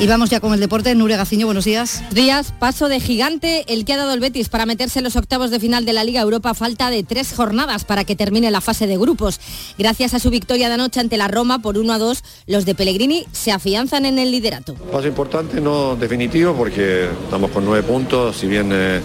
Y 0.00 0.06
vamos 0.06 0.30
ya 0.30 0.40
con 0.40 0.54
el 0.54 0.60
deporte. 0.60 0.94
Nuria 0.94 1.18
Gaciño, 1.18 1.44
buenos 1.44 1.66
días. 1.66 2.02
Días, 2.10 2.54
paso 2.58 2.88
de 2.88 3.00
gigante 3.00 3.70
el 3.70 3.84
que 3.84 3.92
ha 3.92 3.98
dado 3.98 4.14
el 4.14 4.20
Betis 4.20 4.48
para 4.48 4.64
meterse 4.64 5.00
en 5.00 5.04
los 5.04 5.14
octavos 5.14 5.50
de 5.50 5.60
final 5.60 5.84
de 5.84 5.92
la 5.92 6.04
Liga 6.04 6.22
Europa. 6.22 6.54
Falta 6.54 6.88
de 6.88 7.02
tres 7.02 7.34
jornadas 7.34 7.84
para 7.84 8.04
que 8.04 8.16
termine 8.16 8.50
la 8.50 8.62
fase 8.62 8.86
de 8.86 8.96
grupos. 8.96 9.38
Gracias 9.76 10.14
a 10.14 10.18
su 10.18 10.30
victoria 10.30 10.68
de 10.68 10.74
anoche 10.76 11.00
ante 11.00 11.18
la 11.18 11.28
Roma 11.28 11.58
por 11.58 11.76
1 11.76 11.92
a 11.92 11.98
2, 11.98 12.24
los 12.46 12.64
de 12.64 12.74
Pellegrini 12.74 13.26
se 13.32 13.52
afianzan 13.52 14.06
en 14.06 14.18
el 14.18 14.30
liderato. 14.30 14.72
Paso 14.72 15.06
importante, 15.06 15.60
no 15.60 15.96
definitivo, 15.96 16.54
porque 16.54 17.10
estamos 17.24 17.50
con 17.50 17.66
nueve 17.66 17.86
puntos. 17.86 18.38
Si 18.38 18.46
bien 18.46 18.70
eh, 18.72 19.02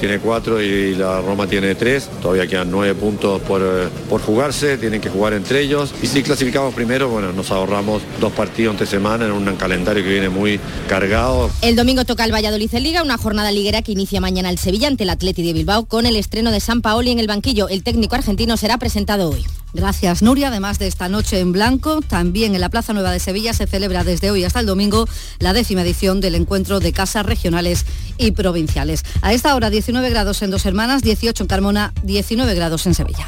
tiene 0.00 0.18
cuatro 0.18 0.62
y 0.62 0.94
la 0.94 1.20
Roma 1.20 1.46
tiene 1.46 1.74
tres, 1.74 2.08
todavía 2.22 2.46
quedan 2.46 2.70
nueve 2.70 2.94
puntos 2.94 3.38
por, 3.42 3.60
eh, 3.60 3.90
por 4.08 4.22
jugarse. 4.22 4.78
Tienen 4.78 5.02
que 5.02 5.10
jugar 5.10 5.34
entre 5.34 5.60
ellos. 5.60 5.92
Y 6.02 6.06
si 6.06 6.22
clasificamos 6.22 6.72
primero, 6.72 7.10
bueno, 7.10 7.34
nos 7.34 7.50
ahorramos 7.50 8.00
dos 8.18 8.32
partidos 8.32 8.72
entre 8.72 8.86
semana 8.86 9.26
en 9.26 9.32
un 9.32 9.44
calendario 9.56 10.02
que 10.02 10.08
viene 10.08 10.21
muy 10.28 10.60
cargado. 10.88 11.50
El 11.62 11.76
domingo 11.76 12.04
toca 12.04 12.24
el 12.24 12.32
Valladolid 12.32 12.74
en 12.74 12.82
Liga, 12.82 13.02
una 13.02 13.18
jornada 13.18 13.52
liguera 13.52 13.82
que 13.82 13.92
inicia 13.92 14.20
mañana 14.20 14.50
el 14.50 14.58
Sevilla 14.58 14.88
ante 14.88 15.04
el 15.04 15.10
Atleti 15.10 15.42
de 15.42 15.52
Bilbao 15.52 15.86
con 15.86 16.06
el 16.06 16.16
estreno 16.16 16.50
de 16.50 16.60
San 16.60 16.82
Paoli 16.82 17.10
en 17.10 17.18
el 17.18 17.26
banquillo. 17.26 17.68
El 17.68 17.82
técnico 17.82 18.14
argentino 18.14 18.56
será 18.56 18.78
presentado 18.78 19.30
hoy. 19.30 19.44
Gracias, 19.74 20.22
Nuria. 20.22 20.48
Además 20.48 20.78
de 20.78 20.86
esta 20.86 21.08
noche 21.08 21.40
en 21.40 21.52
blanco, 21.52 22.00
también 22.02 22.54
en 22.54 22.60
la 22.60 22.68
Plaza 22.68 22.92
Nueva 22.92 23.10
de 23.10 23.20
Sevilla 23.20 23.54
se 23.54 23.66
celebra 23.66 24.04
desde 24.04 24.30
hoy 24.30 24.44
hasta 24.44 24.60
el 24.60 24.66
domingo 24.66 25.08
la 25.38 25.52
décima 25.52 25.82
edición 25.82 26.20
del 26.20 26.34
encuentro 26.34 26.78
de 26.78 26.92
casas 26.92 27.24
regionales 27.24 27.86
y 28.18 28.32
provinciales. 28.32 29.02
A 29.22 29.32
esta 29.32 29.54
hora 29.54 29.70
19 29.70 30.10
grados 30.10 30.42
en 30.42 30.50
Dos 30.50 30.66
Hermanas, 30.66 31.02
18 31.02 31.44
en 31.44 31.48
Carmona, 31.48 31.92
19 32.02 32.54
grados 32.54 32.86
en 32.86 32.94
Sevilla. 32.94 33.26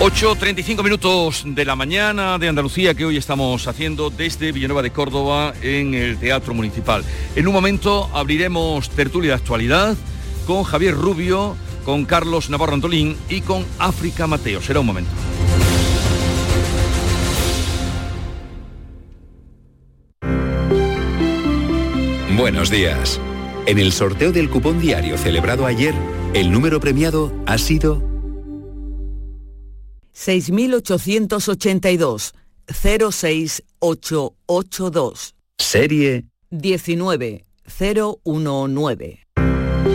8.35 0.00 0.82
minutos 0.82 1.42
de 1.44 1.62
la 1.66 1.76
mañana 1.76 2.38
de 2.38 2.48
Andalucía 2.48 2.94
que 2.94 3.04
hoy 3.04 3.18
estamos 3.18 3.68
haciendo 3.68 4.08
desde 4.08 4.50
Villanueva 4.50 4.80
de 4.80 4.92
Córdoba 4.92 5.52
en 5.60 5.92
el 5.92 6.16
Teatro 6.16 6.54
Municipal. 6.54 7.04
En 7.36 7.46
un 7.46 7.52
momento 7.52 8.08
abriremos 8.14 8.88
tertulia 8.88 9.32
de 9.32 9.36
actualidad 9.36 9.98
con 10.46 10.62
Javier 10.62 10.94
Rubio, 10.94 11.54
con 11.84 12.06
Carlos 12.06 12.48
Navarro 12.48 12.72
Antolín 12.72 13.14
y 13.28 13.42
con 13.42 13.66
África 13.78 14.26
Mateo. 14.26 14.62
Será 14.62 14.80
un 14.80 14.86
momento. 14.86 15.10
Buenos 22.38 22.70
días. 22.70 23.20
En 23.66 23.78
el 23.78 23.92
sorteo 23.92 24.32
del 24.32 24.48
cupón 24.48 24.80
diario 24.80 25.18
celebrado 25.18 25.66
ayer, 25.66 25.94
el 26.32 26.50
número 26.50 26.80
premiado 26.80 27.34
ha 27.44 27.58
sido 27.58 28.09
6882 30.20 32.34
06882. 32.68 35.34
Serie 35.58 36.26
19019. 36.50 39.26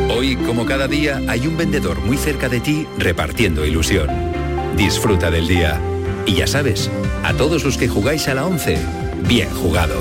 Hoy, 0.09 0.35
como 0.37 0.65
cada 0.65 0.87
día, 0.87 1.21
hay 1.27 1.45
un 1.45 1.55
vendedor 1.57 1.99
muy 1.99 2.17
cerca 2.17 2.49
de 2.49 2.59
ti 2.59 2.87
repartiendo 2.97 3.63
ilusión. 3.65 4.09
Disfruta 4.75 5.29
del 5.29 5.47
día. 5.47 5.79
Y 6.25 6.37
ya 6.37 6.47
sabes, 6.47 6.89
a 7.23 7.35
todos 7.35 7.63
los 7.63 7.77
que 7.77 7.87
jugáis 7.87 8.27
a 8.27 8.33
la 8.33 8.47
11, 8.47 8.79
bien 9.27 9.51
jugado. 9.51 9.95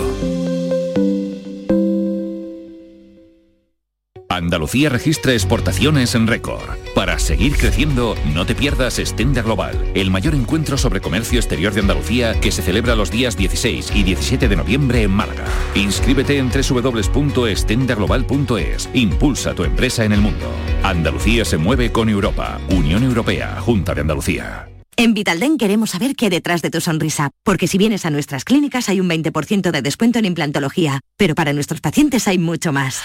Andalucía 4.37 4.89
registra 4.89 5.33
exportaciones 5.33 6.15
en 6.15 6.27
récord. 6.27 6.63
Para 6.95 7.19
seguir 7.19 7.57
creciendo, 7.57 8.15
no 8.33 8.47
te 8.47 8.55
pierdas 8.55 8.99
Estenda 8.99 9.43
Global, 9.43 9.93
el 9.95 10.11
mayor 10.11 10.35
encuentro 10.35 10.77
sobre 10.77 11.01
comercio 11.01 11.39
exterior 11.39 11.73
de 11.73 11.81
Andalucía 11.81 12.39
que 12.41 12.53
se 12.53 12.63
celebra 12.63 12.97
los 12.97 13.11
días 13.11 13.37
16 13.37 13.93
y 13.95 14.03
17 14.03 14.49
de 14.49 14.57
noviembre 14.57 15.03
en 15.03 15.11
Málaga. 15.11 15.45
Inscríbete 15.75 16.39
en 16.39 16.51
www.estendaglobal.es. 16.51 18.91
Impulsa 18.95 19.55
tu 19.55 19.65
empresa 19.65 20.05
en 20.05 20.13
el 20.13 20.21
mundo. 20.21 20.47
Andalucía 20.83 21.45
se 21.45 21.57
mueve 21.57 21.93
con 21.93 22.09
Europa. 22.09 22.59
Unión 22.71 23.05
Europea, 23.05 23.61
Junta 23.61 23.95
de 23.95 24.01
Andalucía. 24.01 24.74
En 24.97 25.13
Vitalden 25.13 25.59
queremos 25.59 25.91
saber 25.91 26.15
qué 26.15 26.31
detrás 26.31 26.63
de 26.63 26.71
tu 26.71 26.81
sonrisa, 26.81 27.31
porque 27.43 27.67
si 27.67 27.79
vienes 27.79 28.07
a 28.07 28.11
nuestras 28.11 28.45
clínicas 28.45 28.89
hay 28.89 29.01
un 29.01 29.09
20% 29.09 29.73
de 29.73 29.83
descuento 29.83 30.21
en 30.21 30.25
implantología, 30.25 31.01
pero 31.17 31.35
para 31.35 31.53
nuestros 31.53 31.81
pacientes 31.81 32.29
hay 32.29 32.39
mucho 32.39 32.73
más. 32.73 33.01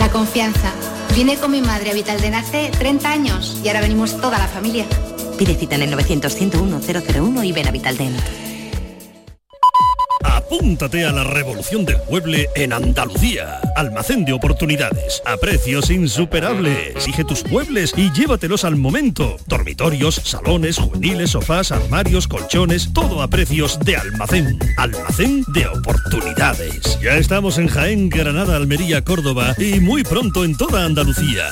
La 0.00 0.10
confianza. 0.10 0.72
Vine 1.14 1.36
con 1.36 1.52
mi 1.52 1.60
madre 1.60 1.90
a 1.90 1.94
Vitalden 1.94 2.34
hace 2.34 2.70
30 2.78 3.10
años 3.10 3.60
y 3.64 3.68
ahora 3.68 3.80
venimos 3.82 4.20
toda 4.20 4.38
la 4.38 4.48
familia. 4.48 4.86
Pide 5.38 5.54
cita 5.54 5.76
en 5.76 5.82
el 5.82 5.90
900 5.90 6.34
101 6.34 6.80
001 6.80 7.44
y 7.44 7.52
ven 7.52 7.68
a 7.68 7.70
Vitalden. 7.70 8.47
Apúntate 10.50 11.04
a 11.04 11.12
la 11.12 11.24
revolución 11.24 11.84
del 11.84 11.98
mueble 12.08 12.48
en 12.54 12.72
Andalucía. 12.72 13.60
Almacén 13.76 14.24
de 14.24 14.32
oportunidades, 14.32 15.22
a 15.26 15.36
precios 15.36 15.90
insuperables. 15.90 16.96
Exige 16.96 17.22
tus 17.22 17.44
muebles 17.44 17.92
y 17.94 18.10
llévatelos 18.12 18.64
al 18.64 18.76
momento. 18.76 19.36
Dormitorios, 19.46 20.14
salones, 20.14 20.78
juveniles, 20.78 21.32
sofás, 21.32 21.70
armarios, 21.70 22.26
colchones, 22.26 22.94
todo 22.94 23.20
a 23.20 23.28
precios 23.28 23.78
de 23.80 23.98
almacén. 23.98 24.58
Almacén 24.78 25.44
de 25.48 25.66
oportunidades. 25.66 26.98
Ya 27.02 27.18
estamos 27.18 27.58
en 27.58 27.68
Jaén, 27.68 28.08
Granada, 28.08 28.56
Almería, 28.56 29.04
Córdoba 29.04 29.54
y 29.58 29.80
muy 29.80 30.02
pronto 30.02 30.46
en 30.46 30.56
toda 30.56 30.86
Andalucía. 30.86 31.44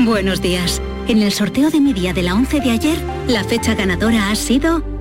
Buenos 0.00 0.42
días. 0.42 0.82
En 1.06 1.22
el 1.22 1.30
sorteo 1.30 1.70
de 1.70 1.80
mi 1.80 1.92
día 1.92 2.12
de 2.12 2.22
la 2.22 2.34
11 2.34 2.60
de 2.60 2.70
ayer, 2.72 2.98
la 3.28 3.44
fecha 3.44 3.76
ganadora 3.76 4.30
ha 4.30 4.34
sido 4.34 4.97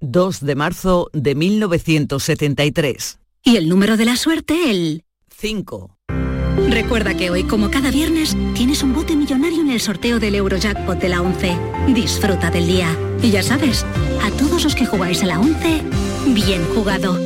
2 0.00 0.40
de 0.40 0.54
marzo 0.54 1.10
de 1.12 1.34
1973. 1.34 3.18
Y 3.42 3.56
el 3.56 3.68
número 3.68 3.96
de 3.96 4.04
la 4.04 4.16
suerte, 4.16 4.70
el 4.70 5.04
5. 5.34 5.96
Recuerda 6.68 7.16
que 7.16 7.30
hoy, 7.30 7.44
como 7.44 7.70
cada 7.70 7.90
viernes, 7.90 8.36
tienes 8.54 8.82
un 8.82 8.92
bote 8.92 9.16
millonario 9.16 9.62
en 9.62 9.70
el 9.70 9.80
sorteo 9.80 10.18
del 10.18 10.34
Eurojackpot 10.34 10.98
de 10.98 11.08
la 11.08 11.22
11. 11.22 11.56
Disfruta 11.88 12.50
del 12.50 12.66
día. 12.66 12.96
Y 13.22 13.30
ya 13.30 13.42
sabes, 13.42 13.84
a 14.22 14.30
todos 14.32 14.64
los 14.64 14.74
que 14.74 14.86
jugáis 14.86 15.22
a 15.22 15.26
la 15.26 15.40
11, 15.40 15.82
bien 16.34 16.64
jugado. 16.74 17.18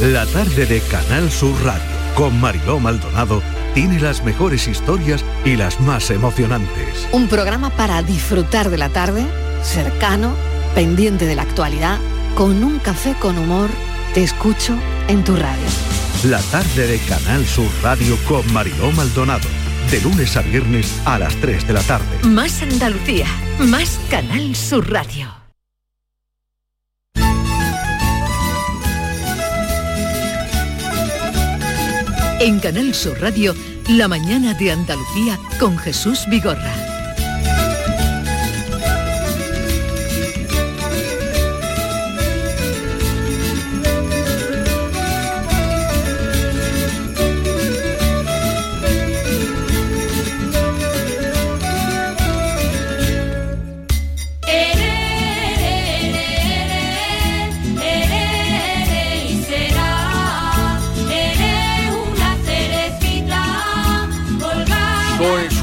La 0.00 0.26
tarde 0.26 0.66
de 0.66 0.80
Canal 0.80 1.30
Sur 1.30 1.54
Radio 1.62 2.04
con 2.14 2.40
Mariló 2.40 2.78
Maldonado 2.78 3.42
tiene 3.74 4.00
las 4.00 4.24
mejores 4.24 4.68
historias 4.68 5.24
y 5.44 5.56
las 5.56 5.80
más 5.80 6.10
emocionantes. 6.10 7.08
Un 7.12 7.28
programa 7.28 7.70
para 7.70 8.02
disfrutar 8.02 8.70
de 8.70 8.78
la 8.78 8.88
tarde, 8.88 9.26
cercano, 9.62 10.34
pendiente 10.74 11.26
de 11.26 11.34
la 11.34 11.42
actualidad, 11.42 11.98
con 12.34 12.62
un 12.62 12.78
café 12.78 13.14
con 13.20 13.36
humor, 13.36 13.68
te 14.14 14.22
escucho 14.22 14.78
en 15.08 15.24
tu 15.24 15.36
radio. 15.36 15.66
La 16.24 16.40
tarde 16.40 16.86
de 16.86 16.98
Canal 17.00 17.44
Sur 17.44 17.68
Radio 17.82 18.16
con 18.26 18.50
Mariló 18.52 18.90
Maldonado. 18.92 19.48
De 19.90 20.00
lunes 20.00 20.36
a 20.36 20.40
viernes 20.40 21.00
a 21.04 21.18
las 21.18 21.34
3 21.36 21.66
de 21.66 21.72
la 21.74 21.82
tarde. 21.82 22.06
Más 22.26 22.62
Andalucía, 22.62 23.26
más 23.58 24.00
Canal 24.08 24.56
Sur 24.56 24.90
Radio. 24.90 25.43
En 32.44 32.60
Canal 32.60 32.94
Sur 32.94 33.18
Radio, 33.22 33.54
La 33.88 34.06
mañana 34.06 34.52
de 34.52 34.70
Andalucía 34.70 35.38
con 35.58 35.78
Jesús 35.78 36.26
Vigorra. 36.28 36.83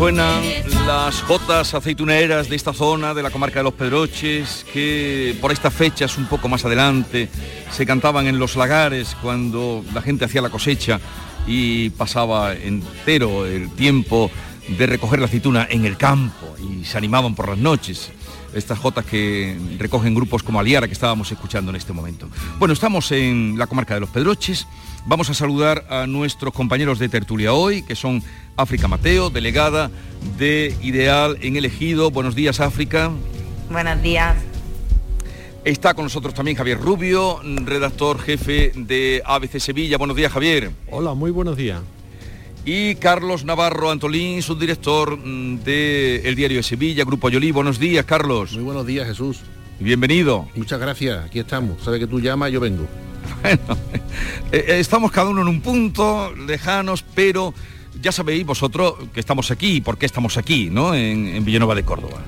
Suenan 0.01 0.41
las 0.87 1.21
jotas 1.21 1.75
aceituneras 1.75 2.49
de 2.49 2.55
esta 2.55 2.73
zona, 2.73 3.13
de 3.13 3.21
la 3.21 3.29
comarca 3.29 3.59
de 3.59 3.65
los 3.65 3.75
Pedroches, 3.75 4.65
que 4.73 5.37
por 5.39 5.51
estas 5.51 5.75
fechas, 5.75 6.17
un 6.17 6.25
poco 6.25 6.49
más 6.49 6.65
adelante, 6.65 7.29
se 7.69 7.85
cantaban 7.85 8.25
en 8.25 8.39
los 8.39 8.55
lagares 8.55 9.15
cuando 9.21 9.85
la 9.93 10.01
gente 10.01 10.25
hacía 10.25 10.41
la 10.41 10.49
cosecha 10.49 10.99
y 11.45 11.91
pasaba 11.91 12.55
entero 12.55 13.45
el 13.45 13.69
tiempo 13.75 14.31
de 14.75 14.87
recoger 14.87 15.19
la 15.19 15.27
aceituna 15.27 15.67
en 15.69 15.85
el 15.85 15.97
campo 15.97 16.47
y 16.57 16.83
se 16.83 16.97
animaban 16.97 17.35
por 17.35 17.49
las 17.49 17.59
noches. 17.59 18.11
Estas 18.53 18.79
jotas 18.79 19.05
que 19.05 19.57
recogen 19.77 20.13
grupos 20.13 20.43
como 20.43 20.59
Aliara 20.59 20.87
que 20.87 20.93
estábamos 20.93 21.31
escuchando 21.31 21.71
en 21.71 21.77
este 21.77 21.93
momento. 21.93 22.27
Bueno, 22.59 22.73
estamos 22.73 23.11
en 23.11 23.57
la 23.57 23.67
comarca 23.67 23.93
de 23.93 24.01
los 24.01 24.09
Pedroches. 24.09 24.67
Vamos 25.05 25.29
a 25.29 25.33
saludar 25.33 25.85
a 25.89 26.05
nuestros 26.05 26.53
compañeros 26.53 26.99
de 26.99 27.09
tertulia 27.09 27.53
hoy, 27.53 27.81
que 27.83 27.95
son 27.95 28.21
África 28.57 28.87
Mateo, 28.87 29.29
delegada 29.29 29.89
de 30.37 30.75
Ideal 30.81 31.37
en 31.41 31.55
Elegido. 31.55 32.11
Buenos 32.11 32.35
días, 32.35 32.59
África. 32.59 33.11
Buenos 33.69 34.01
días. 34.01 34.35
Está 35.63 35.93
con 35.93 36.05
nosotros 36.05 36.33
también 36.33 36.57
Javier 36.57 36.79
Rubio, 36.79 37.39
redactor 37.43 38.19
jefe 38.19 38.71
de 38.75 39.21
ABC 39.25 39.59
Sevilla. 39.59 39.97
Buenos 39.97 40.17
días, 40.17 40.31
Javier. 40.31 40.71
Hola, 40.89 41.13
muy 41.13 41.31
buenos 41.31 41.55
días. 41.55 41.81
Y 42.63 42.95
Carlos 42.95 43.43
Navarro 43.43 43.89
Antolín, 43.89 44.41
subdirector 44.43 45.19
de 45.23 46.21
El 46.27 46.35
Diario 46.35 46.57
de 46.57 46.63
Sevilla, 46.63 47.03
Grupo 47.03 47.27
Ayolí. 47.27 47.51
Buenos 47.51 47.79
días, 47.79 48.05
Carlos. 48.05 48.53
Muy 48.53 48.63
buenos 48.63 48.85
días, 48.85 49.07
Jesús. 49.07 49.39
Bienvenido. 49.79 50.47
Muchas 50.55 50.79
gracias, 50.79 51.25
aquí 51.25 51.39
estamos. 51.39 51.83
Sabe 51.83 51.97
que 51.97 52.05
tú 52.05 52.19
llamas, 52.19 52.51
yo 52.51 52.59
vengo. 52.59 52.87
Bueno, 53.41 53.77
eh, 54.51 54.65
eh, 54.67 54.79
estamos 54.79 55.11
cada 55.11 55.29
uno 55.29 55.41
en 55.41 55.47
un 55.47 55.61
punto, 55.61 56.33
lejanos, 56.35 57.03
pero 57.15 57.53
ya 57.99 58.11
sabéis 58.11 58.45
vosotros 58.45 58.95
que 59.13 59.19
estamos 59.19 59.49
aquí, 59.49 59.81
por 59.81 59.97
qué 59.97 60.05
estamos 60.05 60.37
aquí, 60.37 60.69
¿no? 60.69 60.93
En, 60.93 61.27
en 61.27 61.45
Villanueva 61.45 61.73
de 61.73 61.83
Córdoba. 61.83 62.21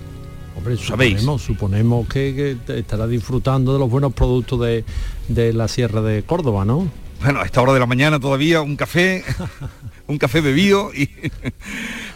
Hombre, 0.55 0.77
suponemos, 0.77 1.41
suponemos 1.41 2.07
que, 2.07 2.57
que 2.65 2.79
estará 2.79 3.05
disfrutando 3.05 3.73
de 3.73 3.79
los 3.79 3.89
buenos 3.89 4.13
productos 4.13 4.61
de, 4.61 4.86
de 5.27 5.53
la 5.53 5.67
Sierra 5.67 6.01
de 6.01 6.23
Córdoba, 6.23 6.65
¿no? 6.65 6.88
Bueno, 7.23 7.39
a 7.41 7.45
esta 7.45 7.61
hora 7.61 7.73
de 7.73 7.79
la 7.79 7.86
mañana 7.86 8.19
todavía 8.19 8.61
un 8.61 8.75
café, 8.75 9.23
un 10.07 10.17
café 10.17 10.41
bebido 10.41 10.93
y... 10.93 11.09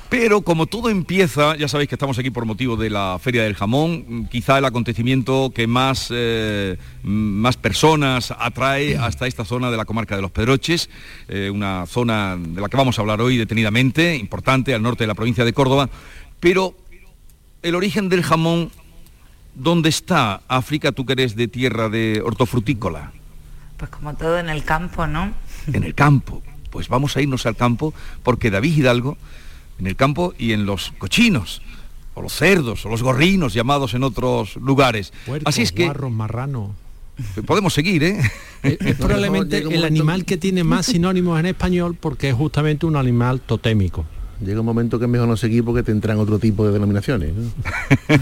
Pero 0.09 0.41
como 0.41 0.67
todo 0.67 0.89
empieza, 0.89 1.57
ya 1.57 1.67
sabéis 1.67 1.89
que 1.89 1.95
estamos 1.95 2.17
aquí 2.17 2.29
por 2.29 2.45
motivo 2.45 2.77
de 2.77 2.89
la 2.89 3.19
Feria 3.21 3.43
del 3.43 3.55
Jamón, 3.55 4.29
quizá 4.31 4.57
el 4.57 4.63
acontecimiento 4.63 5.51
que 5.53 5.67
más, 5.67 6.07
eh, 6.11 6.77
más 7.03 7.57
personas 7.57 8.33
atrae 8.39 8.95
hasta 8.95 9.27
esta 9.27 9.43
zona 9.43 9.69
de 9.69 9.75
la 9.75 9.83
comarca 9.83 10.15
de 10.15 10.21
los 10.21 10.31
Pedroches, 10.31 10.89
eh, 11.27 11.49
una 11.53 11.85
zona 11.87 12.37
de 12.37 12.61
la 12.61 12.69
que 12.69 12.77
vamos 12.77 12.97
a 12.97 13.01
hablar 13.01 13.19
hoy 13.19 13.35
detenidamente, 13.35 14.15
importante, 14.15 14.73
al 14.73 14.81
norte 14.81 15.03
de 15.03 15.09
la 15.09 15.15
provincia 15.15 15.43
de 15.43 15.51
Córdoba. 15.51 15.89
Pero 16.39 16.73
el 17.61 17.75
origen 17.75 18.07
del 18.07 18.23
jamón, 18.23 18.71
¿dónde 19.55 19.89
está 19.89 20.39
África, 20.47 20.93
tú 20.93 21.05
que 21.05 21.13
eres 21.13 21.35
de 21.35 21.49
tierra 21.49 21.89
de 21.89 22.21
hortofrutícola? 22.23 23.11
Pues 23.75 23.91
como 23.91 24.13
todo 24.13 24.39
en 24.39 24.47
el 24.47 24.63
campo, 24.63 25.05
¿no? 25.05 25.33
En 25.73 25.83
el 25.83 25.93
campo. 25.93 26.41
Pues 26.69 26.87
vamos 26.87 27.15
a 27.17 27.21
irnos 27.21 27.45
al 27.45 27.55
campo 27.55 27.93
porque 28.23 28.51
David 28.51 28.77
Hidalgo 28.77 29.17
en 29.79 29.87
el 29.87 29.95
campo 29.95 30.33
y 30.37 30.53
en 30.53 30.65
los 30.65 30.91
cochinos, 30.97 31.61
o 32.13 32.21
los 32.21 32.33
cerdos, 32.33 32.85
o 32.85 32.89
los 32.89 33.03
gorrinos 33.03 33.53
llamados 33.53 33.93
en 33.93 34.03
otros 34.03 34.55
lugares. 34.57 35.13
Así 35.45 35.61
es 35.61 35.71
que 35.71 35.85
guarros, 35.85 36.11
marrano. 36.11 36.75
podemos 37.45 37.73
seguir, 37.73 38.03
¿eh? 38.03 38.19
Es, 38.63 38.77
es 38.81 38.95
probablemente 38.95 39.59
el 39.59 39.85
animal 39.85 40.25
que 40.25 40.37
tiene 40.37 40.63
más 40.63 40.87
sinónimos 40.87 41.39
en 41.39 41.45
español 41.45 41.95
porque 41.99 42.29
es 42.29 42.35
justamente 42.35 42.85
un 42.85 42.95
animal 42.95 43.39
totémico. 43.41 44.05
Llega 44.39 44.59
un 44.59 44.65
momento 44.65 44.99
que 44.99 45.05
es 45.05 45.11
mejor 45.11 45.27
no 45.27 45.37
seguir 45.37 45.63
porque 45.63 45.83
tendrán 45.83 46.19
otro 46.19 46.37
tipo 46.39 46.65
de 46.65 46.73
denominaciones. 46.73 47.33
¿no? 47.33 47.51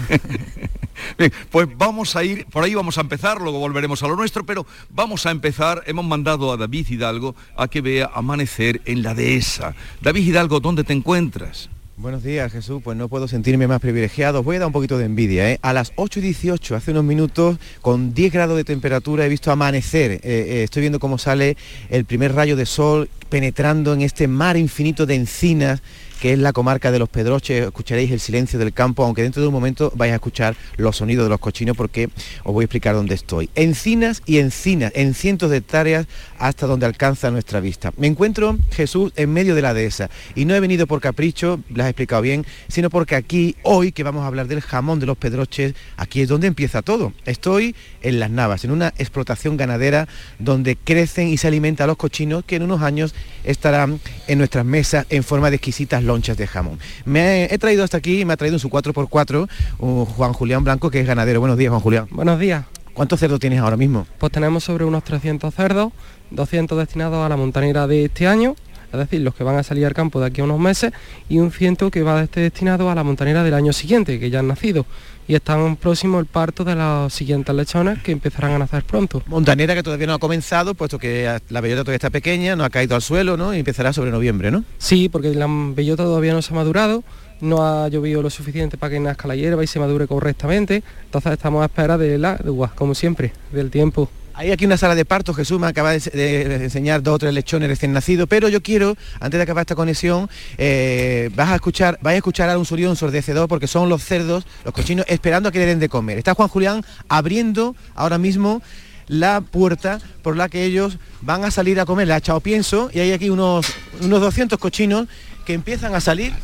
Bien, 1.18 1.32
pues 1.50 1.68
vamos 1.76 2.16
a 2.16 2.24
ir, 2.24 2.46
por 2.46 2.64
ahí 2.64 2.74
vamos 2.74 2.98
a 2.98 3.02
empezar, 3.02 3.40
luego 3.40 3.58
volveremos 3.58 4.02
a 4.02 4.08
lo 4.08 4.16
nuestro, 4.16 4.44
pero 4.44 4.66
vamos 4.90 5.26
a 5.26 5.30
empezar, 5.30 5.82
hemos 5.86 6.04
mandado 6.04 6.52
a 6.52 6.56
David 6.56 6.88
Hidalgo 6.88 7.34
a 7.56 7.68
que 7.68 7.80
vea 7.80 8.10
amanecer 8.14 8.80
en 8.86 9.02
la 9.02 9.14
dehesa. 9.14 9.74
David 10.00 10.26
Hidalgo, 10.26 10.60
¿dónde 10.60 10.84
te 10.84 10.92
encuentras? 10.92 11.68
Buenos 11.98 12.22
días 12.22 12.52
Jesús, 12.52 12.82
pues 12.84 12.94
no 12.94 13.08
puedo 13.08 13.26
sentirme 13.26 13.66
más 13.66 13.80
privilegiado. 13.80 14.42
Voy 14.42 14.56
a 14.56 14.58
dar 14.58 14.66
un 14.66 14.72
poquito 14.74 14.98
de 14.98 15.06
envidia. 15.06 15.50
¿eh? 15.50 15.58
A 15.62 15.72
las 15.72 15.94
8 15.96 16.18
y 16.18 16.22
18, 16.24 16.76
hace 16.76 16.90
unos 16.90 17.04
minutos, 17.04 17.56
con 17.80 18.12
10 18.12 18.34
grados 18.34 18.58
de 18.58 18.64
temperatura, 18.64 19.24
he 19.24 19.30
visto 19.30 19.50
amanecer. 19.50 20.12
Eh, 20.12 20.20
eh, 20.22 20.62
estoy 20.64 20.82
viendo 20.82 21.00
cómo 21.00 21.16
sale 21.16 21.56
el 21.88 22.04
primer 22.04 22.34
rayo 22.34 22.54
de 22.54 22.66
sol 22.66 23.08
penetrando 23.30 23.94
en 23.94 24.02
este 24.02 24.28
mar 24.28 24.58
infinito 24.58 25.06
de 25.06 25.14
encinas 25.14 25.82
que 26.20 26.32
es 26.32 26.38
la 26.38 26.52
comarca 26.52 26.90
de 26.90 26.98
los 26.98 27.08
Pedroches, 27.08 27.66
escucharéis 27.66 28.10
el 28.10 28.20
silencio 28.20 28.58
del 28.58 28.72
campo, 28.72 29.04
aunque 29.04 29.22
dentro 29.22 29.42
de 29.42 29.48
un 29.48 29.54
momento 29.54 29.92
vais 29.94 30.12
a 30.12 30.16
escuchar 30.16 30.56
los 30.76 30.96
sonidos 30.96 31.26
de 31.26 31.30
los 31.30 31.40
cochinos 31.40 31.76
porque 31.76 32.08
os 32.44 32.52
voy 32.52 32.62
a 32.62 32.66
explicar 32.66 32.94
dónde 32.94 33.14
estoy. 33.14 33.50
Encinas 33.54 34.22
y 34.26 34.38
encinas, 34.38 34.92
en 34.94 35.14
cientos 35.14 35.50
de 35.50 35.58
hectáreas 35.58 36.06
hasta 36.38 36.66
donde 36.66 36.86
alcanza 36.86 37.30
nuestra 37.30 37.60
vista. 37.60 37.92
Me 37.96 38.06
encuentro, 38.06 38.58
Jesús, 38.72 39.12
en 39.16 39.32
medio 39.32 39.54
de 39.54 39.62
la 39.62 39.74
dehesa 39.74 40.10
y 40.34 40.44
no 40.44 40.54
he 40.54 40.60
venido 40.60 40.86
por 40.86 41.00
capricho, 41.00 41.60
lo 41.68 41.82
has 41.82 41.90
explicado 41.90 42.22
bien, 42.22 42.46
sino 42.68 42.90
porque 42.90 43.16
aquí, 43.16 43.56
hoy 43.62 43.92
que 43.92 44.02
vamos 44.02 44.24
a 44.24 44.26
hablar 44.26 44.46
del 44.46 44.60
jamón 44.60 45.00
de 45.00 45.06
los 45.06 45.16
Pedroches, 45.16 45.74
aquí 45.96 46.22
es 46.22 46.28
donde 46.28 46.46
empieza 46.46 46.82
todo. 46.82 47.12
Estoy 47.24 47.74
en 48.02 48.20
las 48.20 48.30
Navas, 48.30 48.64
en 48.64 48.70
una 48.70 48.88
explotación 48.98 49.56
ganadera 49.56 50.08
donde 50.38 50.76
crecen 50.76 51.28
y 51.28 51.36
se 51.36 51.48
alimentan 51.48 51.86
los 51.88 51.96
cochinos 51.96 52.44
que 52.44 52.56
en 52.56 52.62
unos 52.62 52.82
años 52.82 53.14
estarán 53.44 54.00
en 54.26 54.38
nuestras 54.38 54.64
mesas 54.64 55.06
en 55.10 55.22
forma 55.22 55.50
de 55.50 55.56
exquisitas 55.56 56.02
lonchas 56.06 56.36
de 56.36 56.46
jamón. 56.46 56.78
Me 57.04 57.44
he 57.44 57.58
traído 57.58 57.84
hasta 57.84 57.98
aquí, 57.98 58.24
me 58.24 58.32
ha 58.32 58.36
traído 58.36 58.56
en 58.56 58.60
su 58.60 58.70
4x4 58.70 59.48
un 59.78 60.04
Juan 60.06 60.32
Julián 60.32 60.64
Blanco, 60.64 60.90
que 60.90 61.00
es 61.00 61.06
ganadero. 61.06 61.40
Buenos 61.40 61.58
días, 61.58 61.70
Juan 61.70 61.82
Julián. 61.82 62.06
Buenos 62.10 62.38
días. 62.38 62.64
¿Cuántos 62.94 63.20
cerdos 63.20 63.40
tienes 63.40 63.60
ahora 63.60 63.76
mismo? 63.76 64.06
Pues 64.18 64.32
tenemos 64.32 64.64
sobre 64.64 64.86
unos 64.86 65.04
300 65.04 65.54
cerdos, 65.54 65.92
200 66.30 66.78
destinados 66.78 67.26
a 67.26 67.28
la 67.28 67.36
montanera 67.36 67.86
de 67.86 68.06
este 68.06 68.26
año, 68.26 68.56
es 68.90 68.98
decir, 68.98 69.20
los 69.20 69.34
que 69.34 69.44
van 69.44 69.56
a 69.56 69.62
salir 69.62 69.84
al 69.84 69.92
campo 69.92 70.18
de 70.18 70.26
aquí 70.26 70.40
a 70.40 70.44
unos 70.44 70.58
meses, 70.58 70.92
y 71.28 71.38
un 71.38 71.52
ciento 71.52 71.90
que 71.90 72.02
va 72.02 72.22
este 72.22 72.40
destinado 72.40 72.88
a 72.88 72.94
la 72.94 73.04
montanera 73.04 73.42
del 73.44 73.52
año 73.52 73.74
siguiente, 73.74 74.18
que 74.18 74.30
ya 74.30 74.38
han 74.38 74.48
nacido. 74.48 74.86
Y 75.28 75.34
están 75.34 75.76
próximo 75.76 76.20
el 76.20 76.26
parto 76.26 76.62
de 76.64 76.74
los 76.74 77.12
siguientes 77.12 77.54
lechones 77.54 78.00
que 78.02 78.12
empezarán 78.12 78.52
a 78.52 78.58
nacer 78.58 78.84
pronto. 78.84 79.22
Montanera 79.26 79.74
que 79.74 79.82
todavía 79.82 80.06
no 80.06 80.14
ha 80.14 80.18
comenzado, 80.18 80.74
puesto 80.74 80.98
que 80.98 81.40
la 81.48 81.60
bellota 81.60 81.82
todavía 81.82 81.96
está 81.96 82.10
pequeña, 82.10 82.54
no 82.54 82.64
ha 82.64 82.70
caído 82.70 82.94
al 82.94 83.02
suelo, 83.02 83.36
¿no? 83.36 83.54
Y 83.54 83.58
empezará 83.58 83.92
sobre 83.92 84.10
noviembre, 84.10 84.50
¿no? 84.50 84.64
Sí, 84.78 85.08
porque 85.08 85.34
la 85.34 85.46
bellota 85.48 86.04
todavía 86.04 86.32
no 86.32 86.42
se 86.42 86.52
ha 86.52 86.56
madurado, 86.56 87.02
no 87.40 87.66
ha 87.66 87.88
llovido 87.88 88.22
lo 88.22 88.30
suficiente 88.30 88.76
para 88.76 88.92
que 88.92 89.00
nazca 89.00 89.28
la 89.28 89.36
hierba 89.36 89.64
y 89.64 89.66
se 89.66 89.80
madure 89.80 90.06
correctamente. 90.06 90.82
Entonces 91.04 91.32
estamos 91.32 91.62
a 91.62 91.66
espera 91.66 91.98
de 91.98 92.18
la 92.18 92.32
agua, 92.32 92.72
como 92.74 92.94
siempre, 92.94 93.32
del 93.52 93.70
tiempo. 93.70 94.08
Hay 94.38 94.52
aquí 94.52 94.66
una 94.66 94.76
sala 94.76 94.94
de 94.94 95.06
parto, 95.06 95.32
Jesús 95.32 95.58
me 95.58 95.66
acaba 95.66 95.92
de, 95.92 96.62
enseñar 96.62 97.02
dos 97.02 97.14
o 97.14 97.18
tres 97.18 97.32
lechones 97.32 97.70
recién 97.70 97.94
nacidos, 97.94 98.28
pero 98.28 98.50
yo 98.50 98.62
quiero, 98.62 98.94
antes 99.18 99.38
de 99.38 99.42
acabar 99.42 99.62
esta 99.62 99.74
conexión, 99.74 100.28
eh, 100.58 101.30
vas 101.34 101.48
a 101.48 101.54
escuchar, 101.54 101.98
vais 102.02 102.16
a 102.16 102.18
escuchar 102.18 102.50
a 102.50 102.58
un 102.58 102.66
sonido 102.66 102.90
ensordecedor 102.90 103.48
porque 103.48 103.66
son 103.66 103.88
los 103.88 104.04
cerdos, 104.04 104.46
los 104.62 104.74
cochinos, 104.74 105.06
esperando 105.08 105.48
a 105.48 105.52
que 105.52 105.58
le 105.58 105.64
den 105.64 105.80
de 105.80 105.88
comer. 105.88 106.18
Está 106.18 106.34
Juan 106.34 106.50
Julián 106.50 106.84
abriendo 107.08 107.74
ahora 107.94 108.18
mismo 108.18 108.60
la 109.08 109.40
puerta 109.40 110.00
por 110.20 110.36
la 110.36 110.50
que 110.50 110.64
ellos 110.64 110.98
van 111.22 111.46
a 111.46 111.50
salir 111.50 111.80
a 111.80 111.86
comer. 111.86 112.06
Le 112.06 112.12
ha 112.12 112.18
echado 112.18 112.40
pienso 112.40 112.90
y 112.92 113.00
hay 113.00 113.12
aquí 113.12 113.30
unos, 113.30 113.66
unos 114.02 114.20
200 114.20 114.58
cochinos 114.58 115.08
que 115.46 115.54
empiezan 115.54 115.94
a 115.94 116.00
salir. 116.02 116.34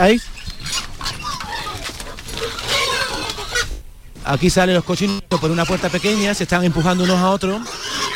¿Veis? 0.00 0.22
Aquí 4.24 4.50
salen 4.50 4.74
los 4.74 4.84
cochinos 4.84 5.22
por 5.40 5.50
una 5.50 5.64
puerta 5.64 5.88
pequeña, 5.88 6.34
se 6.34 6.44
están 6.44 6.64
empujando 6.64 7.04
unos 7.04 7.18
a 7.18 7.30
otros 7.30 7.60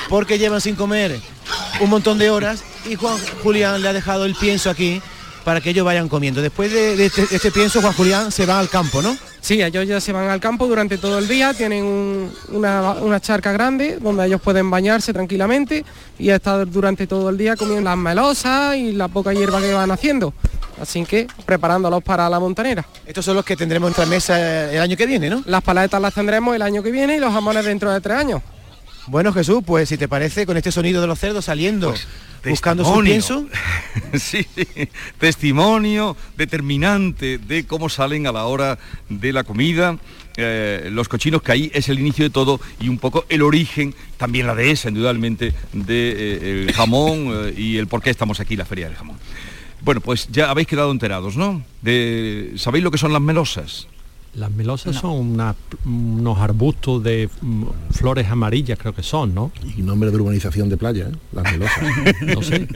porque 0.09 0.39
llevan 0.39 0.61
sin 0.61 0.77
comer 0.77 1.21
un 1.81 1.91
montón 1.91 2.19
de 2.19 2.31
horas 2.31 2.63
y 2.89 2.95
Juan 2.95 3.17
Julián 3.43 3.83
le 3.83 3.89
ha 3.89 3.93
dejado 3.93 4.25
el 4.25 4.35
pienso 4.35 4.71
aquí 4.71 5.01
para 5.45 5.61
que 5.61 5.71
ellos 5.71 5.85
vayan 5.85 6.09
comiendo. 6.09 6.43
Después 6.43 6.73
de, 6.73 6.97
de 6.97 7.07
este, 7.07 7.27
de 7.27 7.37
este 7.37 7.51
pienso, 7.51 7.81
Juan 7.81 7.93
Julián 7.93 8.33
se 8.33 8.47
va 8.47 8.59
al 8.59 8.69
campo, 8.69 9.03
¿no? 9.03 9.17
Sí, 9.45 9.61
ellos 9.63 9.87
ya 9.87 10.01
se 10.01 10.11
van 10.11 10.31
al 10.31 10.41
campo 10.41 10.67
durante 10.67 10.97
todo 10.97 11.19
el 11.19 11.29
día, 11.29 11.53
tienen 11.53 11.85
un- 11.85 12.33
una, 12.49 12.93
una 12.93 13.21
charca 13.21 13.53
grande 13.53 13.99
donde 14.01 14.25
ellos 14.25 14.41
pueden 14.41 14.71
bañarse 14.71 15.13
tranquilamente 15.13 15.85
y 16.19 16.31
estar 16.31 16.67
durante 16.67 17.07
todo 17.07 17.29
el 17.29 17.37
día 17.37 17.55
comiendo 17.55 17.83
las 17.91 17.99
melosas 17.99 18.75
y 18.77 18.93
la 18.93 19.07
poca 19.09 19.35
hierba 19.35 19.61
que 19.61 19.71
van 19.75 19.91
haciendo. 19.91 20.33
Así 20.81 21.05
que 21.05 21.27
preparándolos 21.45 22.03
para 22.03 22.27
la 22.31 22.41
montanera. 22.41 22.87
Estos 23.05 23.23
son 23.23 23.37
los 23.37 23.45
que 23.45 23.55
tendremos 23.55 23.89
en 23.89 23.91
nuestra 23.95 24.07
mesa 24.07 24.73
el 24.73 24.81
año 24.81 24.97
que 24.97 25.05
viene, 25.05 25.29
¿no? 25.29 25.43
Las 25.45 25.63
paletas 25.63 26.01
las 26.01 26.15
tendremos 26.15 26.57
el 26.57 26.63
año 26.63 26.83
que 26.83 26.91
viene 26.91 27.17
y 27.17 27.21
los 27.21 27.31
jamones 27.31 27.67
dentro 27.67 27.93
de 27.93 28.01
tres 28.01 28.17
años. 28.17 28.41
Bueno, 29.07 29.33
Jesús, 29.33 29.63
pues 29.67 29.89
si 29.89 29.99
te 29.99 30.09
parece, 30.09 30.47
con 30.47 30.57
este 30.57 30.73
sonido 30.73 31.01
de 31.01 31.07
los 31.07 31.19
cerdos 31.19 31.45
saliendo, 31.45 31.95
buscando 32.49 32.85
su 32.85 33.01
pienso, 33.03 33.47
sí, 34.15 34.47
testimonio 35.19 36.17
determinante 36.37 37.39
de 37.39 37.67
cómo 37.67 37.89
salen 37.89 38.27
a 38.27 38.33
la 38.33 38.45
hora 38.45 38.79
de 39.09 39.33
la 39.33 39.45
comida. 39.45 39.99
eh, 40.37 40.89
los 40.91 41.09
cochinos 41.09 41.43
que 41.43 41.53
ahí 41.53 41.71
es 41.75 41.89
el 41.89 42.01
inicio 42.01 42.25
de 42.25 42.31
todo 42.31 42.61
y 42.81 42.89
un 42.89 42.99
poco 42.99 43.25
el 43.29 43.43
origen, 43.43 43.95
también 44.17 44.47
la 44.47 44.55
dehesa, 44.55 44.89
indudablemente, 44.89 45.55
del 45.73 46.73
jamón 46.73 47.31
eh, 47.33 47.55
y 47.57 47.77
el 47.77 47.87
por 47.87 48.03
qué 48.03 48.11
estamos 48.11 48.41
aquí, 48.41 48.57
la 48.57 48.65
Feria 48.65 48.89
del 48.89 48.97
Jamón. 48.97 49.17
Bueno, 49.83 50.01
pues 50.01 50.29
ya 50.33 50.51
habéis 50.51 50.67
quedado 50.67 50.91
enterados, 50.91 51.37
¿no? 51.37 51.63
De, 51.83 52.53
¿Sabéis 52.57 52.83
lo 52.83 52.91
que 52.91 52.97
son 52.97 53.13
las 53.13 53.21
melosas? 53.21 53.87
Las 54.37 54.51
melosas 54.51 54.97
son 54.97 55.39
unos 55.85 56.39
arbustos 56.39 57.03
de 57.05 57.29
mm, 57.41 57.65
flores 57.93 58.29
amarillas, 58.29 58.79
creo 58.79 58.93
que 58.93 59.03
son, 59.03 59.35
¿no? 59.35 59.53
Y 59.77 59.83
nombre 59.83 60.11
de 60.11 60.17
urbanización 60.17 60.69
de 60.69 60.77
playa, 60.77 61.09
¿eh? 61.09 61.17
las 61.33 61.45
melosas. 61.53 61.83
no 62.35 62.43
sé. 62.43 62.67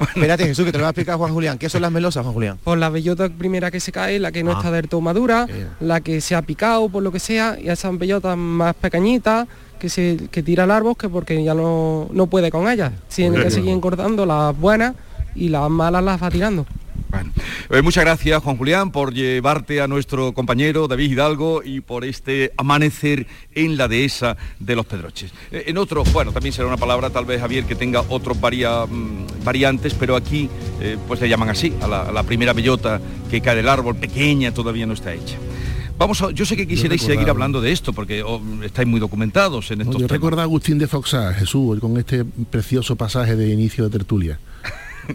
Espérate, 0.00 0.46
Jesús, 0.46 0.64
que 0.64 0.72
te 0.72 0.78
lo 0.78 0.82
va 0.82 0.88
a 0.88 0.90
explicar 0.90 1.16
Juan 1.16 1.32
Julián. 1.32 1.58
¿Qué 1.58 1.68
son 1.68 1.82
las 1.82 1.90
melosas, 1.90 2.22
Juan 2.22 2.34
Julián? 2.34 2.58
Por 2.62 2.78
la 2.78 2.88
bellota 2.88 3.28
primera 3.28 3.70
que 3.70 3.80
se 3.80 3.90
cae, 3.90 4.18
la 4.20 4.30
que 4.30 4.42
no 4.44 4.52
Ah. 4.52 4.58
está 4.58 4.70
del 4.70 4.88
todo 4.88 5.00
madura, 5.00 5.46
la 5.80 6.00
que 6.00 6.20
se 6.20 6.34
ha 6.34 6.42
picado 6.42 6.88
por 6.88 7.02
lo 7.02 7.10
que 7.10 7.18
sea, 7.20 7.58
y 7.60 7.68
esas 7.68 7.98
bellotas 7.98 8.36
más 8.36 8.74
pequeñitas 8.76 9.48
que 9.80 9.88
se 9.88 10.28
que 10.30 10.42
tira 10.42 10.64
el 10.64 10.70
árbol 10.70 10.94
que 10.96 11.08
porque 11.08 11.42
ya 11.42 11.54
no, 11.54 12.08
no 12.12 12.26
puede 12.26 12.50
con 12.50 12.68
ellas. 12.70 12.92
Tiene 13.14 13.42
que 13.42 13.50
seguir 13.50 13.70
engordando 13.70 14.24
las 14.26 14.56
buenas 14.58 14.94
y 15.34 15.48
las 15.48 15.68
malas 15.70 16.04
las 16.04 16.22
va 16.22 16.30
tirando. 16.30 16.66
Eh, 17.70 17.82
muchas 17.82 18.04
gracias, 18.04 18.42
Juan 18.42 18.56
Julián, 18.56 18.90
por 18.90 19.12
llevarte 19.12 19.80
a 19.80 19.86
nuestro 19.88 20.32
compañero 20.32 20.88
David 20.88 21.12
Hidalgo 21.12 21.62
y 21.64 21.80
por 21.80 22.04
este 22.04 22.52
amanecer 22.56 23.26
en 23.54 23.76
la 23.76 23.88
dehesa 23.88 24.36
de 24.58 24.76
los 24.76 24.86
Pedroches. 24.86 25.32
Eh, 25.50 25.64
en 25.66 25.78
otro, 25.78 26.04
bueno, 26.12 26.32
también 26.32 26.52
será 26.52 26.66
una 26.68 26.76
palabra, 26.76 27.10
tal 27.10 27.24
vez, 27.24 27.40
Javier, 27.40 27.64
que 27.64 27.74
tenga 27.74 28.02
otros 28.08 28.40
varia- 28.40 28.86
mm, 28.86 29.44
variantes, 29.44 29.94
pero 29.94 30.16
aquí 30.16 30.48
eh, 30.80 30.96
pues 31.06 31.20
le 31.20 31.28
llaman 31.28 31.48
así, 31.50 31.72
a 31.80 31.86
la, 31.88 32.02
a 32.02 32.12
la 32.12 32.22
primera 32.22 32.52
bellota 32.52 33.00
que 33.30 33.40
cae 33.40 33.56
del 33.56 33.68
árbol, 33.68 33.96
pequeña, 33.96 34.52
todavía 34.52 34.86
no 34.86 34.94
está 34.94 35.12
hecha. 35.14 35.36
Vamos 35.98 36.22
a, 36.22 36.30
yo 36.30 36.46
sé 36.46 36.56
que 36.56 36.66
quisierais 36.66 37.02
seguir 37.02 37.28
hablando 37.28 37.60
de 37.60 37.72
esto, 37.72 37.92
porque 37.92 38.22
oh, 38.22 38.40
estáis 38.64 38.88
muy 38.88 38.98
documentados 39.00 39.70
en 39.70 39.78
No, 39.78 39.82
estos 39.84 40.00
yo 40.00 40.06
temas. 40.06 40.10
recuerdo 40.12 40.40
a 40.40 40.44
Agustín 40.44 40.78
de 40.78 40.86
Foxá, 40.86 41.34
Jesús, 41.34 41.78
con 41.78 41.98
este 41.98 42.24
precioso 42.24 42.96
pasaje 42.96 43.36
de 43.36 43.50
inicio 43.50 43.84
de 43.84 43.90
tertulia. 43.90 44.38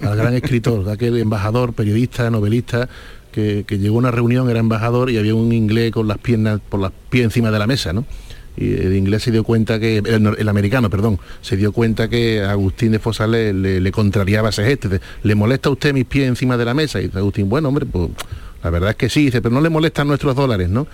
Al 0.07 0.17
gran 0.17 0.33
escritor, 0.33 0.89
aquel 0.89 1.17
embajador, 1.17 1.73
periodista, 1.73 2.29
novelista, 2.29 2.89
que, 3.31 3.65
llegó 3.69 3.95
a 3.97 3.99
una 3.99 4.11
reunión, 4.11 4.49
era 4.49 4.59
embajador 4.59 5.09
y 5.09 5.17
había 5.17 5.35
un 5.35 5.51
inglés 5.51 5.91
con 5.91 6.07
las 6.07 6.17
piernas, 6.17 6.61
por 6.69 6.79
las 6.79 6.91
pies 7.09 7.25
encima 7.25 7.51
de 7.51 7.59
la 7.59 7.67
mesa, 7.67 7.91
¿no? 7.93 8.05
Y 8.57 8.73
el 8.73 8.95
inglés 8.95 9.23
se 9.23 9.31
dio 9.31 9.43
cuenta 9.43 9.79
que, 9.79 9.97
el, 9.97 10.47
americano, 10.47 10.89
perdón, 10.89 11.19
se 11.41 11.57
dio 11.57 11.73
cuenta 11.73 12.07
que 12.07 12.41
Agustín 12.41 12.93
de 12.93 12.99
Foxá 12.99 13.27
le, 13.27 13.91
contrariaba 13.91 14.49
ese 14.49 14.63
gesto. 14.63 14.89
¿Le 15.23 15.35
molesta 15.35 15.67
a 15.67 15.73
usted 15.73 15.93
mis 15.93 16.05
pies 16.05 16.29
encima 16.29 16.55
de 16.55 16.63
la 16.63 16.73
mesa? 16.73 17.01
Y 17.01 17.07
dice 17.07 17.17
Agustín, 17.17 17.49
bueno, 17.49 17.67
hombre, 17.67 17.85
pues 17.85 18.11
la 18.63 18.69
verdad 18.69 18.91
es 18.91 18.95
que 18.95 19.09
sí, 19.09 19.25
dice, 19.25 19.41
pero 19.41 19.53
no 19.53 19.59
le 19.59 19.69
molestan 19.69 20.07
nuestros 20.07 20.35
dólares, 20.35 20.69
¿no? 20.69 20.87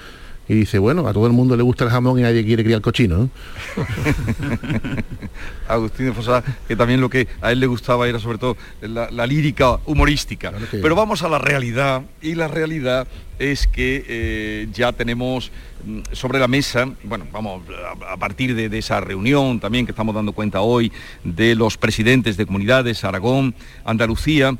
Y 0.52 0.54
dice, 0.54 0.80
bueno, 0.80 1.08
a 1.08 1.14
todo 1.14 1.28
el 1.28 1.32
mundo 1.32 1.56
le 1.56 1.64
gusta 1.64 1.86
el 1.86 1.90
jamón 1.92 2.20
y 2.20 2.24
nadie 2.24 2.44
quiere 2.44 2.62
criar 2.66 2.82
cochino, 2.82 3.18
¿no? 3.18 3.30
Agustín 5.70 6.08
de 6.08 6.12
Fossá, 6.14 6.44
que 6.68 6.76
también 6.76 7.00
lo 7.00 7.10
que 7.10 7.26
a 7.42 7.54
él 7.54 7.62
le 7.62 7.68
gustaba 7.68 8.06
era 8.10 8.20
sobre 8.20 8.38
todo 8.38 8.58
la, 8.82 9.10
la 9.12 9.26
lírica 9.26 9.78
humorística. 9.86 10.52
que- 10.70 10.80
Pero 10.80 10.94
vamos 10.94 11.24
a 11.24 11.30
la 11.30 11.40
realidad, 11.40 12.02
y 12.22 12.36
la 12.36 12.50
realidad 12.50 13.08
es 13.40 13.66
que 13.66 14.04
eh, 14.08 14.68
ya 14.74 14.92
tenemos 14.92 15.52
mm, 15.86 16.00
sobre 16.12 16.38
la 16.38 16.50
mesa, 16.50 16.86
bueno, 17.06 17.26
vamos, 17.32 17.62
a, 18.06 18.12
a 18.14 18.18
partir 18.18 18.54
de, 18.54 18.68
de 18.68 18.78
esa 18.78 19.00
reunión 19.00 19.62
también 19.62 19.86
que 19.86 19.94
estamos 19.94 20.14
dando 20.14 20.34
cuenta 20.34 20.60
hoy 20.60 20.92
de 21.24 21.56
los 21.56 21.78
presidentes 21.78 22.36
de 22.36 22.46
comunidades, 22.46 23.06
Aragón, 23.06 23.56
Andalucía, 23.86 24.54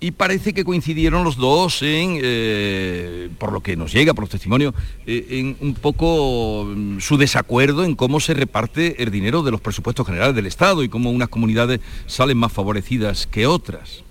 y 0.00 0.10
parece 0.10 0.52
que 0.52 0.64
coincidieron 0.64 1.24
los 1.24 1.36
dos 1.36 1.82
en, 1.82 2.18
eh, 2.22 3.30
por 3.38 3.52
lo 3.52 3.60
que 3.60 3.76
nos 3.76 3.92
llega, 3.92 4.14
por 4.14 4.24
los 4.24 4.30
testimonios, 4.30 4.74
eh, 5.06 5.26
en 5.30 5.56
un 5.60 5.74
poco 5.74 6.66
mm, 6.66 7.00
su 7.00 7.16
desacuerdo 7.16 7.84
en 7.84 7.94
cómo 7.94 8.20
se 8.20 8.34
reparte 8.34 9.02
el 9.02 9.10
dinero 9.10 9.42
de 9.42 9.50
los 9.50 9.60
presupuestos 9.60 10.06
generales 10.06 10.34
del 10.34 10.46
Estado 10.46 10.82
y 10.82 10.88
cómo 10.88 11.10
unas 11.10 11.28
comunidades 11.28 11.80
salen 12.06 12.36
más 12.36 12.52
favorecidas 12.52 13.26
que 13.26 13.46
otras. 13.46 14.02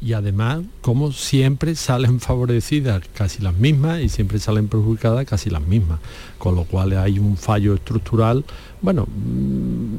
y 0.00 0.12
además 0.12 0.60
como 0.80 1.10
siempre 1.12 1.74
salen 1.74 2.20
favorecidas 2.28 3.02
casi 3.14 3.42
las 3.42 3.54
mismas 3.54 4.00
y 4.00 4.08
siempre 4.08 4.38
salen 4.38 4.68
perjudicadas 4.68 5.26
casi 5.26 5.50
las 5.50 5.62
mismas, 5.62 5.98
con 6.38 6.54
lo 6.54 6.64
cual 6.64 6.96
hay 6.96 7.18
un 7.18 7.36
fallo 7.36 7.74
estructural, 7.74 8.44
bueno, 8.80 9.06
mm, 9.06 9.98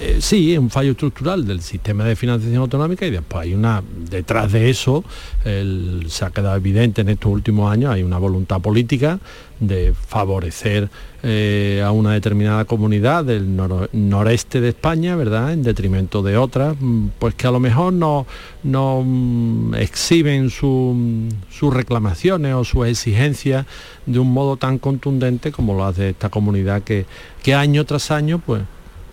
eh, 0.00 0.18
sí, 0.20 0.56
un 0.58 0.70
fallo 0.70 0.92
estructural 0.92 1.46
del 1.46 1.60
sistema 1.60 2.04
de 2.04 2.16
financiación 2.16 2.60
autonómica 2.60 3.06
y 3.06 3.10
después 3.10 3.42
hay 3.42 3.54
una, 3.54 3.82
detrás 4.10 4.52
de 4.52 4.70
eso, 4.70 5.04
se 5.42 6.24
ha 6.24 6.30
quedado 6.30 6.56
evidente 6.56 7.00
en 7.02 7.08
estos 7.08 7.32
últimos 7.32 7.70
años, 7.70 7.92
hay 7.92 8.02
una 8.02 8.18
voluntad 8.18 8.60
política 8.60 9.18
de 9.60 9.94
favorecer 9.94 10.90
eh, 11.22 11.82
a 11.84 11.90
una 11.90 12.12
determinada 12.12 12.64
comunidad 12.66 13.24
del 13.24 13.56
noreste 13.92 14.60
de 14.60 14.68
España, 14.68 15.16
¿verdad? 15.16 15.52
En 15.52 15.62
detrimento 15.62 16.22
de 16.22 16.36
otras, 16.36 16.76
mm, 16.78 17.08
pues 17.18 17.34
que 17.34 17.46
a 17.46 17.50
lo 17.50 17.58
mejor 17.58 17.92
no, 17.92 18.26
no 18.62 19.02
mm, 19.04 19.74
exhiben 19.76 20.50
su- 20.50 21.28
sus 21.50 21.72
reclamaciones 21.72 22.54
o 22.54 22.64
sus 22.64 22.86
exigencias 22.86 23.66
de 24.04 24.18
un 24.18 24.30
modo 24.32 24.56
tan 24.56 24.78
contundente 24.78 25.50
como 25.52 25.76
las 25.78 25.96
de 25.96 26.10
esta 26.10 26.28
comunidad 26.28 26.82
que, 26.82 27.06
que 27.42 27.54
año 27.54 27.84
tras 27.84 28.10
año 28.10 28.40
pues 28.44 28.62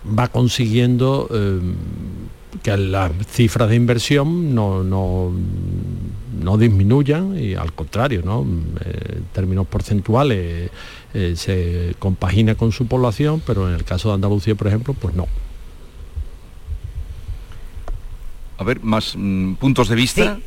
va 0.06 0.28
consiguiendo 0.28 1.28
eh, 1.32 1.58
que 2.62 2.76
las 2.76 3.10
cifras 3.30 3.68
de 3.68 3.76
inversión 3.76 4.54
no, 4.54 4.82
no, 4.82 5.32
no 6.40 6.56
disminuyan 6.58 7.38
y 7.38 7.54
al 7.54 7.72
contrario, 7.72 8.22
¿no? 8.24 8.46
Eh, 8.84 9.16
en 9.16 9.24
términos 9.32 9.66
porcentuales 9.66 10.70
eh, 11.14 11.34
se 11.36 11.94
compagina 11.98 12.54
con 12.54 12.72
su 12.72 12.86
población, 12.86 13.42
pero 13.46 13.68
en 13.68 13.74
el 13.74 13.84
caso 13.84 14.08
de 14.08 14.14
Andalucía, 14.14 14.54
por 14.54 14.66
ejemplo, 14.68 14.94
pues 14.94 15.14
no. 15.14 15.26
A 18.58 18.64
ver, 18.64 18.80
más 18.82 19.14
mm, 19.16 19.54
puntos 19.54 19.88
de 19.88 19.94
vista. 19.96 20.38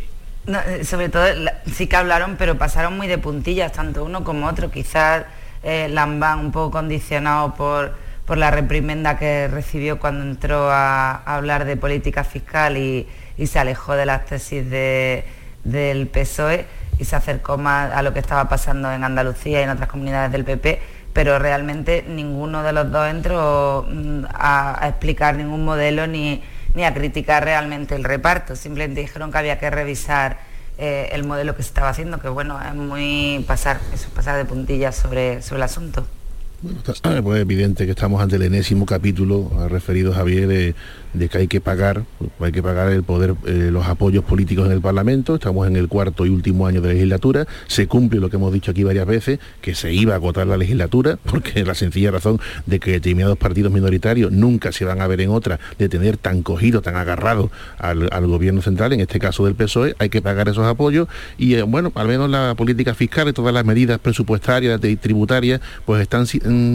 No, 0.46 0.60
eh, 0.62 0.86
sobre 0.86 1.10
todo 1.10 1.34
la- 1.36 1.62
sí 1.74 1.88
que 1.88 1.96
hablaron, 1.98 2.36
pero 2.38 2.58
pasaron 2.58 2.96
muy 2.96 3.08
de 3.08 3.18
puntillas, 3.18 3.74
tanto 3.74 4.06
uno 4.06 4.24
como 4.24 4.48
otro. 4.48 4.72
Quizás 4.72 5.26
eh, 5.64 5.90
Lambán 5.92 6.40
un 6.40 6.52
poco 6.54 6.72
condicionado 6.72 7.54
por, 7.56 7.94
por 8.28 8.38
la 8.38 8.52
reprimenda 8.52 9.18
que 9.18 9.48
recibió 9.48 10.00
cuando 10.00 10.24
entró 10.26 10.70
a, 10.70 11.24
hablar 11.24 11.64
de 11.66 11.78
política 11.78 12.24
fiscal 12.26 12.78
y, 12.78 13.08
se 13.46 13.58
alejó 13.60 13.94
de 13.96 14.06
las 14.06 14.26
tesis 14.26 14.70
de- 14.70 15.24
del 15.64 16.08
PSOE 16.08 16.66
y 17.00 17.06
se 17.06 17.16
acercó 17.16 17.58
más 17.58 17.94
a 17.94 18.02
lo 18.02 18.14
que 18.14 18.20
estaba 18.20 18.50
pasando 18.50 18.92
en 18.92 19.04
Andalucía 19.04 19.62
y 19.62 19.64
en 19.64 19.70
otras 19.70 19.88
comunidades 19.88 20.32
del 20.32 20.44
PP, 20.44 20.82
pero 21.14 21.40
realmente 21.40 22.04
ninguno 22.08 22.64
de 22.64 22.74
los 22.74 22.92
dos 22.92 23.08
entró 23.08 23.88
mm, 23.90 24.26
a, 24.34 24.84
a 24.84 24.90
explicar 24.90 25.36
ningún 25.36 25.64
modelo 25.64 26.06
ni, 26.08 26.44
ni 26.76 26.84
a 26.84 26.94
criticar 26.94 27.46
realmente 27.46 27.96
el 27.96 28.04
reparto, 28.04 28.56
simplemente 28.56 29.02
dijeron 29.02 29.32
que 29.32 29.38
había 29.38 29.58
que 29.58 29.70
revisar 29.70 30.38
eh, 30.78 31.10
el 31.14 31.24
modelo 31.24 31.56
que 31.56 31.64
se 31.64 31.70
estaba 31.70 31.90
haciendo, 31.90 32.20
que 32.20 32.30
bueno, 32.30 32.60
es 32.62 32.76
muy 32.76 33.44
pasar, 33.48 33.80
eso, 33.94 34.10
pasar 34.10 34.36
de 34.36 34.46
puntillas 34.46 34.96
sobre, 34.96 35.42
sobre 35.42 35.58
el 35.60 35.64
asunto. 35.64 36.06
Está- 36.64 37.22
Pues 37.28 37.38
es 37.38 37.42
evidente 37.42 37.86
que 37.86 37.92
estamos 37.92 38.22
ante 38.22 38.38
el 38.38 38.44
enésimo 38.44 38.86
capítulo, 38.86 39.52
ha 39.60 39.68
referido 39.68 40.14
Javier, 40.14 40.48
de, 40.48 41.30
que 41.30 41.38
hay 41.38 41.48
que 41.48 41.62
pagar, 41.62 42.04
hay 42.40 42.52
que 42.52 42.62
pagar 42.62 42.92
el 42.92 43.04
poder, 43.04 43.36
eh, 43.46 43.70
los 43.72 43.86
apoyos 43.88 44.24
políticos 44.24 44.66
en 44.68 44.72
el 44.72 44.82
Parlamento, 44.82 45.36
estamos 45.36 45.68
en 45.68 45.76
el 45.76 45.88
cuarto 45.88 46.26
y 46.26 46.30
último 46.30 46.68
año 46.68 46.82
de 46.82 46.94
legislatura, 46.94 47.48
se 47.68 47.88
cumple 47.88 48.20
lo 48.20 48.30
que 48.30 48.38
hemos 48.38 48.54
dicho 48.54 48.72
aquí 48.72 48.84
varias 48.84 49.06
veces, 49.08 49.40
que 49.62 49.76
se 49.76 49.94
iba 49.94 50.14
a 50.14 50.18
agotar 50.18 50.48
la 50.48 50.58
legislatura, 50.58 51.18
porque 51.26 51.64
la 51.64 51.76
sencilla 51.76 52.12
razón 52.12 52.40
de 52.66 52.80
que 52.80 52.92
determinados 52.92 53.38
partidos 53.38 53.72
minoritarios 53.72 54.32
nunca 54.32 54.72
se 54.72 54.86
van 54.86 55.02
a 55.02 55.08
ver 55.08 55.22
en 55.22 55.30
otra, 55.30 55.60
de 55.78 55.90
tener 55.90 56.18
tan 56.18 56.44
cogido, 56.44 56.82
tan 56.82 56.96
agarrado 56.96 57.52
al, 57.78 58.28
gobierno 58.28 58.62
central, 58.62 58.94
en 58.94 59.00
este 59.02 59.20
caso 59.20 59.46
del 59.46 59.56
PSOE, 59.56 59.96
hay 60.00 60.10
que 60.10 60.22
pagar 60.22 60.50
esos 60.50 60.66
apoyos 60.66 61.08
y 61.38 61.56
eh, 61.56 61.62
bueno, 61.64 61.92
al 61.96 62.08
menos 62.08 62.30
la 62.30 62.56
política 62.56 62.94
fiscal 62.94 63.28
y 63.30 63.34
todas 63.34 63.54
las 63.54 63.66
medidas 63.66 64.00
presupuestarias 64.00 64.84
y 64.84 64.96
tributarias, 64.98 65.62
pues 65.86 66.02
están 66.02 66.28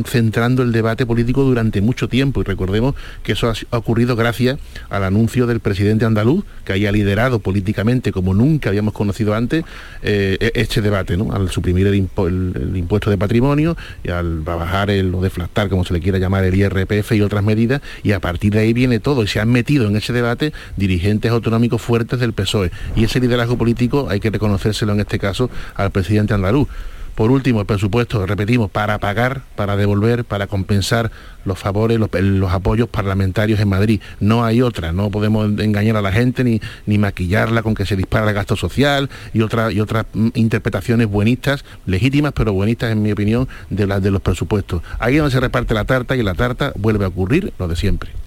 centrando 0.07 0.63
el 0.63 0.73
debate 0.73 1.07
político 1.07 1.43
durante 1.43 1.81
mucho 1.81 2.09
tiempo 2.09 2.41
y 2.41 2.45
recordemos 2.45 2.95
que 3.23 3.33
eso 3.33 3.51
ha, 3.51 3.77
ocurrido 3.77 4.17
gracias 4.17 4.59
al 4.91 5.05
anuncio 5.05 5.47
del 5.47 5.61
presidente 5.61 6.05
andaluz 6.05 6.45
que 6.65 6.73
haya 6.73 6.93
liderado 6.93 7.39
políticamente 7.39 8.13
como 8.13 8.35
nunca 8.35 8.69
habíamos 8.69 8.95
conocido 8.95 9.35
antes 9.35 9.65
eh, 10.03 10.37
e- 10.41 10.53
este 10.55 10.81
debate, 10.81 11.17
¿no? 11.17 11.33
al 11.33 11.51
suprimir 11.51 11.87
el- 11.87 11.95
el 11.95 12.77
impuesto 12.77 13.11
de 13.11 13.19
patrimonio 13.19 13.77
y 14.05 14.11
al 14.11 14.41
bajar 14.41 14.91
el, 14.91 15.15
o 15.15 15.21
deflactar, 15.23 15.69
como 15.69 15.85
se 15.85 15.93
le 15.95 16.01
quiera 16.01 16.19
llamar, 16.19 16.45
el 16.45 16.55
IRPF 16.55 17.13
y 17.13 17.21
otras 17.23 17.43
medidas 17.45 17.81
y 18.03 18.13
a 18.13 18.21
partir 18.21 18.53
de 18.53 18.61
ahí 18.61 18.73
viene 18.73 19.01
todo 19.01 19.23
y 19.23 19.27
se 19.27 19.41
han 19.41 19.51
metido 19.51 19.87
en 19.89 19.97
ese 19.97 20.13
debate 20.13 20.53
dirigentes 20.77 21.31
autonómicos 21.31 21.81
fuertes 21.83 22.21
del 22.21 22.33
PSOE 22.33 22.71
y 22.97 23.05
ese 23.05 23.21
liderazgo 23.21 23.57
político 23.59 24.09
hay 24.11 24.21
que 24.21 24.31
reconocérselo 24.31 24.93
en 24.93 25.01
este 25.01 25.19
caso 25.19 25.51
al 25.75 25.91
presidente 25.91 26.35
andaluz. 26.35 26.69
Por 27.15 27.31
último, 27.31 27.61
el 27.61 27.67
presupuesto, 27.67 28.27
repetimos, 28.27 28.71
para 28.71 28.99
pagar, 28.99 29.43
para 29.55 29.77
devolver, 29.77 30.25
para 30.25 30.47
compensar 30.47 31.11
los 31.45 31.59
favores, 31.59 31.99
los, 31.99 32.53
apoyos 32.53 32.89
parlamentarios 32.89 33.61
en 33.61 33.69
Madrid. 33.69 34.01
No 34.21 34.45
hay 34.45 34.63
otra, 34.63 34.93
no 34.93 35.11
podemos 35.11 35.59
engañar 35.59 35.97
a 35.97 36.03
la 36.03 36.13
gente 36.13 36.43
ni, 36.43 36.61
ni 36.87 36.99
maquillarla 36.99 37.63
con 37.63 37.75
que 37.75 37.85
se 37.85 37.97
dispara 37.97 38.29
el 38.29 38.35
gasto 38.35 38.57
social 38.57 39.11
y, 39.35 39.41
y 39.41 39.43
otras 39.81 40.07
mm, 40.15 40.29
interpretaciones 40.35 41.07
buenistas, 41.09 41.65
legítimas, 41.85 42.33
pero 42.33 42.53
buenistas 42.53 42.93
en 42.93 43.03
mi 43.03 43.13
opinión, 43.13 43.49
de 43.69 43.87
las 43.87 44.03
de 44.03 44.11
los 44.11 44.23
presupuestos. 44.23 44.83
Ahí 44.99 45.15
es 45.15 45.21
donde 45.21 45.33
se 45.33 45.41
reparte 45.41 45.75
la 45.75 45.85
tarta 45.85 46.17
y 46.17 46.23
la 46.23 46.35
tarta 46.35 46.73
vuelve 46.77 47.05
a 47.05 47.09
ocurrir 47.09 47.53
lo 47.59 47.69
de 47.69 47.77
siempre. 47.77 48.22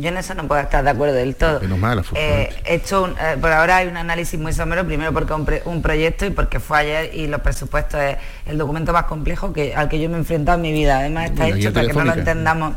Yo 0.00 0.08
en 0.08 0.16
eso 0.16 0.34
no 0.34 0.46
puedo 0.48 0.60
estar 0.60 0.82
de 0.82 0.90
acuerdo 0.90 1.14
del 1.14 1.36
todo. 1.36 1.60
Menos 1.60 1.78
mal, 1.78 2.04
Eh, 2.14 2.48
he 2.64 2.74
hecho 2.74 3.04
un- 3.04 3.10
eh, 3.12 3.36
por 3.40 3.52
ahora 3.52 3.76
hay 3.76 3.88
un 3.88 3.96
análisis 3.96 4.38
muy 4.40 4.52
somero, 4.52 4.84
primero 4.86 5.12
porque 5.12 5.32
un, 5.32 5.44
pre- 5.44 5.62
un 5.64 5.82
proyecto 5.82 6.26
y 6.26 6.30
porque 6.30 6.60
fue 6.60 6.78
ayer 6.78 7.14
y 7.14 7.26
los 7.26 7.40
presupuestos 7.40 8.00
es 8.00 8.16
el 8.46 8.58
documento 8.58 8.92
más 8.92 9.04
complejo 9.04 9.52
que, 9.52 9.74
al 9.74 9.88
que 9.88 10.00
yo 10.00 10.08
me 10.08 10.16
he 10.16 10.18
enfrentado 10.18 10.56
en 10.56 10.62
mi 10.62 10.72
vida. 10.72 10.98
Además 10.98 11.26
está 11.30 11.42
Bueno, 11.42 11.56
hecho 11.56 11.72
para 11.72 11.86
que 11.86 11.92
no 11.92 12.04
lo 12.04 12.12
entendamos, 12.14 12.74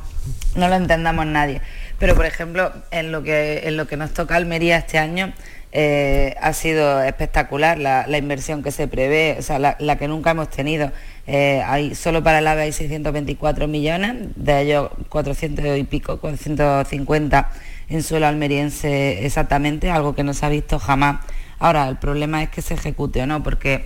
no 0.56 0.68
lo 0.68 0.76
entendamos 0.76 1.26
nadie. 1.26 1.62
Pero 2.00 2.16
por 2.16 2.26
ejemplo, 2.26 2.72
en 2.92 3.12
lo 3.12 3.24
que, 3.24 3.62
en 3.68 3.78
lo 3.78 3.88
que 3.88 3.98
nos 3.98 4.12
toca 4.12 4.36
Almería 4.36 4.78
este 4.78 4.98
año, 4.98 5.34
eh, 5.72 6.36
ha 6.42 6.54
sido 6.54 7.02
espectacular 7.02 7.80
la, 7.80 8.06
la 8.08 8.18
inversión 8.18 8.62
que 8.62 8.72
se 8.72 8.88
prevé, 8.88 9.38
o 9.40 9.42
sea, 9.42 9.58
la, 9.58 9.76
la 9.80 9.96
que 9.98 10.08
nunca 10.08 10.32
hemos 10.32 10.50
tenido. 10.50 10.92
Eh, 11.26 11.62
hay, 11.66 11.96
solo 11.96 12.22
para 12.22 12.40
el 12.40 12.48
AVE 12.48 12.64
hay 12.64 12.72
624 12.74 13.68
millones, 13.68 14.28
de 14.36 14.62
ellos 14.62 14.90
400 15.10 15.78
y 15.78 15.84
pico, 15.84 16.20
450 16.20 17.50
en 17.90 18.04
suelo 18.04 18.28
almeriense 18.28 19.26
exactamente, 19.26 19.90
algo 19.90 20.16
que 20.16 20.24
no 20.24 20.34
se 20.34 20.46
ha 20.46 20.50
visto 20.50 20.80
jamás. 20.80 21.26
Ahora, 21.64 21.88
el 21.88 21.96
problema 21.96 22.44
es 22.44 22.50
que 22.50 22.62
se 22.62 22.74
ejecute 22.74 23.22
o 23.22 23.26
no, 23.26 23.42
porque 23.42 23.86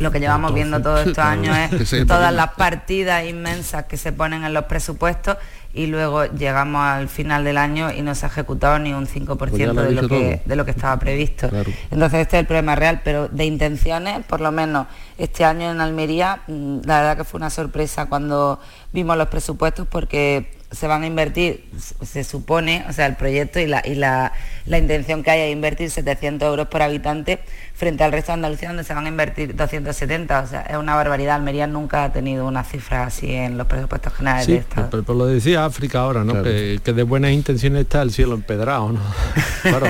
lo 0.00 0.10
que 0.10 0.18
llevamos 0.18 0.52
viendo 0.52 0.82
todos 0.82 1.06
estos 1.06 1.18
años 1.24 1.56
es 1.56 2.08
todas 2.08 2.34
las 2.34 2.54
partidas 2.54 3.24
inmensas 3.24 3.84
que 3.84 3.96
se 3.96 4.10
ponen 4.10 4.42
en 4.42 4.52
los 4.52 4.64
presupuestos 4.64 5.36
y 5.72 5.86
luego 5.86 6.24
llegamos 6.24 6.82
al 6.82 7.08
final 7.08 7.44
del 7.44 7.56
año 7.56 7.92
y 7.92 8.02
no 8.02 8.16
se 8.16 8.26
ha 8.26 8.30
ejecutado 8.30 8.80
ni 8.80 8.94
un 8.94 9.06
5% 9.06 9.36
Pues 9.38 9.52
de, 9.52 9.92
lo 9.92 10.08
que, 10.08 10.42
de 10.44 10.56
lo 10.56 10.64
que 10.64 10.72
estaba 10.72 10.98
previsto. 10.98 11.48
Claro. 11.48 11.70
Entonces 11.92 12.20
este 12.22 12.36
es 12.36 12.40
el 12.40 12.46
problema 12.46 12.74
real, 12.74 13.00
pero 13.04 13.28
de 13.28 13.44
intenciones, 13.44 14.24
por 14.26 14.40
lo 14.40 14.50
menos 14.50 14.88
este 15.16 15.44
año 15.44 15.70
en 15.70 15.80
Almería, 15.80 16.42
mm, 16.48 16.78
la 16.84 16.98
verdad 16.98 17.16
que 17.18 17.22
fue 17.24 17.38
una 17.38 17.50
sorpresa 17.50 18.06
cuando 18.06 18.58
vimos 18.92 19.16
los 19.16 19.28
presupuestos 19.28 19.86
porque 19.86 20.53
se 20.74 20.86
van 20.86 21.02
a 21.02 21.06
invertir, 21.06 21.64
se 22.02 22.24
supone, 22.24 22.84
o 22.88 22.92
sea, 22.92 23.06
el 23.06 23.16
proyecto 23.16 23.60
y 23.60 23.66
la, 23.66 23.82
y 23.84 23.94
la, 23.94 24.32
la 24.66 24.78
intención 24.78 25.22
que 25.22 25.30
hay 25.30 25.40
es 25.42 25.52
invertir 25.52 25.90
700 25.90 26.46
euros 26.48 26.68
por 26.68 26.82
habitante 26.82 27.40
frente 27.74 28.04
al 28.04 28.12
resto 28.12 28.28
de 28.32 28.34
Andalucía 28.34 28.68
donde 28.68 28.84
se 28.84 28.94
van 28.94 29.06
a 29.06 29.08
invertir 29.08 29.54
270, 29.56 30.40
o 30.40 30.46
sea, 30.46 30.60
es 30.62 30.76
una 30.76 30.94
barbaridad. 30.94 31.36
Almería 31.36 31.66
nunca 31.66 32.04
ha 32.04 32.12
tenido 32.12 32.46
una 32.46 32.62
cifra 32.64 33.04
así 33.04 33.32
en 33.32 33.58
los 33.58 33.66
presupuestos 33.66 34.12
generales 34.12 34.46
de 34.46 34.52
Sí, 34.52 34.58
Estado. 34.58 34.88
pero, 34.90 35.02
pero 35.02 35.18
lo 35.18 35.26
decía 35.26 35.64
África 35.64 36.00
ahora, 36.00 36.24
¿no? 36.24 36.42
Que, 36.42 36.80
que 36.84 36.92
de 36.92 37.02
buenas 37.02 37.32
intenciones 37.32 37.82
está 37.82 38.02
el 38.02 38.12
cielo 38.12 38.34
empedrado, 38.34 38.92
¿no? 38.92 39.00
claro, 39.62 39.86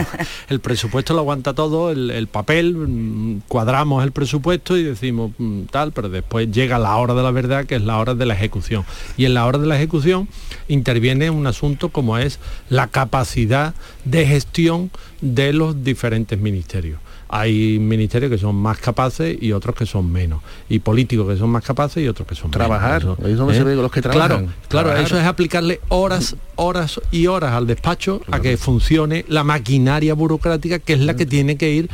el 0.49 0.61
presupuesto 0.61 1.13
lo 1.13 1.21
aguanta 1.21 1.53
todo, 1.53 1.91
el, 1.91 2.11
el 2.11 2.27
papel, 2.27 2.75
mm, 2.75 3.43
cuadramos 3.49 4.03
el 4.03 4.13
presupuesto 4.13 4.77
y 4.77 4.83
decimos 4.85 5.33
mm, 5.39 5.65
tal, 5.65 5.93
pero 5.93 6.09
después 6.09 6.51
llega 6.51 6.79
la 6.79 6.97
hora 6.97 7.15
de 7.15 7.23
la 7.23 7.31
verdad, 7.31 7.67
que 7.67 7.77
es 7.77 7.83
la 7.83 7.99
hora 7.99 8.15
de 8.15 8.25
la 8.27 8.35
ejecución. 8.35 8.85
Y 9.17 9.27
en 9.27 9.35
la 9.35 9.45
hora 9.47 9.59
de 9.59 9.67
la 9.67 9.77
ejecución 9.77 10.29
interviene 10.69 11.31
un 11.31 11.47
asunto 11.47 11.89
como 11.91 12.19
es 12.19 12.39
la 12.69 12.87
capacidad 12.89 13.75
de 14.05 14.27
gestión 14.27 14.91
de 15.21 15.53
los 15.53 15.85
diferentes 15.85 16.39
ministerios. 16.39 17.01
Hay 17.29 17.79
ministerios 17.81 18.31
que 18.31 18.39
son 18.39 18.55
más 18.55 18.79
capaces 18.79 19.37
y 19.41 19.51
otros 19.53 19.75
que 19.75 19.87
son 19.87 20.13
menos. 20.13 20.41
Y 20.69 20.79
políticos 20.79 21.27
que 21.29 21.37
son 21.37 21.51
más 21.51 21.65
capaces 21.65 22.05
y 22.05 22.07
otros 22.07 22.29
que 22.29 22.35
son 22.37 22.51
Trabajar, 22.51 23.03
menos. 23.03 23.19
ahí 23.25 23.33
es 23.33 23.39
donde 23.39 23.55
se 23.55 23.65
ve 23.65 23.75
los 23.75 23.91
que 23.91 24.03
Claro, 24.03 24.17
trabajan. 24.19 24.45
claro, 24.69 24.89
Trabajar. 24.89 25.05
eso 25.07 25.19
es 25.19 25.25
aplicarle 25.27 25.81
horas, 25.89 26.37
horas 26.55 27.01
y 27.11 27.27
horas 27.27 27.53
al 27.53 27.67
despacho 27.67 28.21
a 28.31 28.39
que 28.41 28.57
funcione 28.57 29.25
la 29.29 29.43
maquinaria 29.43 30.15
burocrática 30.15 30.79
que 30.79 30.93
es 30.93 31.01
la 31.01 31.17
que 31.17 31.27
tiene 31.27 31.57
que 31.57 31.71
ir 31.71 31.91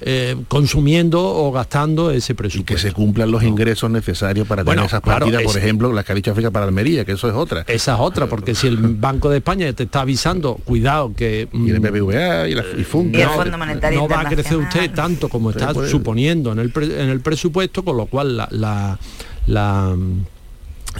eh, 0.00 0.36
consumiendo 0.46 1.20
o 1.24 1.50
gastando 1.50 2.10
ese 2.10 2.34
presupuesto. 2.34 2.74
que 2.74 2.78
se 2.80 2.92
cumplan 2.92 3.30
los 3.30 3.42
ingresos 3.42 3.90
necesarios 3.90 4.46
para 4.46 4.62
Bueno, 4.62 4.82
tener 4.82 4.88
esas 4.88 5.00
claro, 5.00 5.20
partidas, 5.26 5.42
por 5.42 5.56
es- 5.56 5.62
ejemplo, 5.64 5.92
las 5.92 6.04
que 6.04 6.12
ha 6.12 6.14
dicho 6.14 6.30
África 6.30 6.50
para 6.50 6.66
Almería, 6.66 7.04
que 7.04 7.12
eso 7.12 7.28
es 7.28 7.34
otra. 7.34 7.64
Esa 7.66 7.94
es 7.94 8.00
otra, 8.00 8.26
porque 8.26 8.54
si 8.54 8.66
el 8.68 8.76
Banco 8.76 9.28
de 9.30 9.38
España 9.38 9.72
te 9.72 9.82
está 9.84 10.02
avisando, 10.02 10.54
cuidado 10.64 11.12
que... 11.16 11.48
Y 11.52 11.70
el 11.70 11.80
BBVA 11.80 12.48
y, 12.48 12.54
la, 12.54 12.62
y. 12.62 12.76
Y 12.76 12.78
el 12.78 12.84
Fondo 12.84 13.58
Monetario 13.58 14.00
no 14.00 14.08
va 14.08 14.20
a 14.20 14.28
crecer 14.28 14.56
usted 14.56 14.90
tanto 14.92 15.28
como 15.28 15.50
está 15.50 15.72
suponiendo 15.88 16.52
en 16.52 16.60
el, 16.60 16.70
pre- 16.70 17.02
en 17.02 17.08
el 17.08 17.20
presupuesto, 17.20 17.82
con 17.84 17.96
lo 17.96 18.06
cual 18.06 18.36
la, 18.36 18.48
la- 18.52 18.98
la, 19.46 19.94
mm, 19.96 20.24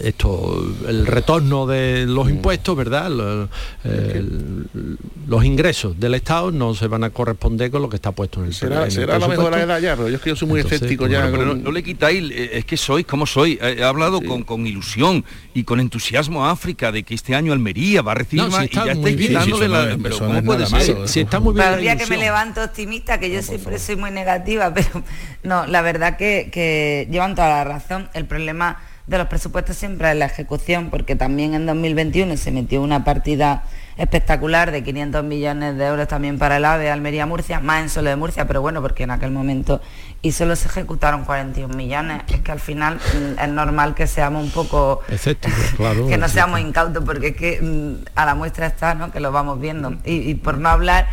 esto 0.03 0.65
el 0.89 1.07
retorno 1.07 1.67
de 1.67 2.05
Mm. 2.07 2.11
los 2.15 2.31
impuestos, 2.31 2.77
¿verdad? 2.77 3.11
Lo- 3.11 3.49
el- 3.85 4.97
los 5.27 5.45
ingresos 5.45 5.99
del 5.99 6.15
Estado 6.15 6.51
no 6.51 6.75
se 6.75 6.87
van 6.87 7.05
a 7.05 7.11
corresponder 7.11 7.71
con 7.71 7.83
lo 7.83 7.89
que 7.89 7.97
está 7.97 8.13
puesto 8.13 8.41
en 8.41 8.47
el, 8.47 8.55
Será, 8.55 8.77
en 8.79 8.83
el 8.85 8.91
será 8.91 9.15
mejor 9.15 9.21
la 9.21 9.27
presupuesto. 9.37 9.59
edad 9.67 9.81
ya, 9.81 9.97
pero 9.97 10.09
yo 10.09 10.17
es 10.17 10.23
que 10.23 10.31
yo 10.31 10.37
soy 10.37 10.49
muy 10.49 10.61
Entonces, 10.61 10.77
escéptico 10.83 11.05
bueno, 11.05 11.19
ya. 11.27 11.31
Pero 11.31 11.45
no, 11.45 11.51
con- 11.53 11.63
no 11.65 11.73
le 11.73 11.83
quitáis, 11.83 12.31
eh, 12.31 12.51
es 12.59 12.65
que 12.65 12.77
sois 12.77 13.05
como 13.07 13.27
soy. 13.27 13.59
He 13.61 13.83
hablado 13.85 14.21
con, 14.23 14.43
con 14.43 14.67
ilusión 14.67 15.25
y 15.55 15.65
con 15.65 15.81
entusiasmo 15.81 16.47
a 16.47 16.51
África 16.51 16.91
de 16.93 17.03
que 17.03 17.15
este 17.15 17.35
año 17.35 17.53
Almería 17.53 18.03
va 18.03 18.13
a 18.13 18.15
recibir 18.17 18.45
No, 18.45 18.51
más 18.51 18.61
si 18.61 18.65
y 18.65 18.67
está 18.67 18.87
ya 18.87 18.95
muy 18.95 18.99
estáis 19.11 19.17
bien. 19.17 19.29
quitándole 19.31 19.67
Sí, 19.67 19.67
sí, 19.67 19.73
la... 19.73 19.97
no- 19.97 20.03
pero 20.03 20.15
no 20.21 20.27
¿cómo 20.27 20.43
puede 20.45 20.67
ser? 20.67 20.95
malo, 20.97 21.09
Si 21.09 21.21
está 21.21 21.41
muy 21.41 21.55
bien 21.55 21.69
el 21.75 21.81
día 21.81 21.97
que 21.97 22.07
me 22.07 22.17
levanto 22.17 22.63
optimista, 22.65 23.19
que 23.21 23.31
yo 23.31 23.43
siempre 23.43 23.79
soy 23.79 23.97
muy 23.97 24.11
negativa, 24.11 24.73
pero 24.75 25.03
no, 25.43 25.67
la 25.67 25.83
verdad 25.83 26.17
que, 26.17 26.49
que 26.53 27.07
llevan 27.11 27.35
toda 27.35 27.49
la 27.49 27.65
razón. 27.65 28.09
El 28.15 28.25
problema 28.27 28.79
de 29.09 29.17
los 29.17 29.27
presupuestos 29.27 29.77
siempre 29.77 30.11
es 30.11 30.17
la 30.17 30.27
ejecución, 30.27 30.91
porque 30.91 31.17
también 31.17 31.55
en 31.55 31.65
2021 31.65 32.37
se 32.37 32.53
metió 32.53 32.83
una 32.83 33.05
partida 33.05 33.65
espectacular 33.97 34.71
de 34.71 34.85
500 34.85 35.25
millones 35.25 35.79
de 35.79 35.87
euros 35.87 36.07
también 36.09 36.39
para 36.39 36.59
el 36.59 36.65
AVE, 36.67 36.91
Almería-Murcia, 36.91 37.59
más 37.59 37.83
en 37.83 37.89
solo 37.89 38.11
de 38.11 38.17
Murcia, 38.17 38.47
pero 38.47 38.61
bueno, 38.61 38.83
porque 38.83 39.05
en 39.05 39.11
aquel 39.11 39.31
momento 39.31 39.81
y 40.21 40.33
solo 40.33 40.57
se 40.57 40.67
ejecutaron 40.67 41.25
41 41.25 41.75
millones. 41.77 42.23
Es 42.29 42.41
que 42.41 42.51
al 42.53 42.59
final 42.61 42.97
mm, 42.97 43.39
es 43.41 43.49
normal 43.49 43.95
que 43.95 44.07
seamos 44.09 44.43
un 44.43 44.51
poco 44.51 45.01
Escéptico, 45.09 45.55
claro. 45.77 45.95
que 46.09 46.17
no 46.19 46.27
escéptico. 46.27 46.29
seamos 46.29 46.61
incautos 46.61 47.05
porque 47.05 47.29
es 47.29 47.37
que 47.37 47.61
mm, 47.63 48.05
a 48.17 48.25
la 48.27 48.35
muestra 48.35 48.67
está 48.67 48.95
¿no? 48.95 49.13
que 49.13 49.21
lo 49.21 49.31
vamos 49.31 49.61
viendo 49.61 49.95
y, 50.05 50.29
y 50.31 50.35
por 50.35 50.59
no 50.59 50.69
hablar 50.69 51.07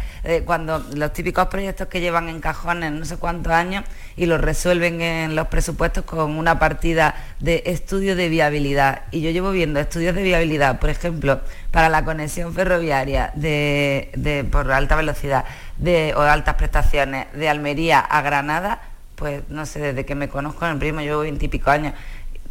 cuando 0.45 0.79
los 0.95 1.13
típicos 1.13 1.45
proyectos 1.49 1.87
que 1.87 2.01
llevan 2.01 2.29
en 2.29 2.39
cajones 2.39 2.91
no 2.91 3.05
sé 3.05 3.15
cuántos 3.17 3.53
años 3.53 3.83
y 4.17 4.25
los 4.25 4.41
resuelven 4.41 4.99
en 4.99 5.35
los 5.35 5.49
presupuestos 5.49 6.03
con 6.03 6.31
una 6.39 6.57
partida 6.57 7.13
de 7.39 7.61
estudio 7.67 8.15
de 8.15 8.27
viabilidad 8.27 9.03
y 9.11 9.21
yo 9.21 9.29
llevo 9.29 9.51
viendo 9.51 9.79
estudios 9.79 10.15
de 10.15 10.23
viabilidad 10.23 10.79
por 10.79 10.89
ejemplo 10.89 11.41
para 11.69 11.89
la 11.89 12.03
conexión 12.05 12.55
ferroviaria 12.55 13.33
de, 13.35 14.09
de- 14.15 14.43
por 14.43 14.71
alta 14.71 14.95
velocidad 14.95 15.45
de, 15.77 16.13
o 16.15 16.21
de 16.21 16.29
altas 16.29 16.55
prestaciones 16.55 17.27
de 17.33 17.49
Almería 17.49 17.99
a 17.99 18.21
Granada 18.21 18.81
pues 19.15 19.43
no 19.49 19.65
sé 19.65 19.79
desde 19.79 20.05
que 20.05 20.15
me 20.15 20.27
conozco 20.29 20.65
en 20.65 20.73
el 20.73 20.77
primo 20.77 20.99
llevo 21.01 21.21
veintipico 21.21 21.71
años 21.71 21.93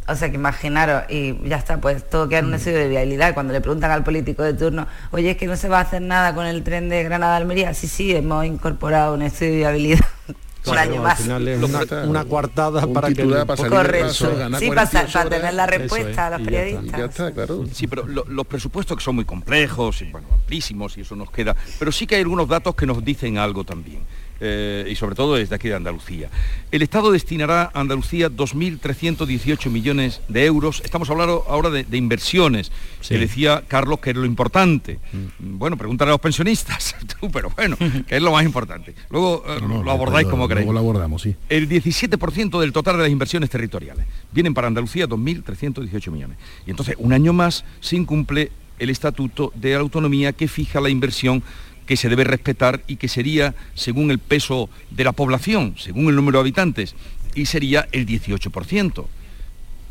o 0.07 0.15
sea 0.15 0.29
que 0.29 0.35
imaginaros, 0.35 1.03
y 1.09 1.35
ya 1.47 1.57
está, 1.57 1.77
pues 1.77 2.07
todo 2.07 2.29
queda 2.29 2.39
en 2.39 2.45
un 2.45 2.53
estudio 2.53 2.77
de 2.77 2.87
viabilidad. 2.87 3.31
Y 3.31 3.33
Cuando 3.33 3.53
le 3.53 3.61
preguntan 3.61 3.91
al 3.91 4.03
político 4.03 4.43
de 4.43 4.53
turno, 4.53 4.87
oye, 5.11 5.31
es 5.31 5.37
que 5.37 5.47
no 5.47 5.55
se 5.55 5.67
va 5.67 5.79
a 5.79 5.81
hacer 5.81 6.01
nada 6.01 6.35
con 6.35 6.45
el 6.45 6.63
tren 6.63 6.89
de 6.89 7.03
Granada 7.03 7.33
a 7.33 7.37
Almería, 7.37 7.73
sí, 7.73 7.87
sí, 7.87 8.15
hemos 8.15 8.45
incorporado 8.45 9.15
un 9.15 9.23
estudio 9.23 9.51
de 9.51 9.57
viabilidad. 9.57 10.05
un 10.71 10.77
año 10.77 11.01
más. 11.01 11.19
final 11.21 11.47
es 11.47 11.61
una, 11.63 12.03
una 12.05 12.25
coartada 12.25 12.85
Un 12.85 12.93
para 12.93 13.09
que 13.09 13.23
Correcto. 13.23 13.45
paso, 13.47 14.35
ganar 14.35 14.59
Sí, 14.59 14.67
para, 14.67 14.81
48 14.87 15.13
para 15.13 15.25
horas. 15.27 15.39
tener 15.39 15.53
la 15.53 15.65
respuesta 15.67 16.27
a 16.27 16.29
los 16.31 16.39
y 16.41 16.43
ya 16.43 16.49
está. 16.51 16.61
periodistas. 16.65 16.99
Ya 16.99 17.05
está, 17.05 17.31
claro. 17.33 17.63
Sí, 17.71 17.87
pero 17.87 18.07
lo- 18.07 18.25
los 18.27 18.45
presupuestos 18.47 18.97
que 18.97 19.03
son 19.03 19.15
muy 19.15 19.25
complejos 19.25 20.01
y 20.01 20.05
bueno, 20.11 20.27
amplísimos 20.33 20.97
y 20.97 21.01
eso 21.01 21.15
nos 21.15 21.31
queda. 21.31 21.55
Pero 21.79 21.91
sí 21.91 22.07
que 22.07 22.15
hay 22.15 22.21
algunos 22.21 22.47
datos 22.47 22.75
que 22.75 22.85
nos 22.85 23.03
dicen 23.03 23.37
algo 23.37 23.63
también. 23.63 24.01
Eh, 24.39 24.87
y 24.89 24.95
sobre 24.95 25.15
todo 25.15 25.35
desde 25.35 25.55
aquí 25.55 25.69
de 25.69 25.75
Andalucía. 25.75 26.29
El 26.71 26.81
Estado 26.81 27.11
destinará 27.11 27.71
a 27.73 27.79
Andalucía 27.79 28.29
2.318 28.29 29.69
millones 29.69 30.21
de 30.27 30.45
euros. 30.45 30.81
Estamos 30.83 31.09
hablando 31.09 31.45
ahora 31.47 31.69
de, 31.69 31.83
de 31.83 31.97
inversiones, 31.97 32.71
que 33.07 33.17
decía 33.17 33.63
Carlos 33.67 33.99
que 33.99 34.11
era 34.11 34.19
lo 34.19 34.25
importante. 34.25 34.99
Bueno, 35.39 35.77
pregúntale 35.77 36.11
a 36.11 36.13
los 36.13 36.21
pensionistas, 36.21 36.95
tú, 37.19 37.29
pero 37.31 37.49
bueno, 37.55 37.77
que 38.07 38.15
es 38.15 38.21
lo 38.21 38.31
más 38.31 38.45
importante. 38.45 38.93
Luego 39.09 39.43
eh, 39.47 39.57
No, 39.61 39.67
no, 39.67 39.83
lo 39.83 39.91
abordáis 39.91 40.27
como 40.27 40.47
queréis. 40.47 40.65
Luego 40.65 40.73
lo 40.73 40.79
abordamos, 40.79 41.21
sí. 41.21 41.35
El 41.49 41.69
17% 41.69 42.59
del 42.59 42.71
total 42.71 42.97
de 42.97 43.03
las 43.03 43.11
inversiones 43.11 43.49
territoriales 43.49 44.05
vienen 44.31 44.53
para 44.53 44.67
Andalucía 44.67 45.07
2.318 45.07 46.11
millones. 46.11 46.37
Y 46.65 46.71
entonces, 46.71 46.95
un 46.99 47.13
año 47.13 47.33
más 47.33 47.63
se 47.79 47.95
incumple 47.95 48.51
el 48.79 48.89
estatuto 48.89 49.51
de 49.55 49.71
la 49.71 49.79
autonomía 49.79 50.33
que 50.33 50.47
fija 50.47 50.81
la 50.81 50.89
inversión 50.89 51.43
que 51.85 51.97
se 51.97 52.09
debe 52.09 52.23
respetar 52.23 52.81
y 52.87 52.95
que 52.97 53.07
sería 53.07 53.55
según 53.73 54.11
el 54.11 54.19
peso 54.19 54.69
de 54.89 55.03
la 55.03 55.11
población, 55.11 55.75
según 55.77 56.09
el 56.09 56.15
número 56.15 56.39
de 56.39 56.41
habitantes, 56.41 56.95
y 57.35 57.45
sería 57.45 57.87
el 57.91 58.05
18%. 58.05 59.05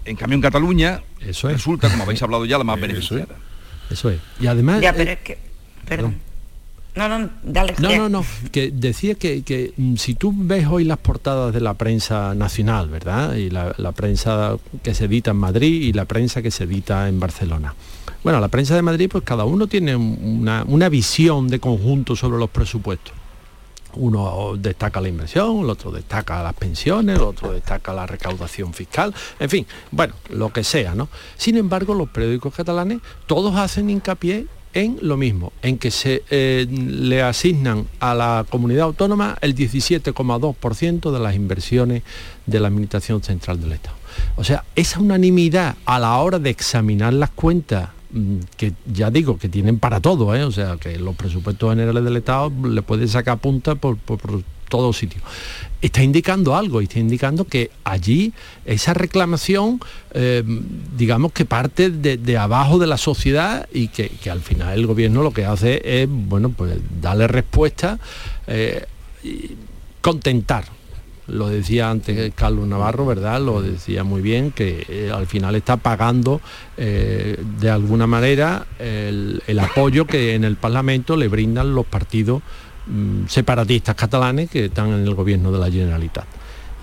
En 0.07 0.17
cambio, 0.17 0.35
en 0.37 0.43
Cataluña 0.43 1.03
resulta, 1.21 1.91
como 1.91 2.03
habéis 2.03 2.23
hablado 2.23 2.45
ya, 2.45 2.59
la 2.59 2.65
más 2.65 2.81
beneficiada. 2.81 3.37
Eso 3.91 4.11
es. 4.11 4.21
Y 4.41 4.47
además... 4.47 4.81
Ya, 4.81 4.91
eh, 4.91 4.95
pero 4.97 5.11
es 5.13 5.19
que... 5.21 5.39
Perdón. 5.87 6.17
No, 6.95 7.09
no, 7.09 7.29
dale. 7.43 7.75
No, 7.81 7.97
no, 7.97 8.09
no, 8.09 8.27
que 8.53 8.71
decía 8.71 9.17
que, 9.17 9.43
que, 9.43 9.73
mm, 9.77 9.97
si 9.97 10.15
tú 10.15 10.33
ves 10.37 10.67
hoy 10.69 10.85
las 10.85 10.99
portadas 10.99 11.53
de 11.53 11.61
la 11.61 11.75
prensa 11.75 12.35
nacional, 12.37 12.89
¿verdad? 12.89 13.35
Y 13.35 13.51
la, 13.51 13.75
la 13.79 13.91
prensa 13.91 14.57
que 14.83 14.95
se 14.95 15.07
edita 15.07 15.33
en 15.33 15.39
Madrid 15.39 15.83
y 15.83 15.93
la 15.93 16.05
prensa 16.05 16.41
que 16.41 16.53
se 16.53 16.65
edita 16.65 17.09
en 17.09 17.19
Barcelona. 17.19 17.75
Bueno, 18.25 18.41
la 18.41 18.49
prensa 18.49 18.75
de 18.75 18.81
Madrid, 18.81 19.11
pues 19.13 19.23
cada 19.23 19.45
uno 19.45 19.67
tiene 19.67 19.95
una, 19.95 20.89
visión 20.89 21.47
de 21.49 21.61
conjunto 21.61 22.17
sobre 22.17 22.39
los 22.39 22.49
presupuestos. 22.49 23.13
Uno 23.97 24.55
destaca 24.59 24.99
la 25.03 25.09
inversión, 25.09 25.61
el 25.61 25.69
otro 25.69 25.93
destaca 25.93 26.43
las 26.43 26.55
pensiones, 26.55 27.17
el 27.17 27.23
otro 27.23 27.53
destaca 27.53 27.93
la 27.93 28.07
recaudación 28.07 28.73
fiscal, 28.73 29.15
en 29.39 29.51
fin, 29.51 29.67
bueno, 29.91 30.15
lo 30.31 30.51
que 30.53 30.65
sea, 30.65 30.95
¿no? 30.95 31.11
Sin 31.37 31.59
embargo, 31.59 31.93
los 31.93 32.09
periódicos 32.09 32.55
catalanes 32.55 33.01
todos 33.27 33.55
hacen 33.57 33.91
hincapié 33.91 34.47
en 34.73 34.99
lo 35.03 35.19
mismo, 35.19 35.53
en 35.61 35.77
que 35.77 35.91
se 35.91 36.25
eh, 36.31 36.67
le 36.69 37.23
asignan 37.23 37.87
a 38.01 38.15
la 38.15 38.47
comunidad 38.49 38.87
autónoma 38.87 39.37
el 39.43 39.55
17,2% 39.55 41.13
de 41.13 41.21
las 41.21 41.37
inversiones 41.37 42.03
de 42.47 42.59
la 42.59 42.69
Administración 42.69 43.23
Central 43.23 43.61
del 43.61 43.73
Estado. 43.73 43.97
O 44.37 44.45
sea, 44.45 44.65
esa 44.75 44.99
unanimidad 44.99 45.77
a 45.85 45.99
la 45.99 46.17
hora 46.17 46.39
de 46.39 46.51
examinar 46.51 47.13
las 47.13 47.31
cuentas 47.31 47.91
que 48.57 48.73
ya 48.93 49.11
digo 49.11 49.39
que 49.39 49.49
tienen 49.49 49.79
para 49.79 50.01
todo, 50.01 50.35
¿eh? 50.35 50.45
o 50.45 50.53
sea 50.53 50.77
que 50.77 50.99
los 50.99 51.17
presupuestos 51.17 51.71
generales 51.71 52.05
del 52.05 52.17
Estado 52.17 52.53
le 52.69 52.83
pueden 52.83 53.09
sacar 53.09 53.39
punta 53.39 53.75
por, 53.75 53.99
todo 54.69 54.93
sitio. 54.93 55.21
Está 55.83 56.03
indicando 56.03 56.57
algo, 56.57 56.81
está 56.81 56.99
indicando 56.99 57.45
que 57.45 57.71
allí 57.85 58.33
esa 58.65 58.95
reclamación, 58.95 59.79
eh, 60.13 60.43
digamos 60.97 61.33
que 61.33 61.45
parte 61.45 61.91
de, 61.91 62.39
abajo 62.39 62.79
de 62.79 62.87
la 62.87 62.97
sociedad 62.97 63.69
y 63.73 63.89
que, 63.89 64.09
que, 64.09 64.31
al 64.31 64.41
final 64.41 64.77
el 64.77 64.87
gobierno 64.87 65.23
lo 65.23 65.33
que 65.33 65.45
hace 65.45 65.83
es, 65.85 66.09
bueno, 66.11 66.49
pues 66.51 66.79
darle 67.01 67.29
respuesta, 67.29 68.01
eh, 68.47 68.87
y 69.23 69.53
contentar 70.01 70.65
lo 71.27 71.49
decía 71.49 71.91
antes 71.91 72.33
Carlos 72.35 72.67
Navarro, 72.67 73.07
¿verdad? 73.07 73.41
Lo 73.41 73.63
decía 73.63 74.05
muy 74.05 74.23
bien, 74.23 74.51
que 74.53 74.85
eh, 74.89 75.11
al 75.13 75.27
final 75.27 75.55
está 75.55 75.77
pagando 75.77 76.41
eh, 76.77 77.39
de 77.61 77.71
alguna 77.71 78.07
manera 78.07 78.67
el, 78.79 79.41
apoyo 79.59 80.07
que 80.07 80.35
en 80.35 80.45
el 80.45 80.57
Parlamento 80.57 81.17
le 81.17 81.29
brindan 81.29 81.75
los 81.75 81.87
partidos 81.87 82.43
mm, 82.87 83.27
separatistas 83.29 83.95
catalanes 83.95 84.51
que 84.51 84.67
están 84.67 84.89
en 84.93 85.05
el 85.07 85.15
gobierno 85.15 85.51
de 85.51 85.59
la 85.59 85.71
Generalitat. 85.71 86.27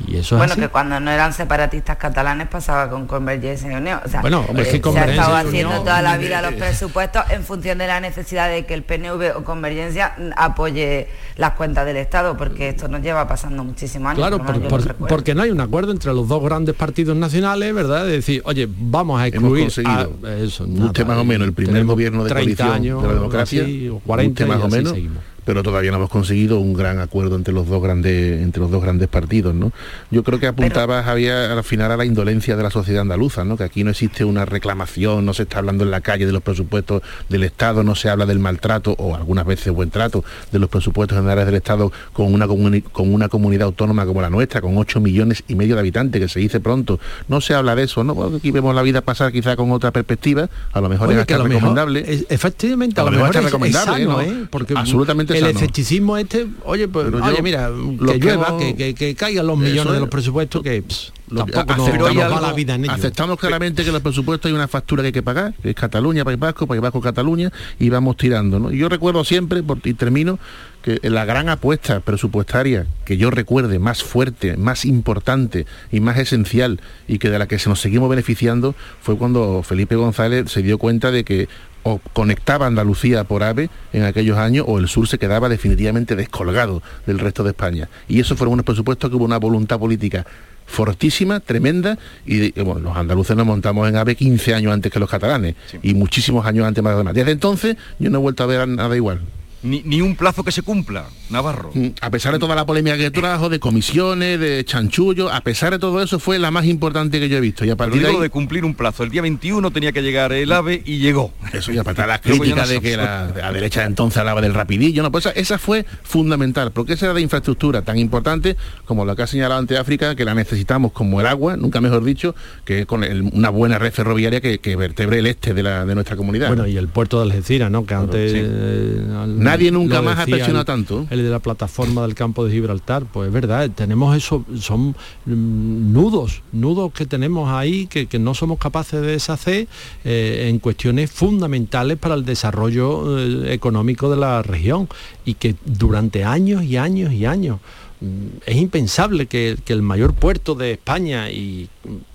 Y 0.08 0.18
eso 0.18 0.38
bueno, 0.38 0.54
es 0.54 0.60
que 0.60 0.70
cuando 0.70 1.00
no 1.00 1.12
eran 1.12 1.34
separatistas 1.34 1.98
catalanes 1.98 2.48
pasaba 2.48 2.90
con 2.90 3.08
Convergencia 3.08 3.72
y 3.72 3.76
Unión. 3.76 4.00
O 4.06 4.10
sea, 4.10 4.22
bueno, 4.22 4.46
hombre, 4.48 4.64
es 4.64 4.82
que 4.82 4.92
se 4.92 5.00
ha 5.00 5.06
estado 5.06 5.36
haciendo 5.36 5.70
Unión- 5.70 5.84
toda 5.84 6.02
la 6.02 6.18
vida 6.18 6.42
los 6.42 6.54
presupuestos 6.54 7.24
en 7.30 7.44
función 7.44 7.78
de 7.78 7.88
la 7.88 8.00
necesidad 8.00 8.50
de 8.50 8.66
que 8.66 8.74
el 8.74 8.84
PNV 8.84 9.38
o 9.38 9.44
Convergencia 9.44 10.14
apoye 10.38 11.08
las 11.38 11.52
cuentas 11.52 11.86
del 11.86 11.98
Estado, 11.98 12.38
porque 12.38 12.70
esto 12.70 12.88
nos 12.88 13.02
lleva 13.02 13.28
pasando 13.28 13.64
muchísimos 13.64 14.10
años. 14.12 14.20
Claro, 14.20 14.44
por 14.44 14.62
por- 14.68 14.96
porque 15.08 15.34
no 15.36 15.42
hay 15.44 15.52
un 15.52 15.60
acuerdo 15.62 15.92
entre 15.92 16.14
los 16.14 16.28
dos 16.28 16.44
grandes 16.44 16.76
partidos 16.76 17.16
nacionales, 17.18 17.74
¿verdad? 17.74 18.06
De 18.06 18.12
decir, 18.14 18.42
oye, 18.46 18.68
vamos 18.70 19.20
a 19.20 19.28
Hemos 19.28 19.36
excluir 19.36 19.64
conseguido, 19.66 20.14
a- 20.26 20.34
eso, 20.36 20.64
usted 20.66 21.02
nada, 21.04 21.06
más 21.06 21.18
o 21.18 21.26
menos 21.26 21.48
el 21.48 21.54
primer 21.54 21.86
gobierno 21.86 22.24
de 22.24 22.30
30 22.30 22.64
coalición 22.66 22.72
años, 22.74 23.02
de 23.02 23.08
la 23.08 23.14
democracia, 23.16 23.64
así, 23.64 23.90
o 23.90 24.00
40 24.00 24.44
usted 24.44 24.48
más 24.48 24.58
y 24.58 24.62
o 24.62 24.66
así 24.68 24.76
menos, 24.76 24.94
seguimos. 24.94 25.24
Pero 25.46 25.64
todavía 25.64 25.92
no 25.92 25.98
hemos 25.98 26.10
conseguido 26.10 26.60
un 26.60 26.74
gran 26.74 27.00
acuerdo 27.00 27.36
entre 27.36 27.54
los 27.54 27.68
dos 27.68 27.82
grandes 27.82 28.42
entre 28.42 28.62
los 28.62 28.72
dos 28.72 28.82
grandes 28.82 29.08
partidos, 29.08 29.54
¿no? 29.56 29.72
Yo 30.12 30.24
creo 30.24 30.40
que 30.40 30.48
apuntaba 30.48 31.04
Javier 31.04 31.34
al 31.52 31.64
final 31.64 31.92
a 31.92 31.98
la 31.98 32.06
indolencia 32.06 32.56
de 32.56 32.64
la 32.64 32.70
sociedad 32.72 33.02
andaluza, 33.02 33.44
¿no? 33.44 33.58
Que 33.58 33.64
aquí 33.64 33.84
no 33.84 33.90
existe 33.92 34.24
una 34.26 34.46
reclamación, 34.46 35.26
no 35.26 35.34
se 35.34 35.44
está 35.44 35.60
hablando 35.60 35.84
en 35.84 35.92
la 35.92 36.02
calle 36.02 36.26
de 36.26 36.32
los 36.32 36.42
presupuestos 36.42 37.02
del 37.30 37.44
Estado, 37.44 37.84
no 37.84 37.96
se 37.96 38.10
habla 38.10 38.26
del 38.26 38.40
maltrato 38.40 38.96
o 38.98 39.16
algunas 39.16 39.46
veces 39.46 39.74
buen 39.74 39.90
trato 39.90 40.24
de 40.52 40.60
los 40.60 40.70
presupuestos 40.70 41.18
generales 41.18 41.46
del 41.46 41.56
Estado 41.56 41.92
con 42.14 42.34
una 42.34 42.48
con 42.92 43.14
una 43.14 43.30
comunidad 43.30 43.66
autónoma 43.68 44.06
como 44.06 44.22
la 44.22 44.30
nuestra, 44.30 44.62
con 44.62 44.78
8 44.78 45.00
millones 45.00 45.44
y 45.48 45.56
medio 45.56 45.76
de 45.76 45.82
habitantes, 45.82 46.22
que 46.22 46.28
se 46.28 46.40
dice 46.40 46.60
pronto. 46.60 47.00
No 47.28 47.42
se 47.42 47.54
habla 47.54 47.76
de 47.76 47.84
eso, 47.84 48.04
¿no? 48.04 48.14
Bueno, 48.14 48.38
aquí 48.38 48.52
vemos 48.52 48.76
la 48.76 48.82
vida 48.82 49.02
pasar 49.02 49.32
quizá 49.32 49.56
con 49.56 49.72
otra 49.72 49.92
perspectiva, 49.92 50.50
a 50.74 50.82
lo 50.82 50.90
mejor 50.90 51.10
Oye, 51.10 51.20
es 51.22 51.26
que 51.26 51.34
hasta 51.34 51.44
a 51.44 51.48
lo 51.48 51.50
mejor 51.54 51.62
recomendable. 51.76 52.06
es- 52.14 52.26
efectivamente, 52.30 53.00
a, 53.00 53.04
A 53.04 53.06
lo 53.06 53.12
mejor 53.12 53.28
mejor 53.30 53.36
es 53.36 53.40
es, 53.42 53.46
es 53.46 53.52
recomendable, 53.52 54.04
sano, 54.06 54.12
¿no? 54.12 54.22
¿eh? 54.44 54.48
Porque 54.50 54.74
Absolutamente 54.78 55.31
el 55.34 55.40
sano. 55.46 55.52
escepticismo 55.60 56.18
este, 56.18 56.48
oye, 56.64 56.88
pues, 56.88 57.06
Pero 57.12 57.24
oye, 57.26 57.38
yo, 57.38 57.44
mira, 57.44 57.70
que 57.70 58.06
que 58.14 58.18
llueva, 58.20 58.48
hemos- 58.50 58.62
que, 58.62 58.76
que- 58.76 58.94
que 58.96 59.16
caigan 59.16 59.48
los 59.48 59.58
millones 59.58 59.94
de 59.94 60.00
los 60.00 60.10
presupuestos, 60.10 60.62
que 60.64 60.82
pss, 60.82 61.14
Lo- 61.30 61.46
tampoco 61.46 61.76
nos, 61.78 61.88
aceptamos, 61.90 62.42
la 62.42 62.54
vida 62.54 62.76
en 62.76 62.90
aceptamos 62.90 63.40
claramente 63.40 63.84
que 63.84 63.90
en 63.90 63.94
los 63.94 64.02
presupuestos 64.02 64.50
hay 64.50 64.56
una 64.56 64.68
factura 64.68 65.02
que 65.04 65.08
hay 65.08 65.14
que 65.14 65.24
pagar, 65.24 65.54
que 65.62 65.70
es 65.70 65.76
Cataluña, 65.76 66.26
País 66.26 66.38
Vasco, 66.40 66.68
País 66.68 66.82
Vasco, 66.82 67.00
Cataluña, 67.00 67.52
y 67.80 67.90
vamos 67.90 68.18
tirando. 68.18 68.60
¿no? 68.60 68.72
Y 68.72 68.78
yo 68.78 68.90
recuerdo 68.90 69.24
siempre, 69.24 69.64
por, 69.64 69.80
y 69.86 69.94
termino, 69.94 70.40
que 70.82 71.00
la 71.04 71.26
gran 71.26 71.48
apuesta 71.48 72.00
presupuestaria 72.00 72.88
que 73.06 73.16
yo 73.18 73.30
recuerde 73.30 73.78
más 73.78 74.04
fuerte, 74.04 74.58
más 74.58 74.84
importante 74.86 75.66
y 75.92 76.00
más 76.00 76.18
esencial 76.18 76.82
y 77.08 77.20
que 77.20 77.30
de 77.30 77.38
la 77.38 77.48
que 77.48 77.60
se 77.60 77.70
nos 77.70 77.80
seguimos 77.80 78.10
beneficiando 78.10 78.74
fue 79.00 79.16
cuando 79.16 79.62
Felipe 79.64 79.96
González 79.96 80.52
se 80.52 80.64
dio 80.64 80.80
cuenta 80.80 81.12
de 81.12 81.24
que 81.24 81.48
o 81.84 82.00
conectaba 82.14 82.68
Andalucía 82.68 83.24
por 83.24 83.44
AVE 83.44 83.70
en 83.94 84.04
aquellos 84.04 84.38
años 84.38 84.66
o 84.68 84.80
el 84.80 84.88
sur 84.88 85.08
se 85.08 85.18
quedaba 85.18 85.50
definitivamente 85.50 86.16
descolgado 86.16 86.82
del 87.06 87.20
resto 87.20 87.44
de 87.44 87.52
España. 87.52 87.90
Y 88.08 88.20
eso 88.20 88.36
fueron 88.36 88.54
unos 88.54 88.66
presupuestos 88.66 89.10
que 89.10 89.16
hubo 89.16 89.26
una 89.26 89.38
voluntad 89.38 89.80
política 89.80 90.26
fortísima, 90.66 91.42
tremenda, 91.42 91.98
y 92.26 92.52
bueno, 92.62 92.80
los 92.80 92.96
andaluces 92.96 93.36
nos 93.36 93.46
montamos 93.46 93.90
en 93.90 93.98
AVE 93.98 94.16
15 94.16 94.54
años 94.54 94.74
antes 94.74 94.92
que 94.92 95.00
los 95.00 95.10
catalanes 95.10 95.56
y 95.84 95.94
muchísimos 95.94 96.46
años 96.46 96.66
antes 96.66 96.82
más 96.84 96.94
además. 96.94 97.14
Desde 97.14 97.32
entonces 97.32 97.76
yo 98.00 98.10
no 98.10 98.20
he 98.20 98.22
vuelto 98.22 98.44
a 98.44 98.46
ver 98.46 98.68
nada 98.68 98.96
igual. 98.96 99.20
Ni, 99.64 99.84
ni 99.86 100.02
un 100.02 100.16
plazo 100.16 100.44
que 100.44 100.52
se 100.52 100.64
cumpla, 100.64 101.06
Navarro. 101.30 101.70
Mm, 101.74 101.88
A 102.02 102.10
pesar 102.10 102.34
de 102.34 102.40
toda 102.40 102.56
la 102.56 102.66
polémica 102.66 102.98
que 102.98 103.12
trajo, 103.12 103.48
de 103.48 103.60
comisiones, 103.60 104.40
de 104.40 104.66
chanchullo, 104.66 105.32
a 105.32 105.42
pesar 105.42 105.72
de 105.74 105.78
todo 105.80 106.02
eso 106.02 106.18
fue 106.18 106.40
la 106.40 106.50
más 106.50 106.66
importante 106.66 107.20
que 107.20 107.30
yo 107.30 107.38
he 107.38 107.42
visto. 107.42 107.64
Y 107.64 107.70
a 107.70 107.76
Pero 107.76 107.90
partir 107.90 108.02
de 108.02 108.08
digo 108.08 108.20
ahí, 108.20 108.24
de 108.24 108.30
cumplir 108.32 108.66
un 108.66 108.74
plazo. 108.74 109.04
El 109.04 109.12
día 109.12 109.22
21 109.22 109.70
tenía 109.72 109.92
que 109.92 110.02
llegar 110.02 110.34
el 110.34 110.52
AVE 110.52 110.82
y 110.84 110.98
llegó. 110.98 111.32
Eso 111.54 111.72
ya 111.72 111.84
para 111.84 112.08
las 112.08 112.22
críticas 112.22 112.70
de 112.70 112.82
que 112.82 112.98
la, 112.98 113.28
derecha 113.54 113.82
de 113.82 113.88
entonces 113.88 114.18
hablaba 114.18 114.42
del 114.42 114.54
rapidillo, 114.56 115.04
no, 115.04 115.12
pues 115.12 115.28
esa, 115.28 115.40
esa 115.40 115.58
fue 115.60 115.86
fundamental, 116.04 116.72
porque 116.72 116.94
esa 116.94 117.06
era 117.06 117.14
de 117.14 117.22
infraestructura 117.22 117.84
tan 117.84 117.98
importante 118.00 118.58
como 118.86 119.06
lo 119.06 119.16
que 119.16 119.22
ha 119.24 119.28
señalado 119.28 119.60
ante 119.60 119.78
África, 119.78 120.16
que 120.16 120.26
la 120.26 120.34
necesitamos 120.34 120.92
como 120.92 121.22
el 121.22 121.28
agua, 121.28 121.56
nunca 121.56 121.82
mejor 121.82 122.04
dicho, 122.04 122.36
que 122.66 122.86
con 122.86 123.04
el- 123.04 123.22
una 123.34 123.50
buena 123.50 123.78
red 123.80 123.94
ferroviaria 123.94 124.42
que, 124.42 124.60
que 124.60 124.76
vertebre 124.76 125.20
el 125.20 125.28
este 125.28 125.54
de, 125.54 125.64
la, 125.64 125.86
de 125.86 125.94
nuestra 125.96 126.16
comunidad. 126.16 126.48
Bueno, 126.48 126.66
y 126.68 126.78
el 126.78 126.88
puerto 126.88 127.18
de 127.24 127.26
Algeciras, 127.32 127.70
¿no? 127.72 127.86
Que 127.86 127.94
antes... 127.94 128.32
sí. 128.32 128.40
eh, 128.42 129.06
al- 129.18 129.40
Nadie 129.52 129.72
nunca 129.72 130.02
más 130.02 130.20
ha 130.20 130.26
presionado 130.26 130.66
tanto. 130.66 131.06
El 131.10 131.24
de 131.24 131.30
la 131.30 131.40
plataforma 131.40 132.02
del 132.04 132.16
campo 132.16 132.46
de 132.46 132.52
Gibraltar, 132.52 133.06
pues 133.06 133.28
es 133.28 133.34
verdad, 133.34 133.70
tenemos 133.72 134.16
eso, 134.16 134.46
son 134.60 134.96
mm, 135.26 135.94
nudos, 135.94 136.42
nudos 136.52 136.94
que 136.94 137.06
tenemos 137.06 137.50
ahí 137.52 137.88
que, 137.88 138.08
que 138.08 138.20
no 138.20 138.34
somos 138.34 138.60
capaces 138.60 139.02
de 139.02 139.08
deshacer 139.08 139.68
eh, 140.04 140.48
en 140.50 140.60
cuestiones 140.60 141.12
fundamentales 141.12 141.98
para 141.98 142.16
el 142.16 142.26
desarrollo 142.26 143.20
eh, 143.20 143.54
económico 143.54 144.10
de 144.10 144.18
la 144.18 144.42
región 144.42 144.88
y 145.26 145.36
que 145.36 145.56
durante 145.66 146.24
años 146.24 146.64
y 146.64 146.78
años 146.78 147.12
y 147.12 147.26
años 147.26 147.60
mm, 148.00 148.28
es 148.46 148.56
impensable 148.56 149.26
que, 149.26 149.58
que 149.64 149.74
el 149.74 149.82
mayor 149.82 150.14
puerto 150.14 150.56
de 150.56 150.72
España 150.72 151.30
y 151.30 151.70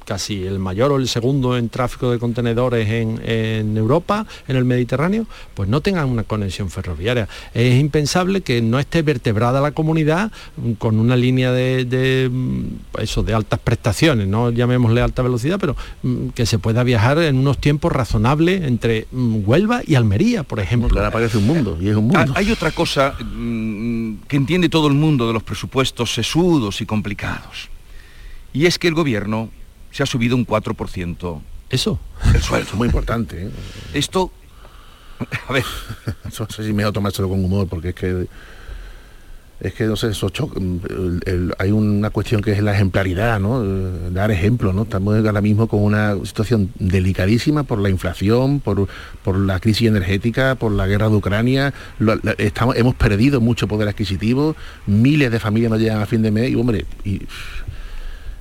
casi 0.06 0.46
el 0.46 0.58
mayor 0.58 0.92
o 0.92 0.96
el 0.96 1.08
segundo 1.08 1.56
en 1.58 1.68
tráfico 1.68 2.10
de 2.10 2.18
contenedores 2.18 2.88
en, 2.88 3.20
en 3.24 3.76
Europa, 3.76 4.24
en 4.48 4.56
el 4.56 4.64
Mediterráneo, 4.64 5.26
pues 5.54 5.68
no 5.68 5.80
tengan 5.82 6.08
una 6.08 6.22
conexión 6.22 6.70
ferroviaria. 6.70 7.28
Es 7.52 7.78
impensable 7.78 8.40
que 8.40 8.62
no 8.62 8.78
esté 8.78 9.02
vertebrada 9.02 9.60
la 9.60 9.72
comunidad 9.72 10.30
con 10.78 10.98
una 10.98 11.16
línea 11.16 11.52
de, 11.52 11.84
de, 11.84 12.30
mm, 12.32 13.00
eso, 13.00 13.22
de 13.22 13.34
altas 13.34 13.58
prestaciones, 13.60 14.28
no 14.28 14.50
llamémosle 14.50 15.00
alta 15.02 15.22
velocidad, 15.22 15.58
pero 15.60 15.76
mm, 16.02 16.28
que 16.28 16.46
se 16.46 16.58
pueda 16.58 16.82
viajar 16.84 17.18
en 17.18 17.36
unos 17.36 17.58
tiempos 17.58 17.92
razonables 17.92 18.62
entre 18.62 19.08
mm, 19.10 19.40
Huelva 19.44 19.82
y 19.84 19.96
Almería, 19.96 20.44
por 20.44 20.60
ejemplo. 20.60 20.88
ahora 20.96 21.10
parece 21.10 21.38
un 21.38 21.46
mundo, 21.46 21.76
y 21.80 21.88
es 21.88 21.96
un 21.96 22.06
Ah, 22.16 22.24
Hay 22.36 22.50
otra 22.52 22.70
cosa 22.70 23.14
que 23.18 24.36
entiende 24.36 24.68
todo 24.68 24.86
el 24.86 24.94
mundo 24.94 25.26
de 25.26 25.32
los 25.32 25.42
presupuestos 25.42 26.14
sesudos 26.14 26.80
y 26.80 26.86
complicados. 26.86 27.68
Y 28.52 28.66
es 28.66 28.78
que 28.78 28.88
el 28.88 28.94
gobierno 28.94 29.50
se 29.96 30.02
ha 30.02 30.06
subido 30.06 30.36
un 30.36 30.46
4%. 30.46 31.40
Eso. 31.70 31.98
El 32.34 32.42
sueldo. 32.42 32.70
muy 32.74 32.86
importante. 32.86 33.46
¿eh? 33.46 33.50
Esto, 33.94 34.30
a 35.48 35.52
ver, 35.52 35.64
no 36.24 36.46
sé 36.50 36.64
si 36.64 36.72
me 36.74 36.82
voy 36.84 36.90
a 36.90 36.92
tomárselo 36.92 37.28
con 37.30 37.42
humor, 37.42 37.66
porque 37.66 37.88
es 37.88 37.94
que 37.94 38.26
es 39.58 39.72
que 39.72 39.84
no 39.84 39.96
sé, 39.96 40.08
eso 40.08 40.28
cho- 40.28 40.52
el- 40.54 41.22
el- 41.24 41.54
hay 41.58 41.70
una 41.70 42.10
cuestión 42.10 42.42
que 42.42 42.52
es 42.52 42.62
la 42.62 42.74
ejemplaridad, 42.74 43.40
¿no? 43.40 43.64
Eh, 43.64 44.10
Dar 44.12 44.30
ejemplo, 44.30 44.74
¿no? 44.74 44.82
Estamos 44.82 45.16
ahora 45.16 45.40
mismo 45.40 45.66
con 45.66 45.82
una 45.82 46.14
situación 46.24 46.70
delicadísima 46.78 47.62
por 47.62 47.78
la 47.78 47.88
inflación, 47.88 48.60
por, 48.60 48.86
por 49.24 49.38
la 49.38 49.58
crisis 49.58 49.88
energética, 49.88 50.56
por 50.56 50.72
la 50.72 50.86
guerra 50.86 51.08
de 51.08 51.14
Ucrania. 51.16 51.72
Lo- 51.98 52.16
la- 52.22 52.32
estamos, 52.36 52.76
hemos 52.76 52.94
perdido 52.96 53.40
mucho 53.40 53.66
poder 53.66 53.88
adquisitivo, 53.88 54.54
miles 54.86 55.30
de 55.32 55.40
familias 55.40 55.70
no 55.72 55.78
llegan 55.78 56.02
a 56.02 56.06
fin 56.06 56.20
de 56.20 56.30
mes 56.30 56.50
y 56.50 56.54
hombre, 56.54 56.84
y 57.06 57.22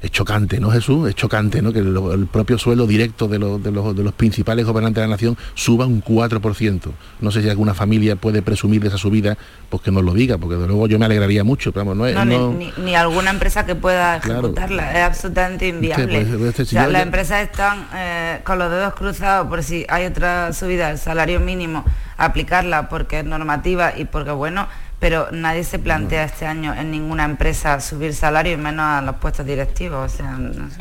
es 0.05 0.11
chocante, 0.11 0.59
¿no, 0.59 0.69
Jesús? 0.71 1.09
Es 1.09 1.15
chocante, 1.15 1.61
¿no? 1.61 1.71
Que 1.73 1.79
el, 1.79 1.95
el 2.13 2.27
propio 2.27 2.57
sueldo 2.57 2.85
directo 2.87 3.27
de 3.27 3.39
los, 3.39 3.61
de, 3.63 3.71
los, 3.71 3.95
de 3.95 4.03
los 4.03 4.13
principales 4.13 4.65
gobernantes 4.65 5.01
de 5.01 5.07
la 5.07 5.11
nación 5.13 5.37
suba 5.53 5.85
un 5.85 6.03
4%. 6.03 6.79
No 7.21 7.31
sé 7.31 7.41
si 7.41 7.49
alguna 7.49 7.73
familia 7.73 8.15
puede 8.15 8.41
presumir 8.41 8.81
de 8.81 8.89
esa 8.89 8.97
subida, 8.97 9.37
pues 9.69 9.81
que 9.83 9.91
nos 9.91 10.03
lo 10.03 10.13
diga, 10.13 10.37
porque 10.37 10.55
de 10.55 10.67
luego 10.67 10.87
yo 10.87 10.99
me 10.99 11.05
alegraría 11.05 11.43
mucho, 11.43 11.71
pero 11.71 11.85
vamos, 11.85 11.97
no 11.97 12.05
es... 12.07 12.15
No, 12.15 12.25
ni- 12.25 12.37
no- 12.37 12.53
Ni, 12.53 12.71
ni 12.83 12.95
alguna 12.95 13.31
empresa 13.31 13.65
que 13.65 13.75
pueda 13.75 14.19
Claro. 14.19 14.39
ejecutarla, 14.41 14.91
es 14.97 15.03
absolutamente 15.03 15.67
inviable. 15.67 16.21
Este, 16.21 16.37
pues, 16.37 16.49
este, 16.49 16.61
o 16.61 16.65
si 16.65 16.71
sea, 16.71 16.85
yo 16.85 16.91
las 16.91 17.01
empresas 17.03 17.41
están 17.43 17.87
eh, 17.95 18.39
con 18.43 18.59
los 18.59 18.69
dedos 18.71 18.93
cruzados 18.93 19.47
por 19.47 19.63
si 19.63 19.85
hay 19.89 20.05
otra 20.05 20.53
subida 20.53 20.89
del 20.89 20.97
salario 20.97 21.39
mínimo, 21.39 21.83
aplicarla 22.17 22.89
porque 22.89 23.19
es 23.19 23.25
normativa 23.25 23.97
y 23.97 24.05
porque 24.05 24.31
bueno, 24.31 24.67
pero 25.05 25.27
nadie 25.31 25.63
se 25.63 25.77
plantea 25.77 26.23
este 26.23 26.47
año 26.47 26.73
en 26.73 26.89
ninguna 26.89 27.25
empresa 27.25 27.79
subir 27.79 28.11
salario 28.15 28.53
y 28.53 28.57
menos 28.57 28.83
a 28.87 29.03
los 29.03 29.17
puestos 29.17 29.45
directivos. 29.45 30.11
O 30.11 30.17
sea, 30.17 30.31
no 30.31 30.67
sé. 30.71 30.77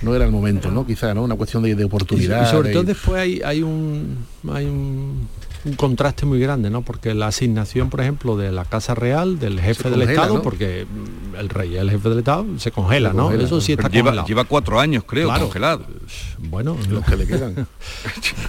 no 0.00 0.14
era 0.14 0.24
el 0.24 0.30
momento, 0.32 0.70
¿no? 0.70 0.86
Quizá, 0.86 1.12
¿no? 1.12 1.22
Una 1.22 1.34
cuestión 1.34 1.62
de, 1.62 1.84
oportunidad. 1.84 2.46
y 2.46 2.50
sobre 2.50 2.68
de- 2.68 2.74
todo 2.74 2.84
después 2.84 3.20
hay, 3.20 3.42
hay 3.44 3.62
un 3.62 4.24
hay 4.50 4.64
un 4.64 5.28
un 5.66 5.74
contraste 5.74 6.24
muy 6.24 6.38
grande, 6.38 6.70
¿no? 6.70 6.80
Porque 6.82 7.12
la 7.12 7.26
asignación, 7.26 7.90
por 7.90 8.00
ejemplo, 8.00 8.36
de 8.36 8.52
la 8.52 8.64
Casa 8.64 8.94
Real, 8.94 9.38
del 9.40 9.60
jefe 9.60 9.90
del 9.90 10.00
Estado, 10.02 10.36
¿no? 10.36 10.42
porque 10.42 10.86
el 11.36 11.48
rey 11.48 11.74
y 11.74 11.76
el 11.76 11.90
jefe 11.90 12.08
del 12.08 12.18
Estado 12.20 12.46
se 12.58 12.70
congela, 12.70 13.10
Se 13.10 13.16
¿no? 13.16 13.24
congela, 13.24 13.44
Eso 13.44 13.60
sí 13.60 13.72
está 13.72 13.88
lleva, 13.88 14.04
congelado. 14.10 14.28
lleva 14.28 14.44
cuatro 14.44 14.78
años, 14.80 15.02
creo, 15.04 15.26
Claro. 15.28 15.44
congelado. 15.46 15.84
Bueno, 16.38 16.76
Los 16.88 17.04
que 17.04 17.16
le 17.16 17.26
quedan. 17.26 17.66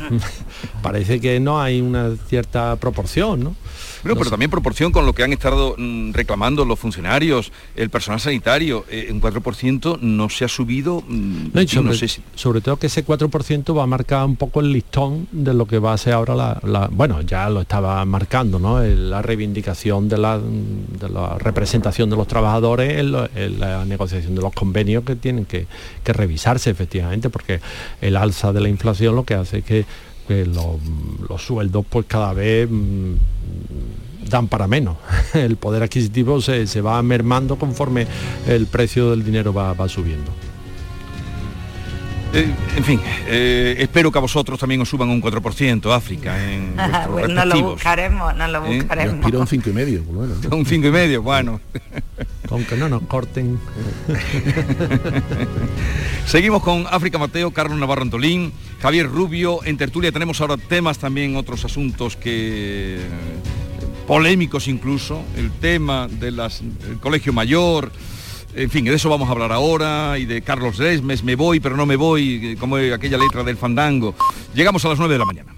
parece 0.81 1.19
que 1.19 1.39
no 1.39 1.59
hay 1.59 1.81
una 1.81 2.11
cierta 2.27 2.75
proporción, 2.77 3.43
¿no? 3.43 3.55
Bueno, 4.03 4.15
No 4.15 4.19
pero 4.19 4.29
también 4.29 4.51
proporción 4.51 4.91
con 4.91 5.05
lo 5.05 5.13
que 5.13 5.23
han 5.23 5.33
estado 5.33 5.75
mm, 5.77 6.11
reclamando 6.13 6.65
los 6.65 6.79
funcionarios, 6.79 7.51
el 7.75 7.89
personal 7.89 8.19
sanitario. 8.19 8.85
Eh, 8.89 9.07
en 9.09 9.19
4% 9.21 9.99
no 10.01 10.29
se 10.29 10.45
ha 10.45 10.47
subido, 10.47 11.03
mm, 11.07 11.47
No, 11.53 11.61
y 11.61 11.67
sí, 11.67 11.75
sobre, 11.75 11.89
no 11.89 11.93
sé 11.95 12.07
si... 12.07 12.21
sobre 12.35 12.61
todo 12.61 12.77
que 12.77 12.87
ese 12.87 13.05
4% 13.05 13.77
va 13.77 13.83
a 13.83 13.87
marcar 13.87 14.25
un 14.25 14.35
poco 14.35 14.61
el 14.61 14.71
listón 14.71 15.27
de 15.31 15.53
lo 15.53 15.65
que 15.65 15.79
va 15.79 15.93
a 15.93 15.97
ser 15.97 16.13
ahora 16.13 16.35
la, 16.35 16.59
la- 16.63 16.89
bueno, 16.91 17.21
ya 17.21 17.49
lo 17.49 17.61
estaba 17.61 18.03
marcando, 18.05 18.59
¿no? 18.59 18.81
La 18.81 19.21
reivindicación 19.21 20.09
de 20.09 20.17
la, 20.17 20.37
de 20.39 21.09
la 21.09 21.37
representación 21.37 22.09
de 22.09 22.15
los 22.15 22.27
trabajadores 22.27 22.97
en, 22.99 23.11
lo- 23.11 23.29
en 23.35 23.59
la 23.59 23.85
negociación 23.85 24.35
de 24.35 24.41
los 24.41 24.53
convenios 24.53 25.03
que 25.03 25.15
tienen 25.15 25.45
que, 25.45 25.67
que 26.03 26.13
revisarse 26.13 26.69
efectivamente, 26.69 27.29
porque 27.29 27.59
el 28.01 28.15
alza 28.17 28.53
de 28.53 28.61
la 28.61 28.69
inflación 28.69 29.15
lo 29.15 29.23
que 29.23 29.33
hace 29.33 29.59
es 29.59 29.63
que, 29.65 29.85
que 30.27 30.45
los, 30.45 30.65
los 31.29 31.41
sueldos 31.41 31.85
pues 31.89 32.05
cada 32.07 32.33
vez 32.33 32.67
mm, 32.69 33.13
dan 34.29 34.47
para 34.47 34.67
menos. 34.67 34.97
El 35.33 35.57
poder 35.57 35.83
adquisitivo 35.83 36.41
se, 36.41 36.67
se 36.67 36.81
va 36.81 37.01
mermando 37.01 37.57
conforme 37.57 38.07
el 38.47 38.67
precio 38.67 39.11
del 39.11 39.23
dinero 39.23 39.53
va, 39.53 39.73
va 39.73 39.87
subiendo. 39.87 40.31
Eh, 42.33 42.53
en 42.75 42.83
fin, 42.83 42.99
eh, 43.27 43.75
espero 43.79 44.11
que 44.11 44.17
a 44.17 44.21
vosotros 44.21 44.59
también 44.59 44.81
os 44.81 44.89
suban 44.89 45.09
un 45.09 45.21
4%, 45.21 45.91
África, 45.95 46.51
en 46.51 46.75
Pues 47.11 47.29
no 47.29 47.45
lo 47.45 47.71
buscaremos, 47.71 48.35
no 48.35 48.47
lo 48.47 48.65
¿Eh? 48.65 48.71
Yo 48.71 48.77
buscaremos. 48.79 49.31
Un 49.33 49.47
cinco 49.47 49.69
y 49.69 49.73
medio, 49.73 50.03
por 50.03 50.15
lo 50.15 50.21
menos. 50.21 50.43
¿no? 50.43 50.57
Un 50.57 50.65
5 50.65 50.87
y 50.87 50.91
medio, 50.91 51.21
bueno. 51.21 51.61
Aunque 52.49 52.75
no 52.75 52.89
nos 52.89 53.03
corten. 53.03 53.59
Seguimos 56.25 56.63
con 56.63 56.85
África 56.89 57.17
Mateo, 57.17 57.51
Carlos 57.51 57.77
Navarro 57.79 58.03
Antolín, 58.03 58.51
Javier 58.81 59.07
Rubio. 59.07 59.63
En 59.63 59.77
tertulia 59.77 60.11
tenemos 60.11 60.41
ahora 60.41 60.57
temas 60.57 60.99
también, 60.99 61.35
otros 61.35 61.65
asuntos 61.65 62.15
que 62.15 62.99
polémicos 64.07 64.67
incluso, 64.67 65.21
el 65.35 65.51
tema 65.51 66.07
del 66.07 66.39
colegio 67.01 67.33
mayor, 67.33 67.91
en 68.55 68.69
fin, 68.69 68.85
de 68.85 68.93
eso 68.93 69.09
vamos 69.09 69.27
a 69.27 69.33
hablar 69.33 69.51
ahora 69.51 70.17
y 70.17 70.25
de 70.25 70.41
Carlos 70.41 70.79
Lesmes, 70.79 71.23
me 71.23 71.35
voy 71.35 71.59
pero 71.59 71.75
no 71.75 71.85
me 71.85 71.95
voy, 71.95 72.55
como 72.59 72.77
aquella 72.77 73.17
letra 73.17 73.43
del 73.43 73.57
fandango. 73.57 74.15
Llegamos 74.55 74.83
a 74.85 74.89
las 74.89 74.97
9 74.97 75.13
de 75.13 75.19
la 75.19 75.25
mañana. 75.25 75.56